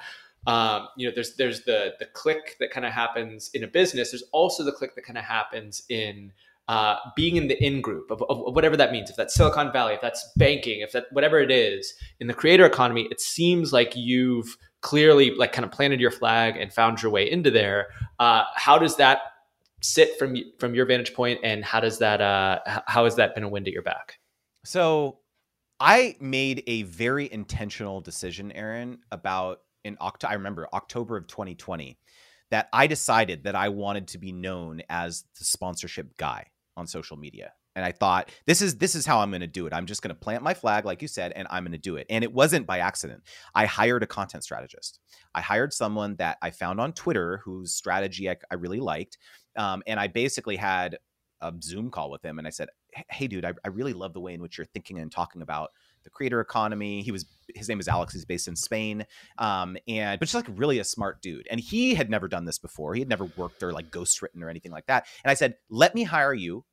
Um, 0.47 0.87
you 0.97 1.07
know, 1.07 1.13
there's 1.13 1.35
there's 1.35 1.63
the 1.63 1.93
the 1.99 2.05
click 2.05 2.55
that 2.59 2.71
kind 2.71 2.85
of 2.85 2.93
happens 2.93 3.51
in 3.53 3.63
a 3.63 3.67
business. 3.67 4.11
There's 4.11 4.23
also 4.31 4.63
the 4.63 4.71
click 4.71 4.95
that 4.95 5.03
kind 5.03 5.17
of 5.17 5.23
happens 5.23 5.83
in 5.89 6.31
uh, 6.67 6.95
being 7.15 7.35
in 7.35 7.47
the 7.47 7.63
in 7.63 7.81
group 7.81 8.09
of, 8.09 8.23
of, 8.23 8.55
whatever 8.55 8.75
that 8.75 8.91
means, 8.91 9.09
if 9.09 9.15
that's 9.15 9.35
Silicon 9.35 9.71
Valley, 9.71 9.93
if 9.93 10.01
that's 10.01 10.27
banking, 10.35 10.81
if 10.81 10.91
that 10.93 11.05
whatever 11.11 11.39
it 11.39 11.51
is 11.51 11.93
in 12.19 12.27
the 12.27 12.33
creator 12.33 12.65
economy, 12.65 13.07
it 13.11 13.21
seems 13.21 13.71
like 13.71 13.95
you've 13.95 14.57
clearly 14.85 15.31
like 15.31 15.51
kind 15.51 15.65
of 15.65 15.71
planted 15.71 15.99
your 15.99 16.11
flag 16.11 16.57
and 16.57 16.71
found 16.71 17.01
your 17.01 17.11
way 17.11 17.29
into 17.29 17.49
there. 17.49 17.87
Uh, 18.19 18.43
how 18.53 18.77
does 18.77 18.95
that 18.97 19.19
sit 19.81 20.17
from 20.19 20.37
from 20.59 20.75
your 20.75 20.85
vantage 20.85 21.15
point, 21.15 21.39
and 21.43 21.65
how 21.65 21.79
does 21.79 21.97
that 21.97 22.21
uh, 22.21 22.59
how 22.85 23.03
has 23.03 23.15
that 23.15 23.33
been 23.33 23.43
a 23.43 23.49
wind 23.49 23.67
at 23.67 23.73
your 23.73 23.81
back? 23.81 24.19
So, 24.63 25.19
I 25.79 26.15
made 26.19 26.63
a 26.67 26.83
very 26.83 27.31
intentional 27.33 27.99
decision, 27.99 28.51
Aaron, 28.51 28.99
about 29.11 29.61
in 29.83 29.97
October. 29.99 30.31
I 30.31 30.35
remember 30.35 30.69
October 30.71 31.17
of 31.17 31.25
2020 31.25 31.97
that 32.51 32.69
I 32.71 32.85
decided 32.85 33.43
that 33.45 33.55
I 33.55 33.69
wanted 33.69 34.07
to 34.09 34.19
be 34.19 34.31
known 34.31 34.83
as 34.87 35.23
the 35.39 35.45
sponsorship 35.45 36.15
guy 36.17 36.45
on 36.77 36.85
social 36.85 37.17
media 37.17 37.53
and 37.75 37.85
i 37.85 37.91
thought 37.91 38.31
this 38.45 38.61
is 38.61 38.77
this 38.77 38.95
is 38.95 39.05
how 39.05 39.19
i'm 39.19 39.29
going 39.29 39.41
to 39.41 39.47
do 39.47 39.67
it 39.67 39.73
i'm 39.73 39.85
just 39.85 40.01
going 40.01 40.13
to 40.13 40.19
plant 40.19 40.43
my 40.43 40.53
flag 40.53 40.85
like 40.85 41.01
you 41.01 41.07
said 41.07 41.31
and 41.35 41.47
i'm 41.51 41.63
going 41.63 41.71
to 41.71 41.77
do 41.77 41.95
it 41.95 42.05
and 42.09 42.23
it 42.23 42.33
wasn't 42.33 42.65
by 42.65 42.79
accident 42.79 43.21
i 43.53 43.65
hired 43.65 44.03
a 44.03 44.07
content 44.07 44.43
strategist 44.43 44.99
i 45.33 45.41
hired 45.41 45.73
someone 45.73 46.15
that 46.15 46.37
i 46.41 46.49
found 46.49 46.79
on 46.79 46.93
twitter 46.93 47.41
whose 47.43 47.73
strategy 47.73 48.29
i, 48.29 48.35
I 48.51 48.55
really 48.55 48.79
liked 48.79 49.17
um, 49.57 49.83
and 49.87 49.99
i 49.99 50.07
basically 50.07 50.55
had 50.55 50.97
a 51.41 51.53
zoom 51.61 51.91
call 51.91 52.09
with 52.09 52.23
him 52.23 52.39
and 52.39 52.47
i 52.47 52.51
said 52.51 52.69
hey 53.09 53.27
dude 53.27 53.45
I, 53.45 53.53
I 53.63 53.69
really 53.69 53.93
love 53.93 54.13
the 54.13 54.21
way 54.21 54.33
in 54.33 54.41
which 54.41 54.57
you're 54.57 54.65
thinking 54.65 54.99
and 54.99 55.11
talking 55.11 55.41
about 55.41 55.71
the 56.05 56.09
creator 56.09 56.39
economy. 56.39 57.01
He 57.01 57.11
was 57.11 57.25
his 57.53 57.67
name 57.67 57.81
is 57.81 57.89
Alex. 57.89 58.13
He's 58.13 58.23
based 58.23 58.47
in 58.47 58.55
Spain, 58.55 59.05
um, 59.37 59.75
and 59.87 60.17
but 60.17 60.29
just 60.29 60.35
like 60.35 60.57
really 60.57 60.79
a 60.79 60.83
smart 60.85 61.21
dude. 61.21 61.47
And 61.51 61.59
he 61.59 61.93
had 61.95 62.09
never 62.09 62.29
done 62.29 62.45
this 62.45 62.57
before. 62.57 62.93
He 62.93 63.01
had 63.01 63.09
never 63.09 63.25
worked 63.35 63.61
or 63.61 63.73
like 63.73 63.91
ghostwritten 63.91 64.41
or 64.41 64.49
anything 64.49 64.71
like 64.71 64.85
that. 64.85 65.07
And 65.23 65.31
I 65.31 65.33
said, 65.33 65.55
let 65.69 65.93
me 65.93 66.03
hire 66.03 66.33
you 66.33 66.63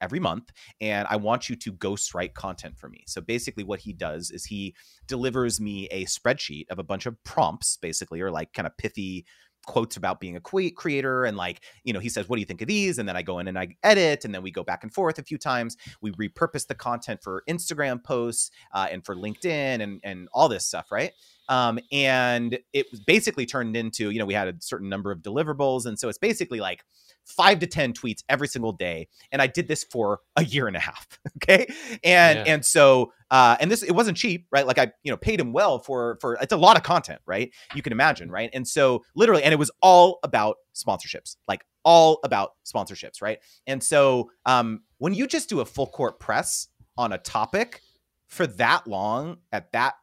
every 0.00 0.20
month 0.20 0.50
and 0.80 1.06
I 1.08 1.16
want 1.16 1.48
you 1.48 1.56
to 1.56 1.72
ghostwrite 1.72 2.34
content 2.34 2.78
for 2.78 2.88
me. 2.88 3.04
So 3.06 3.20
basically 3.20 3.64
what 3.64 3.80
he 3.80 3.92
does 3.92 4.30
is 4.30 4.44
he 4.44 4.74
delivers 5.06 5.60
me 5.60 5.86
a 5.86 6.04
spreadsheet 6.04 6.66
of 6.70 6.78
a 6.78 6.84
bunch 6.84 7.06
of 7.06 7.22
prompts 7.24 7.76
basically 7.76 8.20
or 8.20 8.30
like 8.30 8.52
kind 8.52 8.66
of 8.66 8.76
pithy 8.76 9.24
quotes 9.66 9.96
about 9.96 10.20
being 10.20 10.36
a 10.36 10.40
creator 10.40 11.24
and 11.24 11.36
like 11.36 11.62
you 11.84 11.92
know 11.92 11.98
he 11.98 12.08
says 12.08 12.28
what 12.28 12.36
do 12.36 12.40
you 12.40 12.46
think 12.46 12.62
of 12.62 12.68
these? 12.68 12.98
And 12.98 13.08
then 13.08 13.16
i 13.16 13.22
go 13.22 13.38
in 13.38 13.48
and 13.48 13.58
i 13.58 13.68
edit 13.82 14.24
and 14.24 14.34
then 14.34 14.42
we 14.42 14.50
go 14.50 14.62
back 14.62 14.82
and 14.82 14.92
forth 14.92 15.18
a 15.18 15.22
few 15.22 15.38
times. 15.38 15.76
We 16.00 16.12
repurpose 16.12 16.66
the 16.66 16.74
content 16.74 17.20
for 17.22 17.42
instagram 17.48 18.02
posts 18.02 18.50
uh, 18.72 18.88
and 18.90 19.04
for 19.04 19.16
linkedin 19.16 19.80
and 19.82 20.00
and 20.04 20.28
all 20.32 20.48
this 20.48 20.66
stuff 20.66 20.90
right? 20.92 21.12
Um, 21.48 21.78
and 21.92 22.58
it 22.72 22.86
was 22.90 23.00
basically 23.00 23.46
turned 23.46 23.76
into 23.76 24.10
you 24.10 24.18
know 24.18 24.26
we 24.26 24.34
had 24.34 24.48
a 24.48 24.54
certain 24.60 24.88
number 24.88 25.10
of 25.10 25.20
deliverables 25.20 25.86
and 25.86 25.98
so 25.98 26.08
it's 26.08 26.18
basically 26.18 26.60
like 26.60 26.84
five 27.24 27.58
to 27.60 27.66
10 27.66 27.92
tweets 27.92 28.22
every 28.28 28.48
single 28.48 28.72
day. 28.72 29.08
And 29.32 29.40
I 29.40 29.46
did 29.46 29.68
this 29.68 29.84
for 29.84 30.20
a 30.36 30.44
year 30.44 30.66
and 30.68 30.76
a 30.76 30.80
half. 30.80 31.06
Okay. 31.42 31.66
And, 32.02 32.38
yeah. 32.38 32.54
and 32.54 32.64
so, 32.64 33.12
uh, 33.30 33.56
and 33.60 33.70
this, 33.70 33.82
it 33.82 33.92
wasn't 33.92 34.16
cheap, 34.16 34.46
right? 34.50 34.66
Like 34.66 34.78
I, 34.78 34.92
you 35.02 35.10
know, 35.10 35.16
paid 35.16 35.38
him 35.38 35.52
well 35.52 35.78
for, 35.78 36.16
for, 36.20 36.38
it's 36.40 36.52
a 36.52 36.56
lot 36.56 36.76
of 36.76 36.82
content, 36.82 37.20
right? 37.26 37.52
You 37.74 37.82
can 37.82 37.92
imagine, 37.92 38.30
right? 38.30 38.48
And 38.54 38.66
so 38.66 39.04
literally, 39.14 39.42
and 39.42 39.52
it 39.52 39.58
was 39.58 39.70
all 39.82 40.20
about 40.22 40.56
sponsorships, 40.74 41.36
like 41.48 41.64
all 41.84 42.20
about 42.24 42.52
sponsorships, 42.64 43.20
right? 43.20 43.40
And 43.66 43.82
so, 43.82 44.30
um, 44.46 44.84
when 44.98 45.12
you 45.12 45.26
just 45.26 45.48
do 45.50 45.60
a 45.60 45.66
full 45.66 45.88
court 45.88 46.18
press 46.18 46.68
on 46.96 47.12
a 47.12 47.18
topic 47.18 47.82
for 48.28 48.46
that 48.46 48.86
long 48.86 49.38
at 49.52 49.70
that, 49.72 49.94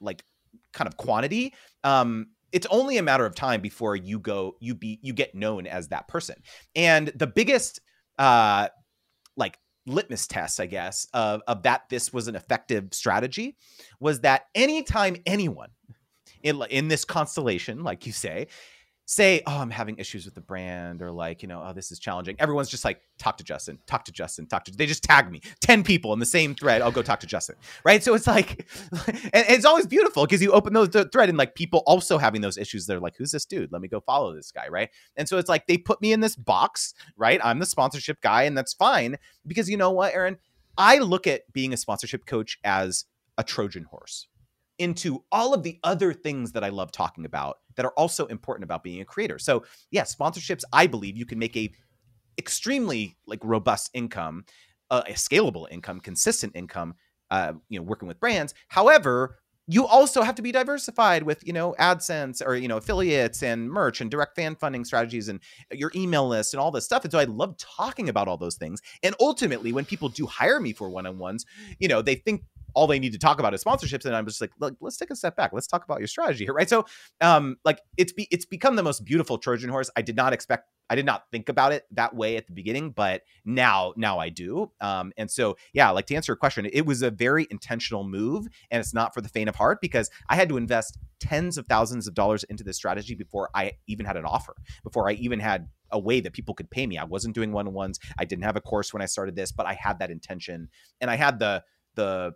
like, 0.00 0.22
kind 0.72 0.86
of 0.86 0.96
quantity, 0.96 1.52
um, 1.82 2.28
it's 2.52 2.66
only 2.70 2.98
a 2.98 3.02
matter 3.02 3.26
of 3.26 3.34
time 3.34 3.60
before 3.60 3.96
you 3.96 4.18
go 4.18 4.56
you 4.60 4.74
be 4.74 4.98
you 5.02 5.12
get 5.12 5.34
known 5.34 5.66
as 5.66 5.88
that 5.88 6.08
person. 6.08 6.36
And 6.74 7.08
the 7.14 7.26
biggest 7.26 7.80
uh 8.18 8.68
like 9.36 9.58
litmus 9.86 10.26
test 10.26 10.60
i 10.60 10.66
guess 10.66 11.06
of, 11.14 11.40
of 11.48 11.62
that 11.62 11.88
this 11.88 12.12
was 12.12 12.28
an 12.28 12.36
effective 12.36 12.88
strategy 12.92 13.56
was 13.98 14.20
that 14.20 14.42
anytime 14.54 15.16
anyone 15.24 15.70
in, 16.42 16.62
in 16.70 16.88
this 16.88 17.04
constellation 17.04 17.82
like 17.82 18.06
you 18.06 18.12
say 18.12 18.46
say, 19.10 19.42
oh, 19.44 19.58
I'm 19.58 19.70
having 19.70 19.98
issues 19.98 20.24
with 20.24 20.36
the 20.36 20.40
brand, 20.40 21.02
or 21.02 21.10
like, 21.10 21.42
you 21.42 21.48
know, 21.48 21.64
oh, 21.66 21.72
this 21.72 21.90
is 21.90 21.98
challenging. 21.98 22.36
Everyone's 22.38 22.68
just 22.68 22.84
like, 22.84 23.00
talk 23.18 23.36
to 23.38 23.44
Justin, 23.44 23.80
talk 23.88 24.04
to 24.04 24.12
Justin, 24.12 24.46
talk 24.46 24.64
to. 24.66 24.70
They 24.70 24.86
just 24.86 25.02
tag 25.02 25.32
me, 25.32 25.40
ten 25.60 25.82
people 25.82 26.12
in 26.12 26.20
the 26.20 26.26
same 26.26 26.54
thread. 26.54 26.80
I'll 26.80 26.92
go 26.92 27.02
talk 27.02 27.18
to 27.20 27.26
Justin, 27.26 27.56
right? 27.84 28.04
So 28.04 28.14
it's 28.14 28.28
like, 28.28 28.68
and 28.92 29.44
it's 29.48 29.64
always 29.64 29.88
beautiful 29.88 30.24
because 30.26 30.40
you 30.40 30.52
open 30.52 30.72
those 30.72 30.90
thread 31.12 31.28
and 31.28 31.36
like 31.36 31.56
people 31.56 31.82
also 31.86 32.18
having 32.18 32.40
those 32.40 32.56
issues. 32.56 32.86
They're 32.86 33.00
like, 33.00 33.16
who's 33.16 33.32
this 33.32 33.44
dude? 33.44 33.72
Let 33.72 33.82
me 33.82 33.88
go 33.88 34.00
follow 34.00 34.32
this 34.32 34.52
guy, 34.52 34.68
right? 34.68 34.90
And 35.16 35.28
so 35.28 35.38
it's 35.38 35.48
like 35.48 35.66
they 35.66 35.76
put 35.76 36.00
me 36.00 36.12
in 36.12 36.20
this 36.20 36.36
box, 36.36 36.94
right? 37.16 37.40
I'm 37.42 37.58
the 37.58 37.66
sponsorship 37.66 38.20
guy, 38.20 38.44
and 38.44 38.56
that's 38.56 38.74
fine 38.74 39.16
because 39.44 39.68
you 39.68 39.76
know 39.76 39.90
what, 39.90 40.14
Aaron 40.14 40.38
I 40.78 40.98
look 40.98 41.26
at 41.26 41.52
being 41.52 41.72
a 41.72 41.76
sponsorship 41.76 42.26
coach 42.26 42.58
as 42.64 43.04
a 43.36 43.44
Trojan 43.44 43.84
horse 43.84 44.28
into 44.80 45.22
all 45.30 45.54
of 45.54 45.62
the 45.62 45.78
other 45.84 46.12
things 46.12 46.52
that 46.52 46.64
I 46.64 46.70
love 46.70 46.90
talking 46.90 47.26
about 47.26 47.58
that 47.76 47.84
are 47.84 47.92
also 47.92 48.26
important 48.26 48.64
about 48.64 48.82
being 48.82 49.00
a 49.00 49.04
creator. 49.04 49.38
So, 49.38 49.64
yeah, 49.90 50.02
sponsorships, 50.02 50.64
I 50.72 50.86
believe 50.86 51.16
you 51.16 51.26
can 51.26 51.38
make 51.38 51.56
a 51.56 51.70
extremely 52.38 53.16
like 53.26 53.40
robust 53.44 53.90
income, 53.94 54.44
uh, 54.90 55.02
a 55.06 55.12
scalable 55.12 55.66
income, 55.70 56.00
consistent 56.00 56.56
income, 56.56 56.94
uh, 57.30 57.52
you 57.68 57.78
know, 57.78 57.84
working 57.84 58.08
with 58.08 58.18
brands. 58.18 58.54
However, 58.68 59.36
you 59.72 59.86
also 59.86 60.22
have 60.22 60.34
to 60.34 60.42
be 60.42 60.50
diversified 60.50 61.22
with 61.22 61.46
you 61.46 61.52
know 61.52 61.76
adsense 61.78 62.42
or 62.44 62.56
you 62.56 62.66
know 62.66 62.76
affiliates 62.76 63.42
and 63.42 63.70
merch 63.70 64.00
and 64.00 64.10
direct 64.10 64.34
fan 64.34 64.56
funding 64.56 64.84
strategies 64.84 65.28
and 65.28 65.38
your 65.70 65.92
email 65.94 66.26
list 66.26 66.52
and 66.52 66.60
all 66.60 66.72
this 66.72 66.84
stuff 66.84 67.04
and 67.04 67.12
so 67.12 67.18
i 67.18 67.24
love 67.24 67.56
talking 67.56 68.08
about 68.08 68.26
all 68.26 68.36
those 68.36 68.56
things 68.56 68.80
and 69.04 69.14
ultimately 69.20 69.72
when 69.72 69.84
people 69.84 70.08
do 70.08 70.26
hire 70.26 70.58
me 70.58 70.72
for 70.72 70.90
one-on-ones 70.90 71.46
you 71.78 71.86
know 71.86 72.02
they 72.02 72.16
think 72.16 72.42
all 72.74 72.86
they 72.86 72.98
need 72.98 73.12
to 73.12 73.18
talk 73.18 73.38
about 73.38 73.54
is 73.54 73.62
sponsorships 73.62 74.04
and 74.04 74.14
i'm 74.14 74.26
just 74.26 74.40
like 74.40 74.50
look 74.58 74.74
let's 74.80 74.96
take 74.96 75.10
a 75.10 75.16
step 75.16 75.36
back 75.36 75.52
let's 75.52 75.66
talk 75.66 75.84
about 75.84 75.98
your 75.98 76.08
strategy 76.08 76.44
here 76.44 76.54
right 76.54 76.68
so 76.68 76.84
um 77.20 77.56
like 77.64 77.80
it's 77.96 78.12
be 78.12 78.28
it's 78.30 78.44
become 78.44 78.76
the 78.76 78.82
most 78.82 79.04
beautiful 79.04 79.38
trojan 79.38 79.70
horse 79.70 79.90
i 79.96 80.02
did 80.02 80.16
not 80.16 80.32
expect 80.32 80.68
I 80.90 80.96
did 80.96 81.06
not 81.06 81.30
think 81.30 81.48
about 81.48 81.72
it 81.72 81.86
that 81.92 82.16
way 82.16 82.36
at 82.36 82.48
the 82.48 82.52
beginning, 82.52 82.90
but 82.90 83.22
now 83.44 83.94
now 83.96 84.18
I 84.18 84.28
do. 84.28 84.72
Um, 84.80 85.12
and 85.16 85.30
so 85.30 85.56
yeah, 85.72 85.88
like 85.90 86.06
to 86.06 86.16
answer 86.16 86.32
your 86.32 86.36
question, 86.36 86.66
it 86.70 86.84
was 86.84 87.02
a 87.02 87.12
very 87.12 87.46
intentional 87.48 88.02
move, 88.02 88.48
and 88.72 88.80
it's 88.80 88.92
not 88.92 89.14
for 89.14 89.20
the 89.20 89.28
faint 89.28 89.48
of 89.48 89.54
heart 89.54 89.78
because 89.80 90.10
I 90.28 90.34
had 90.34 90.48
to 90.48 90.56
invest 90.56 90.98
tens 91.20 91.56
of 91.56 91.66
thousands 91.68 92.08
of 92.08 92.14
dollars 92.14 92.42
into 92.44 92.64
this 92.64 92.76
strategy 92.76 93.14
before 93.14 93.50
I 93.54 93.72
even 93.86 94.04
had 94.04 94.16
an 94.16 94.24
offer, 94.24 94.56
before 94.82 95.08
I 95.08 95.12
even 95.12 95.38
had 95.38 95.68
a 95.92 95.98
way 95.98 96.18
that 96.20 96.32
people 96.32 96.54
could 96.54 96.70
pay 96.70 96.88
me. 96.88 96.98
I 96.98 97.04
wasn't 97.04 97.36
doing 97.36 97.52
one 97.52 97.68
on 97.68 97.72
ones. 97.72 98.00
I 98.18 98.24
didn't 98.24 98.44
have 98.44 98.56
a 98.56 98.60
course 98.60 98.92
when 98.92 99.00
I 99.00 99.06
started 99.06 99.36
this, 99.36 99.52
but 99.52 99.66
I 99.66 99.74
had 99.74 100.00
that 100.00 100.10
intention, 100.10 100.70
and 101.00 101.08
I 101.08 101.14
had 101.14 101.38
the 101.38 101.62
the 101.94 102.34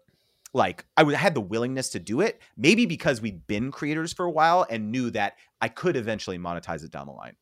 like 0.54 0.86
I 0.96 1.04
had 1.14 1.34
the 1.34 1.40
willingness 1.40 1.90
to 1.90 1.98
do 1.98 2.20
it, 2.20 2.40
maybe 2.56 2.86
because 2.86 3.20
we'd 3.20 3.46
been 3.46 3.70
creators 3.70 4.12
for 4.12 4.24
a 4.24 4.30
while 4.30 4.64
and 4.70 4.90
knew 4.90 5.10
that 5.10 5.34
I 5.60 5.68
could 5.68 5.96
eventually 5.96 6.38
monetize 6.38 6.84
it 6.84 6.90
down 6.90 7.06
the 7.06 7.12
line. 7.12 7.36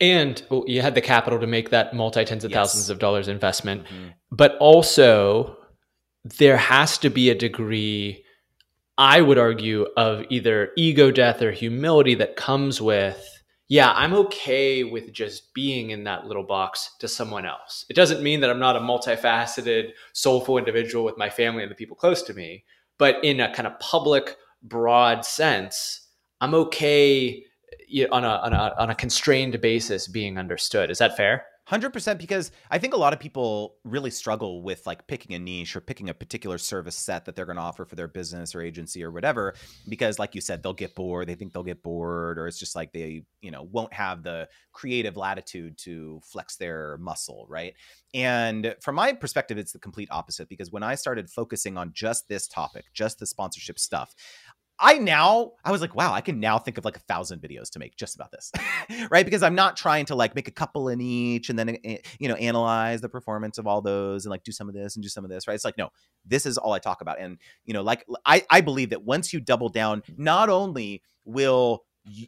And 0.00 0.42
you 0.66 0.82
had 0.82 0.94
the 0.94 1.00
capital 1.00 1.40
to 1.40 1.46
make 1.46 1.70
that 1.70 1.94
multi 1.94 2.24
tens 2.24 2.44
of 2.44 2.50
yes. 2.50 2.58
thousands 2.58 2.90
of 2.90 2.98
dollars 2.98 3.28
investment, 3.28 3.84
mm-hmm. 3.84 4.08
but 4.30 4.56
also 4.58 5.56
there 6.38 6.56
has 6.56 6.98
to 6.98 7.10
be 7.10 7.30
a 7.30 7.34
degree, 7.34 8.24
I 8.98 9.22
would 9.22 9.38
argue, 9.38 9.86
of 9.96 10.24
either 10.28 10.72
ego 10.76 11.10
death 11.10 11.40
or 11.40 11.52
humility 11.52 12.14
that 12.16 12.36
comes 12.36 12.80
with 12.80 13.35
yeah, 13.68 13.92
I'm 13.92 14.14
okay 14.14 14.84
with 14.84 15.12
just 15.12 15.52
being 15.52 15.90
in 15.90 16.04
that 16.04 16.26
little 16.26 16.44
box 16.44 16.90
to 17.00 17.08
someone 17.08 17.44
else. 17.44 17.84
It 17.88 17.96
doesn't 17.96 18.22
mean 18.22 18.40
that 18.40 18.50
I'm 18.50 18.60
not 18.60 18.76
a 18.76 18.80
multifaceted, 18.80 19.90
soulful 20.12 20.58
individual 20.58 21.04
with 21.04 21.18
my 21.18 21.28
family 21.28 21.62
and 21.62 21.70
the 21.70 21.76
people 21.76 21.96
close 21.96 22.22
to 22.22 22.34
me, 22.34 22.64
but 22.98 23.22
in 23.24 23.40
a 23.40 23.52
kind 23.52 23.66
of 23.66 23.78
public, 23.80 24.36
broad 24.62 25.24
sense, 25.24 26.08
I'm 26.40 26.54
okay 26.54 27.44
on 28.10 28.24
a, 28.24 28.28
on 28.28 28.52
a 28.52 28.74
on 28.78 28.90
a 28.90 28.94
constrained 28.94 29.60
basis 29.60 30.08
being 30.08 30.38
understood. 30.38 30.90
Is 30.90 30.98
that 30.98 31.16
fair? 31.16 31.46
100% 31.70 32.18
because 32.18 32.52
I 32.70 32.78
think 32.78 32.94
a 32.94 32.96
lot 32.96 33.12
of 33.12 33.18
people 33.18 33.76
really 33.82 34.10
struggle 34.10 34.62
with 34.62 34.86
like 34.86 35.06
picking 35.08 35.34
a 35.34 35.38
niche 35.38 35.74
or 35.74 35.80
picking 35.80 36.08
a 36.08 36.14
particular 36.14 36.58
service 36.58 36.94
set 36.94 37.24
that 37.24 37.34
they're 37.34 37.46
going 37.46 37.56
to 37.56 37.62
offer 37.62 37.84
for 37.84 37.96
their 37.96 38.06
business 38.06 38.54
or 38.54 38.62
agency 38.62 39.02
or 39.02 39.10
whatever 39.10 39.54
because 39.88 40.20
like 40.20 40.36
you 40.36 40.40
said 40.40 40.62
they'll 40.62 40.72
get 40.72 40.94
bored, 40.94 41.28
they 41.28 41.34
think 41.34 41.52
they'll 41.52 41.64
get 41.64 41.82
bored 41.82 42.38
or 42.38 42.46
it's 42.46 42.58
just 42.58 42.76
like 42.76 42.92
they, 42.92 43.24
you 43.40 43.50
know, 43.50 43.64
won't 43.64 43.92
have 43.92 44.22
the 44.22 44.48
creative 44.72 45.16
latitude 45.16 45.76
to 45.78 46.20
flex 46.22 46.56
their 46.56 46.98
muscle, 46.98 47.46
right? 47.48 47.74
And 48.14 48.76
from 48.80 48.94
my 48.94 49.12
perspective 49.12 49.58
it's 49.58 49.72
the 49.72 49.80
complete 49.80 50.08
opposite 50.12 50.48
because 50.48 50.70
when 50.70 50.84
I 50.84 50.94
started 50.94 51.28
focusing 51.28 51.76
on 51.76 51.90
just 51.92 52.28
this 52.28 52.46
topic, 52.46 52.84
just 52.94 53.18
the 53.18 53.26
sponsorship 53.26 53.80
stuff, 53.80 54.14
I 54.78 54.98
now 54.98 55.52
I 55.64 55.72
was 55.72 55.80
like, 55.80 55.94
wow, 55.94 56.12
I 56.12 56.20
can 56.20 56.40
now 56.40 56.58
think 56.58 56.78
of 56.78 56.84
like 56.84 56.96
a 56.96 57.00
thousand 57.00 57.40
videos 57.40 57.70
to 57.70 57.78
make 57.78 57.96
just 57.96 58.14
about 58.14 58.30
this, 58.30 58.52
right? 59.10 59.24
Because 59.24 59.42
I'm 59.42 59.54
not 59.54 59.76
trying 59.76 60.06
to 60.06 60.14
like 60.14 60.34
make 60.34 60.48
a 60.48 60.52
couple 60.52 60.88
in 60.88 61.00
each 61.00 61.48
and 61.50 61.58
then 61.58 61.76
eh, 61.84 61.98
you 62.18 62.28
know 62.28 62.34
analyze 62.34 63.00
the 63.00 63.08
performance 63.08 63.58
of 63.58 63.66
all 63.66 63.80
those 63.80 64.24
and 64.24 64.30
like 64.30 64.44
do 64.44 64.52
some 64.52 64.68
of 64.68 64.74
this 64.74 64.96
and 64.96 65.02
do 65.02 65.08
some 65.08 65.24
of 65.24 65.30
this, 65.30 65.46
right? 65.48 65.54
It's 65.54 65.64
like 65.64 65.78
no, 65.78 65.90
this 66.24 66.46
is 66.46 66.58
all 66.58 66.72
I 66.72 66.78
talk 66.78 67.00
about, 67.00 67.20
and 67.20 67.38
you 67.64 67.74
know, 67.74 67.82
like 67.82 68.04
I 68.24 68.44
I 68.50 68.60
believe 68.60 68.90
that 68.90 69.04
once 69.04 69.32
you 69.32 69.40
double 69.40 69.68
down, 69.68 70.02
not 70.16 70.48
only 70.48 71.02
will 71.24 71.84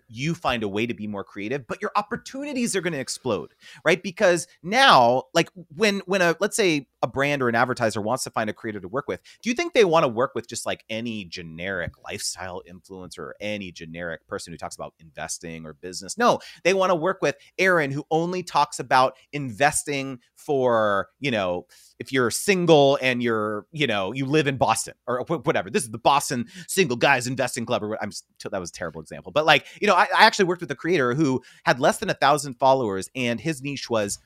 you 0.08 0.34
find 0.34 0.62
a 0.62 0.68
way 0.68 0.86
to 0.86 0.94
be 0.94 1.06
more 1.06 1.22
creative 1.22 1.66
but 1.66 1.80
your 1.80 1.92
opportunities 1.94 2.74
are 2.74 2.80
going 2.80 2.92
to 2.92 2.98
explode 2.98 3.54
right 3.84 4.02
because 4.02 4.48
now 4.62 5.22
like 5.34 5.48
when 5.76 6.00
when 6.06 6.20
a 6.20 6.34
let's 6.40 6.56
say 6.56 6.88
a 7.02 7.06
brand 7.06 7.42
or 7.42 7.48
an 7.48 7.54
advertiser 7.54 8.00
wants 8.00 8.24
to 8.24 8.30
find 8.30 8.50
a 8.50 8.52
creator 8.52 8.80
to 8.80 8.88
work 8.88 9.06
with 9.06 9.20
do 9.42 9.48
you 9.48 9.54
think 9.54 9.72
they 9.72 9.84
want 9.84 10.04
to 10.04 10.08
work 10.08 10.32
with 10.34 10.48
just 10.48 10.66
like 10.66 10.84
any 10.90 11.24
generic 11.24 11.92
lifestyle 12.04 12.62
influencer 12.68 13.18
or 13.18 13.36
any 13.40 13.70
generic 13.70 14.26
person 14.26 14.52
who 14.52 14.56
talks 14.56 14.74
about 14.74 14.94
investing 14.98 15.64
or 15.64 15.74
business? 15.74 16.18
No 16.18 16.40
they 16.64 16.74
want 16.74 16.90
to 16.90 16.94
work 16.94 17.18
with 17.22 17.36
aaron 17.58 17.90
who 17.90 18.04
only 18.10 18.42
talks 18.42 18.78
about 18.78 19.14
investing 19.32 20.18
for 20.34 21.08
you 21.20 21.30
know 21.30 21.66
if 21.98 22.12
you're 22.12 22.30
single 22.30 22.98
and 23.00 23.22
you're 23.22 23.66
you 23.72 23.86
know 23.86 24.12
you 24.12 24.26
live 24.26 24.46
in 24.46 24.56
boston 24.56 24.94
or 25.06 25.20
whatever. 25.22 25.70
This 25.70 25.84
is 25.84 25.90
the 25.90 25.98
boston 25.98 26.46
single 26.66 26.96
guys 26.96 27.26
investing 27.26 27.66
club 27.66 27.82
or 27.82 27.90
what 27.90 28.02
i'm 28.02 28.10
that 28.50 28.60
was 28.60 28.70
a 28.70 28.72
terrible 28.72 29.00
example. 29.00 29.32
But 29.32 29.46
like 29.46 29.66
you 29.80 29.86
know 29.86 29.94
I, 29.94 30.08
I 30.16 30.24
actually 30.24 30.46
worked 30.46 30.60
with 30.60 30.70
a 30.70 30.76
creator 30.76 31.14
who 31.14 31.42
had 31.64 31.80
less 31.80 31.98
than 31.98 32.10
a 32.10 32.14
thousand 32.14 32.54
followers 32.54 33.10
and 33.14 33.40
his 33.40 33.62
niche 33.62 33.88
was 33.88 34.18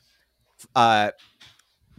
uh 0.74 1.10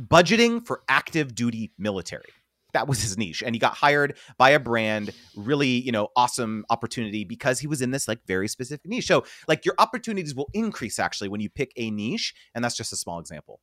budgeting 0.01 0.65
for 0.65 0.81
active 0.87 1.35
duty 1.35 1.71
military. 1.77 2.29
That 2.73 2.87
was 2.87 3.01
his 3.01 3.17
niche 3.17 3.43
and 3.45 3.53
he 3.53 3.59
got 3.59 3.75
hired 3.75 4.17
by 4.37 4.49
a 4.51 4.59
brand 4.59 5.11
really 5.35 5.67
you 5.67 5.91
know 5.91 6.07
awesome 6.15 6.65
opportunity 6.71 7.23
because 7.23 7.59
he 7.59 7.67
was 7.67 7.83
in 7.83 7.91
this 7.91 8.07
like 8.07 8.19
very 8.25 8.47
specific 8.47 8.89
niche. 8.89 9.05
So 9.05 9.25
like 9.47 9.63
your 9.65 9.75
opportunities 9.77 10.33
will 10.33 10.49
increase 10.53 10.97
actually 10.97 11.29
when 11.29 11.39
you 11.39 11.49
pick 11.49 11.71
a 11.77 11.91
niche 11.91 12.33
and 12.55 12.63
that's 12.63 12.75
just 12.75 12.91
a 12.91 12.95
small 12.95 13.19
example. 13.19 13.59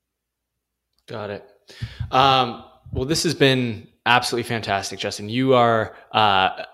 Got 1.09 1.31
it. 1.31 1.51
Um, 2.13 2.65
well 2.93 3.05
this 3.05 3.25
has 3.25 3.35
been 3.35 3.89
absolutely 4.07 4.49
fantastic 4.49 5.01
justin. 5.01 5.29
You 5.29 5.55
are 5.55 5.97
uh, 6.13 6.65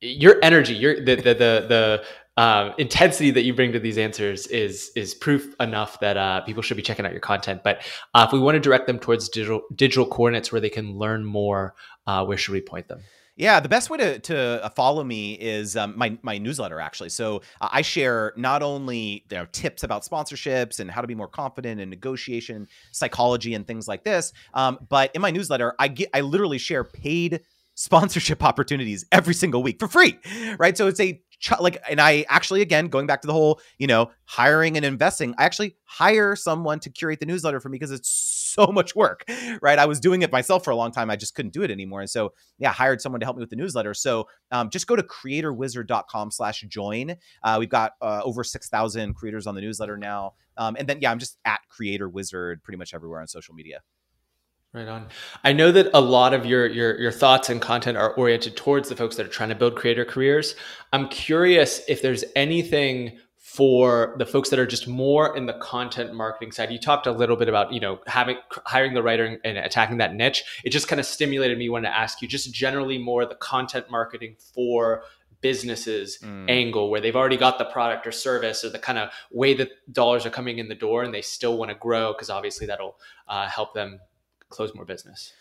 your 0.00 0.36
energy 0.42 0.74
your 0.74 0.96
the 0.96 1.14
the 1.14 1.22
the, 1.22 1.66
the 1.68 2.04
um, 2.36 2.74
intensity 2.78 3.30
that 3.30 3.42
you 3.42 3.54
bring 3.54 3.72
to 3.72 3.80
these 3.80 3.98
answers 3.98 4.46
is 4.48 4.90
is 4.94 5.14
proof 5.14 5.54
enough 5.60 6.00
that 6.00 6.16
uh, 6.16 6.40
people 6.42 6.62
should 6.62 6.76
be 6.76 6.82
checking 6.82 7.06
out 7.06 7.12
your 7.12 7.20
content. 7.20 7.62
But 7.64 7.82
uh, 8.14 8.24
if 8.26 8.32
we 8.32 8.38
want 8.38 8.56
to 8.56 8.60
direct 8.60 8.86
them 8.86 8.98
towards 8.98 9.28
digital 9.28 9.62
digital 9.74 10.06
coordinates 10.06 10.52
where 10.52 10.60
they 10.60 10.70
can 10.70 10.96
learn 10.98 11.24
more, 11.24 11.74
uh, 12.06 12.24
where 12.24 12.36
should 12.36 12.52
we 12.52 12.60
point 12.60 12.88
them? 12.88 13.00
Yeah, 13.38 13.60
the 13.60 13.68
best 13.68 13.90
way 13.90 13.98
to, 13.98 14.18
to 14.18 14.64
uh, 14.64 14.70
follow 14.70 15.04
me 15.04 15.34
is 15.34 15.76
um, 15.76 15.92
my, 15.94 16.16
my 16.22 16.38
newsletter, 16.38 16.80
actually. 16.80 17.10
So 17.10 17.42
uh, 17.60 17.68
I 17.70 17.82
share 17.82 18.32
not 18.34 18.62
only 18.62 19.24
you 19.30 19.36
know, 19.36 19.46
tips 19.52 19.82
about 19.82 20.04
sponsorships 20.04 20.80
and 20.80 20.90
how 20.90 21.02
to 21.02 21.06
be 21.06 21.14
more 21.14 21.28
confident 21.28 21.78
in 21.78 21.90
negotiation, 21.90 22.66
psychology, 22.92 23.52
and 23.52 23.66
things 23.66 23.86
like 23.86 24.04
this, 24.04 24.32
um, 24.54 24.78
but 24.88 25.10
in 25.14 25.20
my 25.20 25.30
newsletter, 25.30 25.74
I 25.78 25.88
get 25.88 26.08
I 26.14 26.22
literally 26.22 26.56
share 26.56 26.82
paid 26.82 27.42
sponsorship 27.74 28.42
opportunities 28.42 29.04
every 29.12 29.34
single 29.34 29.62
week 29.62 29.78
for 29.78 29.86
free, 29.86 30.18
right? 30.58 30.78
So 30.78 30.86
it's 30.86 30.98
a 30.98 31.20
like 31.60 31.82
and 31.88 32.00
i 32.00 32.24
actually 32.28 32.62
again 32.62 32.88
going 32.88 33.06
back 33.06 33.20
to 33.20 33.26
the 33.26 33.32
whole 33.32 33.60
you 33.78 33.86
know 33.86 34.10
hiring 34.24 34.76
and 34.76 34.84
investing 34.84 35.34
i 35.38 35.44
actually 35.44 35.76
hire 35.84 36.34
someone 36.34 36.80
to 36.80 36.90
curate 36.90 37.20
the 37.20 37.26
newsletter 37.26 37.60
for 37.60 37.68
me 37.68 37.76
because 37.76 37.92
it's 37.92 38.08
so 38.08 38.66
much 38.72 38.96
work 38.96 39.24
right? 39.62 39.78
I 39.78 39.86
was 39.86 40.00
doing 40.00 40.22
it 40.22 40.32
myself 40.32 40.64
for 40.64 40.70
a 40.70 40.76
long 40.76 40.92
time. 40.92 41.10
I 41.10 41.16
just 41.16 41.34
couldn't 41.34 41.52
do 41.52 41.62
it 41.62 41.70
anymore. 41.70 42.00
And 42.00 42.10
so 42.10 42.32
yeah 42.58 42.72
hired 42.72 43.00
someone 43.00 43.20
to 43.20 43.26
help 43.26 43.36
me 43.36 43.40
with 43.40 43.50
the 43.50 43.56
newsletter. 43.56 43.94
So 43.94 44.28
um, 44.50 44.70
just 44.70 44.86
go 44.86 44.96
to 44.96 45.02
creatorwizard.com 45.02 46.30
slash 46.30 46.62
join. 46.62 47.16
Uh, 47.42 47.56
we've 47.58 47.68
got 47.68 47.92
uh, 48.00 48.20
over 48.24 48.44
6000 48.44 49.14
creators 49.14 49.46
on 49.46 49.54
the 49.54 49.60
newsletter 49.60 49.96
now. 49.96 50.34
Um, 50.58 50.74
and 50.78 50.88
then 50.88 51.00
yeah 51.02 51.10
i'm 51.10 51.18
just 51.18 51.36
at 51.44 51.60
creator 51.68 52.08
wizard 52.08 52.62
pretty 52.62 52.78
much 52.78 52.94
everywhere 52.94 53.20
on 53.20 53.26
social 53.26 53.54
media 53.54 53.82
Right 54.76 54.88
on. 54.88 55.06
I 55.42 55.54
know 55.54 55.72
that 55.72 55.88
a 55.94 56.02
lot 56.02 56.34
of 56.34 56.44
your, 56.44 56.66
your 56.66 57.00
your 57.00 57.10
thoughts 57.10 57.48
and 57.48 57.62
content 57.62 57.96
are 57.96 58.12
oriented 58.12 58.58
towards 58.58 58.90
the 58.90 58.94
folks 58.94 59.16
that 59.16 59.24
are 59.24 59.30
trying 59.30 59.48
to 59.48 59.54
build 59.54 59.74
creator 59.74 60.04
careers. 60.04 60.54
I'm 60.92 61.08
curious 61.08 61.80
if 61.88 62.02
there's 62.02 62.26
anything 62.36 63.18
for 63.38 64.14
the 64.18 64.26
folks 64.26 64.50
that 64.50 64.58
are 64.58 64.66
just 64.66 64.86
more 64.86 65.34
in 65.34 65.46
the 65.46 65.54
content 65.54 66.12
marketing 66.12 66.52
side. 66.52 66.70
You 66.70 66.78
talked 66.78 67.06
a 67.06 67.12
little 67.12 67.36
bit 67.36 67.48
about, 67.48 67.72
you 67.72 67.80
know, 67.80 68.00
having 68.06 68.36
hiring 68.66 68.92
the 68.92 69.02
writer 69.02 69.40
and 69.42 69.56
attacking 69.56 69.96
that 69.96 70.14
niche. 70.14 70.44
It 70.62 70.70
just 70.70 70.88
kind 70.88 71.00
of 71.00 71.06
stimulated 71.06 71.56
me 71.56 71.70
wanting 71.70 71.90
to 71.90 71.96
ask 71.96 72.20
you 72.20 72.28
just 72.28 72.52
generally 72.52 72.98
more 72.98 73.24
the 73.24 73.36
content 73.36 73.90
marketing 73.90 74.36
for 74.54 75.04
businesses 75.40 76.18
mm. 76.22 76.50
angle 76.50 76.90
where 76.90 77.00
they've 77.00 77.16
already 77.16 77.38
got 77.38 77.56
the 77.56 77.64
product 77.64 78.06
or 78.06 78.12
service 78.12 78.62
or 78.62 78.68
the 78.68 78.78
kind 78.78 78.98
of 78.98 79.08
way 79.30 79.54
that 79.54 79.70
dollars 79.90 80.26
are 80.26 80.30
coming 80.30 80.58
in 80.58 80.68
the 80.68 80.74
door 80.74 81.02
and 81.02 81.14
they 81.14 81.22
still 81.22 81.56
want 81.56 81.70
to 81.70 81.76
grow 81.76 82.12
because 82.12 82.28
obviously 82.28 82.66
that'll 82.66 82.98
uh, 83.28 83.48
help 83.48 83.72
them 83.72 84.00
close 84.56 84.74
more 84.74 84.84
business. 84.84 85.32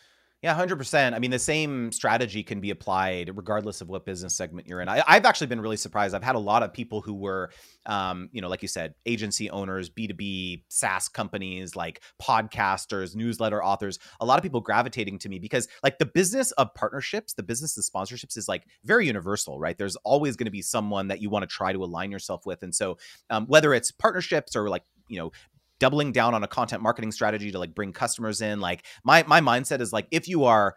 Yeah, 0.46 0.54
hundred 0.54 0.76
percent. 0.76 1.16
I 1.16 1.20
mean, 1.20 1.32
the 1.32 1.40
same 1.40 1.92
strategy 1.92 2.44
can 2.44 2.60
be 2.60 2.70
applied 2.70 3.32
regardless 3.36 3.82
of 3.82 3.90
what 3.90 4.06
business 4.06 4.36
segment 4.36 4.68
you're 4.68 4.80
in. 4.80 4.88
I, 4.88 5.02
have 5.08 5.26
actually 5.26 5.48
been 5.48 5.62
really 5.62 5.78
surprised. 5.78 6.14
I've 6.14 6.24
had 6.24 6.36
a 6.36 6.40
lot 6.40 6.62
of 6.62 6.72
people 6.72 7.02
who 7.02 7.16
were, 7.16 7.50
um, 7.88 8.30
you 8.32 8.42
know, 8.42 8.50
like 8.50 8.62
you 8.62 8.68
said, 8.68 8.94
agency 9.08 9.50
owners, 9.50 9.90
B 9.90 10.08
two 10.08 10.14
B 10.14 10.64
SaaS 10.68 11.08
companies, 11.08 11.76
like 11.76 12.04
podcasters, 12.22 13.16
newsletter 13.16 13.64
authors. 13.64 13.98
A 14.20 14.26
lot 14.26 14.38
of 14.38 14.44
people 14.44 14.62
gravitating 14.62 15.18
to 15.20 15.30
me 15.30 15.40
because, 15.40 15.68
like, 15.82 15.98
the 15.98 16.06
business 16.06 16.52
of 16.52 16.72
partnerships, 16.76 17.34
the 17.34 17.42
business 17.42 17.76
of 17.76 17.84
sponsorships 17.84 18.38
is 18.38 18.48
like 18.48 18.68
very 18.84 19.08
universal, 19.08 19.58
right? 19.58 19.78
There's 19.78 19.96
always 19.98 20.36
going 20.36 20.46
to 20.46 20.52
be 20.52 20.62
someone 20.62 21.08
that 21.08 21.22
you 21.22 21.32
want 21.32 21.42
to 21.42 21.48
try 21.48 21.74
to 21.74 21.84
align 21.84 22.12
yourself 22.12 22.46
with, 22.46 22.62
and 22.62 22.76
so 22.76 23.00
um, 23.32 23.48
whether 23.48 23.74
it's 23.74 23.90
partnerships 23.90 24.56
or 24.56 24.70
like 24.70 24.84
you 25.08 25.18
know 25.18 25.32
doubling 25.80 26.12
down 26.12 26.34
on 26.34 26.44
a 26.44 26.48
content 26.48 26.82
marketing 26.82 27.12
strategy 27.12 27.52
to 27.52 27.60
like 27.60 27.76
bring 27.76 27.92
customers 27.92 28.42
in 28.42 28.60
like 28.60 28.86
my 29.04 29.24
my 29.28 29.42
mindset 29.42 29.82
is 29.82 29.92
like 29.92 30.08
if 30.12 30.28
you 30.28 30.46
are 30.46 30.76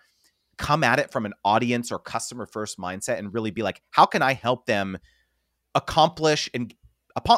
come 0.56 0.82
at 0.82 0.98
it 0.98 1.12
from 1.12 1.24
an 1.24 1.32
audience 1.44 1.92
or 1.92 1.98
customer 1.98 2.46
first 2.46 2.78
mindset 2.78 3.18
and 3.18 3.32
really 3.32 3.50
be 3.50 3.62
like 3.62 3.80
how 3.90 4.04
can 4.04 4.22
i 4.22 4.32
help 4.32 4.66
them 4.66 4.98
accomplish 5.74 6.50
and 6.52 6.74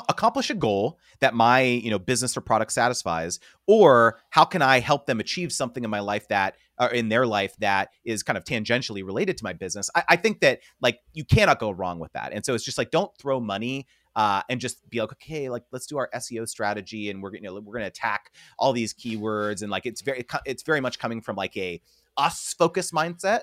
accomplish 0.09 0.51
a 0.51 0.55
goal 0.55 0.99
that 1.21 1.35
my 1.35 1.61
you 1.61 1.91
know 1.91 1.99
business 1.99 2.37
or 2.37 2.41
product 2.41 2.73
satisfies? 2.73 3.39
Or 3.67 4.19
how 4.31 4.45
can 4.45 4.63
i 4.63 4.81
help 4.81 5.07
them 5.07 5.21
achieve 5.21 5.53
something 5.53 5.85
in 5.85 5.91
my 5.91 6.01
life 6.01 6.29
that 6.29 6.57
or 6.79 6.89
in 6.89 7.09
their 7.09 7.27
life 7.27 7.55
that 7.59 7.91
is 8.05 8.23
kind 8.23 8.37
of 8.37 8.45
tangentially 8.45 9.05
related 9.05 9.37
to 9.39 9.45
my 9.45 9.53
business? 9.53 9.91
I, 9.95 10.05
I 10.11 10.17
think 10.17 10.41
that 10.41 10.61
like 10.81 10.99
you 11.13 11.25
cannot 11.25 11.59
go 11.59 11.71
wrong 11.71 11.99
with 11.99 12.13
that. 12.13 12.33
And 12.33 12.45
so 12.45 12.55
it's 12.55 12.65
just 12.65 12.79
like 12.79 12.91
don't 12.91 13.17
throw 13.17 13.41
money 13.41 13.87
uh, 14.17 14.43
and 14.49 14.61
just 14.61 14.89
be 14.91 15.01
like, 15.01 15.13
okay, 15.13 15.49
like 15.49 15.65
let's 15.73 15.87
do 15.87 15.99
our 15.99 16.09
SEO 16.15 16.49
strategy, 16.49 17.11
and 17.11 17.23
we're 17.23 17.35
you 17.35 17.43
know 17.43 17.55
we're 17.55 17.73
going 17.73 17.83
to 17.83 17.89
attack 17.89 18.33
all 18.59 18.73
these 18.73 18.95
keywords, 18.95 19.63
and 19.63 19.71
like 19.71 19.87
it's 19.87 20.01
very 20.01 20.27
it's 20.45 20.63
very 20.63 20.81
much 20.81 20.99
coming 20.99 21.21
from 21.21 21.37
like 21.37 21.57
a 21.57 21.81
us 22.17 22.55
focus 22.59 22.93
mindset 22.93 23.43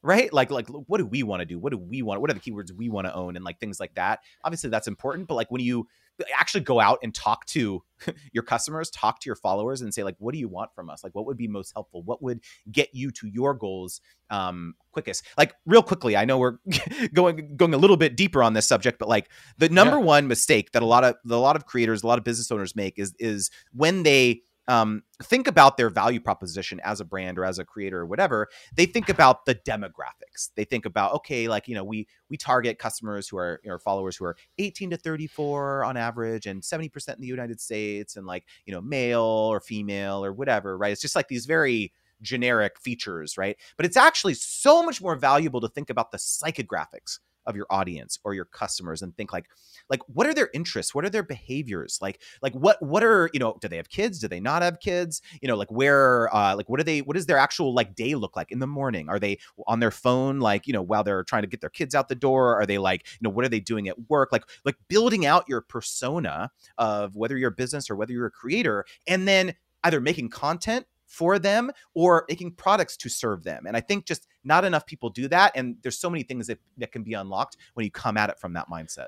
right? 0.00 0.32
Like 0.32 0.50
like 0.52 0.68
what 0.68 0.98
do 0.98 1.06
we 1.06 1.24
want 1.24 1.40
to 1.40 1.44
do? 1.44 1.58
What 1.58 1.72
do 1.72 1.78
we 1.78 2.02
want 2.02 2.20
what 2.20 2.30
are 2.30 2.34
the 2.34 2.40
keywords 2.40 2.72
we 2.72 2.88
want 2.88 3.08
to 3.08 3.14
own? 3.14 3.34
and 3.34 3.44
like 3.44 3.58
things 3.58 3.80
like 3.80 3.94
that. 3.94 4.20
Obviously 4.44 4.70
that's 4.70 4.86
important 4.86 5.26
but 5.26 5.34
like 5.34 5.50
when 5.50 5.60
you 5.60 5.88
actually 6.36 6.62
go 6.62 6.80
out 6.80 6.98
and 7.02 7.14
talk 7.14 7.44
to 7.46 7.82
your 8.32 8.42
customers 8.42 8.90
talk 8.90 9.20
to 9.20 9.26
your 9.26 9.36
followers 9.36 9.80
and 9.80 9.92
say 9.92 10.04
like 10.04 10.16
what 10.18 10.32
do 10.32 10.38
you 10.38 10.48
want 10.48 10.74
from 10.74 10.90
us? 10.90 11.02
Like 11.02 11.14
what 11.14 11.26
would 11.26 11.36
be 11.36 11.48
most 11.48 11.72
helpful? 11.72 12.02
What 12.02 12.22
would 12.22 12.40
get 12.70 12.88
you 12.92 13.10
to 13.12 13.26
your 13.26 13.54
goals 13.54 14.00
um 14.30 14.74
quickest? 14.92 15.24
Like 15.36 15.54
real 15.66 15.82
quickly 15.82 16.16
i 16.16 16.24
know 16.24 16.38
we're 16.38 16.58
going 17.14 17.56
going 17.56 17.74
a 17.74 17.78
little 17.78 17.96
bit 17.96 18.16
deeper 18.16 18.42
on 18.42 18.52
this 18.52 18.66
subject 18.66 18.98
but 18.98 19.08
like 19.08 19.30
the 19.58 19.68
number 19.68 19.96
yeah. 19.96 20.04
one 20.04 20.28
mistake 20.28 20.72
that 20.72 20.82
a 20.82 20.86
lot 20.86 21.04
of 21.04 21.14
a 21.28 21.36
lot 21.36 21.56
of 21.56 21.66
creators 21.66 22.02
a 22.02 22.06
lot 22.06 22.18
of 22.18 22.24
business 22.24 22.50
owners 22.50 22.76
make 22.76 22.98
is 22.98 23.14
is 23.18 23.50
when 23.72 24.02
they 24.02 24.42
um, 24.68 25.02
think 25.22 25.48
about 25.48 25.78
their 25.78 25.88
value 25.88 26.20
proposition 26.20 26.78
as 26.84 27.00
a 27.00 27.04
brand 27.04 27.38
or 27.38 27.44
as 27.44 27.58
a 27.58 27.64
creator 27.64 28.00
or 28.00 28.06
whatever. 28.06 28.48
They 28.74 28.86
think 28.86 29.08
about 29.08 29.46
the 29.46 29.54
demographics. 29.54 30.50
They 30.54 30.64
think 30.64 30.84
about 30.84 31.14
okay 31.14 31.48
like 31.48 31.66
you 31.66 31.74
know 31.74 31.84
we 31.84 32.06
we 32.28 32.36
target 32.36 32.78
customers 32.78 33.28
who 33.28 33.38
are 33.38 33.60
you 33.64 33.70
know 33.70 33.78
followers 33.78 34.16
who 34.16 34.26
are 34.26 34.36
18 34.58 34.90
to 34.90 34.96
34 34.96 35.84
on 35.84 35.96
average 35.96 36.46
and 36.46 36.62
70% 36.62 37.14
in 37.14 37.20
the 37.20 37.26
united 37.26 37.60
states 37.60 38.16
and 38.16 38.26
like 38.26 38.44
you 38.66 38.72
know 38.72 38.80
male 38.80 39.22
or 39.22 39.60
female 39.60 40.24
or 40.24 40.32
whatever 40.32 40.76
right? 40.76 40.92
It's 40.92 41.00
just 41.00 41.16
like 41.16 41.28
these 41.28 41.46
very 41.46 41.92
generic 42.20 42.78
features 42.78 43.38
right? 43.38 43.56
But 43.76 43.86
it's 43.86 43.96
actually 43.96 44.34
so 44.34 44.82
much 44.82 45.00
more 45.00 45.16
valuable 45.16 45.60
to 45.62 45.68
think 45.68 45.88
about 45.88 46.12
the 46.12 46.18
psychographics 46.18 47.18
of 47.46 47.56
your 47.56 47.66
audience 47.70 48.18
or 48.24 48.34
your 48.34 48.44
customers 48.44 49.02
and 49.02 49.16
think 49.16 49.32
like 49.32 49.46
like 49.90 50.00
what 50.06 50.26
are 50.26 50.34
their 50.34 50.50
interests? 50.52 50.94
What 50.94 51.04
are 51.04 51.10
their 51.10 51.22
behaviors? 51.22 51.98
Like 52.00 52.20
like 52.42 52.54
what 52.54 52.82
what 52.82 53.02
are 53.02 53.30
you 53.32 53.40
know 53.40 53.56
do 53.60 53.68
they 53.68 53.76
have 53.76 53.88
kids? 53.88 54.18
Do 54.18 54.28
they 54.28 54.40
not 54.40 54.62
have 54.62 54.80
kids? 54.80 55.22
You 55.40 55.48
know 55.48 55.56
like 55.56 55.70
where 55.70 56.34
uh 56.34 56.54
like 56.56 56.68
what 56.68 56.80
are 56.80 56.84
they 56.84 57.00
what 57.00 57.14
does 57.14 57.26
their 57.26 57.38
actual 57.38 57.74
like 57.74 57.94
day 57.94 58.14
look 58.14 58.36
like 58.36 58.50
in 58.50 58.58
the 58.58 58.66
morning? 58.66 59.08
Are 59.08 59.18
they 59.18 59.38
on 59.66 59.80
their 59.80 59.90
phone 59.90 60.40
like 60.40 60.66
you 60.66 60.72
know 60.72 60.82
while 60.82 61.04
they're 61.04 61.24
trying 61.24 61.42
to 61.42 61.48
get 61.48 61.60
their 61.60 61.70
kids 61.70 61.94
out 61.94 62.08
the 62.08 62.14
door? 62.14 62.60
Are 62.60 62.66
they 62.66 62.78
like 62.78 63.06
you 63.12 63.18
know 63.22 63.30
what 63.30 63.44
are 63.44 63.50
they 63.50 63.60
doing 63.60 63.88
at 63.88 63.96
work? 64.08 64.30
Like 64.32 64.44
like 64.64 64.76
building 64.88 65.26
out 65.26 65.44
your 65.48 65.60
persona 65.60 66.50
of 66.76 67.16
whether 67.16 67.36
you're 67.36 67.50
a 67.50 67.52
business 67.52 67.90
or 67.90 67.96
whether 67.96 68.12
you're 68.12 68.26
a 68.26 68.30
creator 68.30 68.84
and 69.06 69.26
then 69.26 69.54
either 69.84 70.00
making 70.00 70.28
content 70.28 70.86
for 71.08 71.38
them 71.38 71.72
or 71.94 72.24
making 72.28 72.52
products 72.52 72.96
to 72.98 73.08
serve 73.08 73.42
them. 73.42 73.66
And 73.66 73.76
I 73.76 73.80
think 73.80 74.04
just 74.04 74.28
not 74.44 74.64
enough 74.64 74.86
people 74.86 75.10
do 75.10 75.26
that. 75.28 75.52
And 75.56 75.76
there's 75.82 75.98
so 75.98 76.08
many 76.08 76.22
things 76.22 76.46
that, 76.46 76.58
that 76.76 76.92
can 76.92 77.02
be 77.02 77.14
unlocked 77.14 77.56
when 77.74 77.84
you 77.84 77.90
come 77.90 78.16
at 78.16 78.30
it 78.30 78.38
from 78.38 78.52
that 78.52 78.68
mindset. 78.68 79.06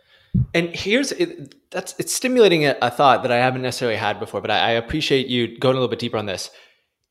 And 0.55 0.75
here's 0.75 1.13
it, 1.13 1.55
that's 1.71 1.95
it's 1.99 2.13
stimulating 2.13 2.65
a, 2.65 2.77
a, 2.83 2.91
thought 2.91 3.23
that 3.23 3.31
I 3.31 3.37
haven't 3.37 3.63
necessarily 3.63 3.97
had 3.97 4.19
before, 4.19 4.41
but 4.41 4.51
I, 4.51 4.59
I 4.59 4.71
appreciate 4.71 5.29
you 5.29 5.59
going 5.59 5.77
a 5.77 5.79
little 5.79 5.89
bit 5.89 5.99
deeper 5.99 6.17
on 6.17 6.27
this. 6.27 6.51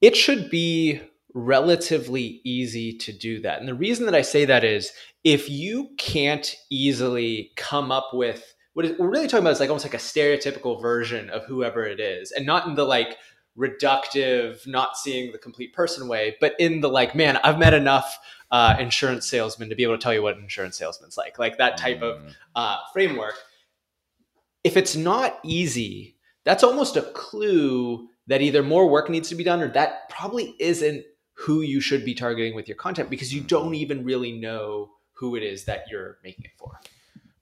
It 0.01 0.17
should 0.17 0.49
be 0.49 1.01
relatively 1.33 2.41
easy 2.43 2.97
to 2.97 3.13
do 3.13 3.41
that. 3.41 3.59
And 3.59 3.67
the 3.67 3.75
reason 3.75 4.05
that 4.05 4.15
I 4.15 4.23
say 4.23 4.45
that 4.45 4.63
is 4.63 4.91
if 5.23 5.49
you 5.49 5.89
can't 5.97 6.55
easily 6.71 7.51
come 7.55 7.91
up 7.91 8.09
with 8.13 8.55
what 8.73 8.85
is, 8.85 8.97
we're 8.97 9.09
really 9.09 9.27
talking 9.27 9.43
about 9.43 9.51
is 9.51 9.59
like 9.59 9.69
almost 9.69 9.85
like 9.85 9.93
a 9.93 9.97
stereotypical 9.97 10.81
version 10.81 11.29
of 11.29 11.45
whoever 11.45 11.85
it 11.85 11.99
is 11.99 12.31
and 12.31 12.45
not 12.45 12.67
in 12.67 12.75
the 12.75 12.85
like 12.85 13.17
reductive, 13.59 14.65
not 14.65 14.97
seeing 14.97 15.31
the 15.31 15.37
complete 15.37 15.73
person 15.73 16.07
way, 16.07 16.37
but 16.39 16.55
in 16.59 16.79
the 16.81 16.89
like, 16.89 17.13
man, 17.13 17.37
I've 17.43 17.59
met 17.59 17.73
enough 17.73 18.17
uh, 18.51 18.75
insurance 18.79 19.27
salesmen 19.27 19.69
to 19.69 19.75
be 19.75 19.83
able 19.83 19.97
to 19.97 20.01
tell 20.01 20.13
you 20.13 20.23
what 20.23 20.37
an 20.37 20.43
insurance 20.43 20.77
salesman's 20.77 21.17
like, 21.17 21.37
like 21.37 21.57
that 21.57 21.77
type 21.77 21.99
mm. 21.99 22.11
of 22.11 22.35
uh, 22.55 22.77
framework. 22.93 23.35
If 24.63 24.77
it's 24.77 24.95
not 24.95 25.39
easy, 25.43 26.15
that's 26.45 26.63
almost 26.63 26.97
a 26.97 27.01
clue 27.01 28.07
that 28.27 28.41
either 28.41 28.63
more 28.63 28.87
work 28.89 29.09
needs 29.09 29.29
to 29.29 29.35
be 29.35 29.43
done 29.43 29.61
or 29.61 29.67
that 29.69 30.09
probably 30.09 30.55
isn't 30.59 31.03
who 31.33 31.61
you 31.61 31.81
should 31.81 32.05
be 32.05 32.13
targeting 32.13 32.55
with 32.55 32.67
your 32.67 32.77
content 32.77 33.09
because 33.09 33.33
you 33.33 33.41
don't 33.41 33.75
even 33.75 34.03
really 34.03 34.31
know 34.31 34.89
who 35.13 35.35
it 35.35 35.43
is 35.43 35.65
that 35.65 35.85
you're 35.89 36.17
making 36.23 36.45
it 36.45 36.51
for. 36.57 36.79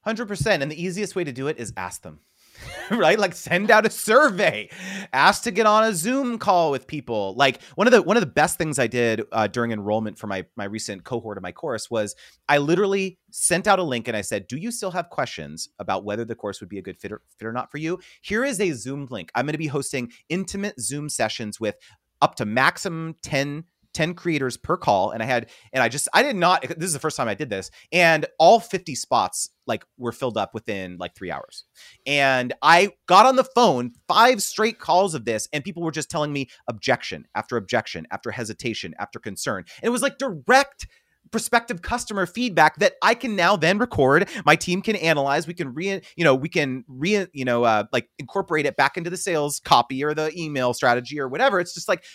100%. 0.05 0.61
And 0.61 0.71
the 0.71 0.81
easiest 0.81 1.15
way 1.15 1.23
to 1.23 1.31
do 1.31 1.47
it 1.47 1.57
is 1.57 1.73
ask 1.77 2.01
them. 2.01 2.19
right? 2.91 3.19
Like 3.19 3.33
send 3.33 3.71
out 3.71 3.85
a 3.85 3.89
survey, 3.89 4.69
ask 5.13 5.43
to 5.43 5.51
get 5.51 5.65
on 5.65 5.83
a 5.83 5.93
Zoom 5.93 6.37
call 6.37 6.71
with 6.71 6.87
people. 6.87 7.33
Like 7.35 7.61
one 7.75 7.87
of 7.87 7.91
the 7.91 8.01
one 8.01 8.17
of 8.17 8.21
the 8.21 8.27
best 8.27 8.57
things 8.57 8.79
I 8.79 8.87
did 8.87 9.23
uh, 9.31 9.47
during 9.47 9.71
enrollment 9.71 10.17
for 10.17 10.27
my 10.27 10.45
my 10.55 10.65
recent 10.65 11.03
cohort 11.03 11.37
of 11.37 11.43
my 11.43 11.51
course 11.51 11.89
was 11.89 12.15
I 12.47 12.57
literally 12.57 13.19
sent 13.31 13.67
out 13.67 13.79
a 13.79 13.83
link 13.83 14.07
and 14.07 14.17
I 14.17 14.21
said, 14.21 14.47
"Do 14.47 14.57
you 14.57 14.71
still 14.71 14.91
have 14.91 15.09
questions 15.09 15.69
about 15.79 16.03
whether 16.03 16.25
the 16.25 16.35
course 16.35 16.59
would 16.59 16.69
be 16.69 16.79
a 16.79 16.83
good 16.83 16.97
fit 16.97 17.11
or, 17.11 17.21
fit 17.37 17.47
or 17.47 17.53
not 17.53 17.71
for 17.71 17.77
you? 17.77 17.99
Here 18.21 18.43
is 18.43 18.59
a 18.59 18.71
Zoom 18.71 19.07
link. 19.09 19.31
I'm 19.35 19.45
going 19.45 19.53
to 19.53 19.57
be 19.57 19.67
hosting 19.67 20.11
intimate 20.29 20.79
Zoom 20.79 21.09
sessions 21.09 21.59
with 21.59 21.75
up 22.21 22.35
to 22.35 22.45
maximum 22.45 23.15
10 23.21 23.63
10 23.97 24.13
creators 24.13 24.57
per 24.57 24.77
call 24.77 25.09
and 25.09 25.23
i 25.23 25.25
had 25.25 25.49
and 25.73 25.81
i 25.81 25.89
just 25.89 26.07
i 26.13 26.21
did 26.21 26.35
not 26.35 26.61
this 26.61 26.85
is 26.85 26.93
the 26.93 26.99
first 26.99 27.17
time 27.17 27.27
i 27.27 27.33
did 27.33 27.49
this 27.49 27.71
and 27.91 28.27
all 28.37 28.59
50 28.59 28.93
spots 28.93 29.49
like 29.65 29.83
were 29.97 30.11
filled 30.11 30.37
up 30.37 30.53
within 30.53 30.97
like 30.99 31.15
three 31.15 31.31
hours 31.31 31.63
and 32.05 32.53
i 32.61 32.91
got 33.07 33.25
on 33.25 33.37
the 33.37 33.43
phone 33.43 33.93
five 34.07 34.43
straight 34.43 34.77
calls 34.77 35.15
of 35.15 35.25
this 35.25 35.49
and 35.51 35.63
people 35.63 35.81
were 35.81 35.89
just 35.89 36.11
telling 36.11 36.31
me 36.31 36.47
objection 36.67 37.25
after 37.33 37.57
objection 37.57 38.05
after 38.11 38.29
hesitation 38.29 38.93
after 38.99 39.17
concern 39.17 39.65
and 39.81 39.87
it 39.87 39.91
was 39.91 40.03
like 40.03 40.19
direct 40.19 40.85
prospective 41.31 41.81
customer 41.81 42.25
feedback 42.25 42.77
that 42.77 42.93
I 43.01 43.13
can 43.13 43.35
now 43.35 43.57
then 43.57 43.79
record. 43.79 44.29
My 44.45 44.55
team 44.55 44.81
can 44.81 44.95
analyze. 44.95 45.45
We 45.45 45.53
can 45.53 45.73
re, 45.73 46.01
you 46.15 46.23
know, 46.23 46.33
we 46.33 46.47
can 46.47 46.85
re, 46.87 47.27
you 47.33 47.43
know, 47.43 47.65
uh, 47.65 47.83
like 47.91 48.09
incorporate 48.17 48.65
it 48.65 48.77
back 48.77 48.95
into 48.95 49.09
the 49.09 49.17
sales 49.17 49.59
copy 49.59 50.05
or 50.05 50.13
the 50.13 50.31
email 50.39 50.73
strategy 50.73 51.19
or 51.19 51.27
whatever. 51.27 51.59
It's 51.59 51.73
just 51.73 51.89
like 51.89 52.05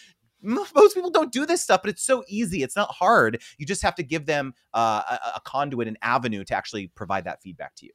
most 0.43 0.95
people 0.95 1.11
don't 1.11 1.32
do 1.32 1.47
this 1.47 1.62
stuff, 1.62 1.82
but 1.82 1.90
it's 1.90 2.05
so 2.05 2.24
easy. 2.28 2.62
It's 2.62 2.76
not 2.76 2.90
hard. 2.90 3.40
You 3.59 3.66
just 3.66 3.82
have 3.82 3.95
to 3.97 4.03
give 4.03 4.26
them 4.26 4.55
uh, 4.74 5.03
a, 5.09 5.36
a 5.36 5.40
conduit, 5.45 5.88
an 5.88 5.97
avenue 6.03 6.45
to 6.45 6.55
actually 6.55 6.88
provide 6.88 7.24
that 7.24 7.43
feedback 7.43 7.74
to 7.76 7.86
you. 7.86 7.93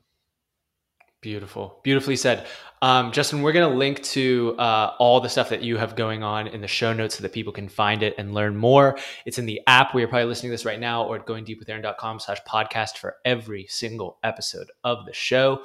Beautiful, 1.19 1.79
beautifully 1.83 2.15
said, 2.15 2.45
um, 2.83 3.11
Justin. 3.11 3.41
We're 3.41 3.51
going 3.51 3.69
to 3.69 3.75
link 3.75 4.03
to 4.03 4.55
uh, 4.59 4.95
all 4.99 5.19
the 5.19 5.27
stuff 5.27 5.49
that 5.49 5.63
you 5.63 5.75
have 5.77 5.95
going 5.95 6.21
on 6.21 6.45
in 6.45 6.61
the 6.61 6.67
show 6.67 6.93
notes 6.93 7.17
so 7.17 7.23
that 7.23 7.33
people 7.33 7.51
can 7.51 7.67
find 7.67 8.03
it 8.03 8.13
and 8.19 8.35
learn 8.35 8.55
more. 8.55 8.99
It's 9.25 9.39
in 9.39 9.47
the 9.47 9.59
app 9.65 9.93
where 9.93 10.01
you're 10.01 10.09
probably 10.09 10.27
listening 10.27 10.51
to 10.51 10.53
this 10.53 10.63
right 10.63 10.79
now, 10.79 11.03
or 11.03 11.15
at 11.15 11.25
goingdeepwithaaron.com/slash 11.25 12.37
podcast 12.47 12.97
for 12.97 13.15
every 13.25 13.65
single 13.67 14.19
episode 14.23 14.67
of 14.83 15.07
the 15.07 15.13
show. 15.13 15.63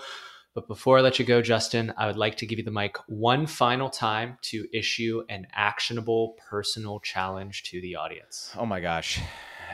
But 0.54 0.68
before 0.68 0.98
I 0.98 1.00
let 1.00 1.18
you 1.18 1.24
go, 1.24 1.40
Justin, 1.40 1.92
I 1.96 2.06
would 2.06 2.16
like 2.16 2.36
to 2.38 2.46
give 2.46 2.58
you 2.58 2.64
the 2.64 2.70
mic 2.70 2.96
one 3.06 3.46
final 3.46 3.88
time 3.88 4.36
to 4.42 4.66
issue 4.72 5.22
an 5.28 5.46
actionable 5.54 6.36
personal 6.50 7.00
challenge 7.00 7.62
to 7.64 7.80
the 7.80 7.96
audience. 7.96 8.52
Oh 8.58 8.66
my 8.66 8.80
gosh. 8.80 9.20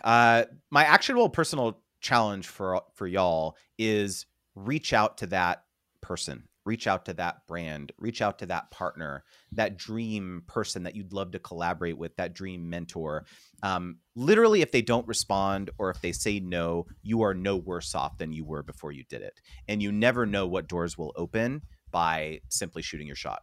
Uh, 0.04 0.44
my 0.70 0.84
actionable 0.84 1.28
personal 1.28 1.80
challenge 2.00 2.46
for 2.46 2.82
for 2.94 3.06
y'all 3.06 3.56
is 3.78 4.26
reach 4.54 4.92
out 4.92 5.18
to 5.18 5.26
that 5.26 5.64
person 6.00 6.47
reach 6.68 6.86
out 6.86 7.06
to 7.06 7.14
that 7.14 7.46
brand, 7.48 7.92
reach 7.98 8.20
out 8.20 8.38
to 8.38 8.46
that 8.46 8.70
partner, 8.70 9.24
that 9.52 9.78
dream 9.78 10.42
person 10.46 10.82
that 10.82 10.94
you'd 10.94 11.14
love 11.14 11.32
to 11.32 11.38
collaborate 11.38 11.96
with, 11.96 12.14
that 12.16 12.34
dream 12.34 12.68
mentor. 12.68 13.24
Um, 13.62 13.96
literally, 14.14 14.60
if 14.60 14.70
they 14.70 14.82
don't 14.82 15.08
respond 15.08 15.70
or 15.78 15.88
if 15.88 16.00
they 16.02 16.12
say 16.12 16.40
no, 16.40 16.84
you 17.02 17.22
are 17.22 17.32
no 17.32 17.56
worse 17.56 17.94
off 17.94 18.18
than 18.18 18.32
you 18.32 18.44
were 18.44 18.62
before 18.62 18.92
you 18.92 19.02
did 19.08 19.22
it. 19.22 19.40
And 19.66 19.82
you 19.82 19.90
never 19.90 20.26
know 20.26 20.46
what 20.46 20.68
doors 20.68 20.98
will 20.98 21.12
open 21.16 21.62
by 21.90 22.40
simply 22.50 22.82
shooting 22.82 23.06
your 23.06 23.16
shot. 23.16 23.40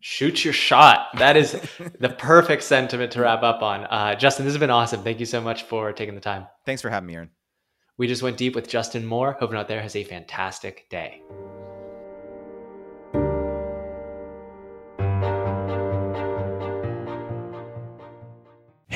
Shoot 0.00 0.44
your 0.44 0.52
shot. 0.52 1.08
That 1.18 1.36
is 1.36 1.52
the 2.00 2.08
perfect 2.08 2.64
sentiment 2.64 3.12
to 3.12 3.20
wrap 3.20 3.44
up 3.44 3.62
on. 3.62 3.84
Uh, 3.84 4.16
Justin, 4.16 4.44
this 4.44 4.54
has 4.54 4.60
been 4.60 4.70
awesome. 4.70 5.04
Thank 5.04 5.20
you 5.20 5.26
so 5.26 5.40
much 5.40 5.62
for 5.62 5.92
taking 5.92 6.16
the 6.16 6.20
time. 6.20 6.48
Thanks 6.66 6.82
for 6.82 6.90
having 6.90 7.06
me, 7.06 7.14
Aaron. 7.14 7.30
We 7.96 8.08
just 8.08 8.22
went 8.22 8.36
deep 8.36 8.56
with 8.56 8.68
Justin 8.68 9.06
Moore. 9.06 9.36
Hope 9.38 9.54
out 9.54 9.68
there 9.68 9.80
has 9.80 9.96
a 9.96 10.04
fantastic 10.04 10.88
day. 10.90 11.22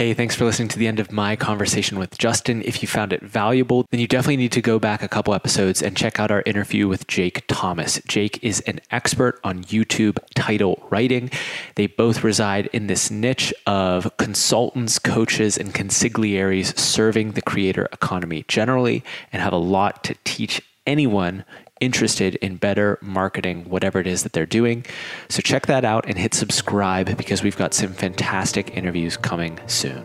Hey, 0.01 0.15
thanks 0.15 0.35
for 0.35 0.47
listening 0.47 0.69
to 0.69 0.79
the 0.79 0.87
end 0.89 0.99
of 0.99 1.13
my 1.13 1.37
conversation 1.37 1.99
with 1.99 2.17
Justin. 2.17 2.63
If 2.63 2.81
you 2.81 2.89
found 2.89 3.13
it 3.13 3.21
valuable, 3.21 3.87
then 3.91 4.01
you 4.01 4.07
definitely 4.07 4.39
need 4.39 4.53
to 4.53 4.63
go 4.63 4.79
back 4.79 5.03
a 5.03 5.09
couple 5.09 5.35
episodes 5.35 5.83
and 5.83 5.95
check 5.95 6.19
out 6.19 6.31
our 6.31 6.43
interview 6.47 6.89
with 6.89 7.07
Jake 7.07 7.45
Thomas. 7.49 8.01
Jake 8.09 8.43
is 8.43 8.61
an 8.61 8.81
expert 8.91 9.39
on 9.45 9.63
YouTube 9.65 10.17
title 10.35 10.83
writing. 10.89 11.31
They 11.75 11.87
both 11.87 12.25
reside 12.25 12.71
in 12.73 12.87
this 12.87 13.11
niche 13.11 13.53
of 13.67 14.17
consultants, 14.17 14.99
coaches, 14.99 15.59
and 15.59 15.75
consigliaries 15.75 16.79
serving 16.79 17.33
the 17.33 17.43
creator 17.43 17.87
economy 17.93 18.47
generally 18.49 19.05
and 19.35 19.43
have 19.43 19.53
a 19.53 19.59
lot 19.59 20.03
to 20.05 20.15
teach 20.25 20.63
anyone 20.91 21.45
interested 21.81 22.35
in 22.37 22.57
better 22.57 22.99
marketing 23.01 23.65
whatever 23.71 24.01
it 24.01 24.07
is 24.07 24.23
that 24.25 24.33
they're 24.33 24.45
doing. 24.45 24.85
So 25.29 25.41
check 25.41 25.67
that 25.67 25.85
out 25.85 26.05
and 26.07 26.19
hit 26.19 26.35
subscribe 26.35 27.17
because 27.17 27.43
we've 27.43 27.57
got 27.57 27.73
some 27.73 27.93
fantastic 27.93 28.77
interviews 28.77 29.17
coming 29.17 29.59
soon. 29.67 30.05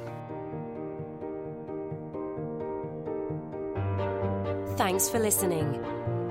Thanks 4.78 5.10
for 5.10 5.20
listening. 5.20 5.84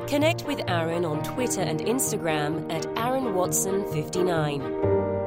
Connect 0.07 0.45
with 0.45 0.61
Aaron 0.69 1.05
on 1.05 1.23
Twitter 1.25 1.63
and 1.63 1.81
Instagram 1.81 2.71
at 2.73 2.87
Aaron 2.97 3.35
Watson 3.35 3.91
59. 3.93 5.24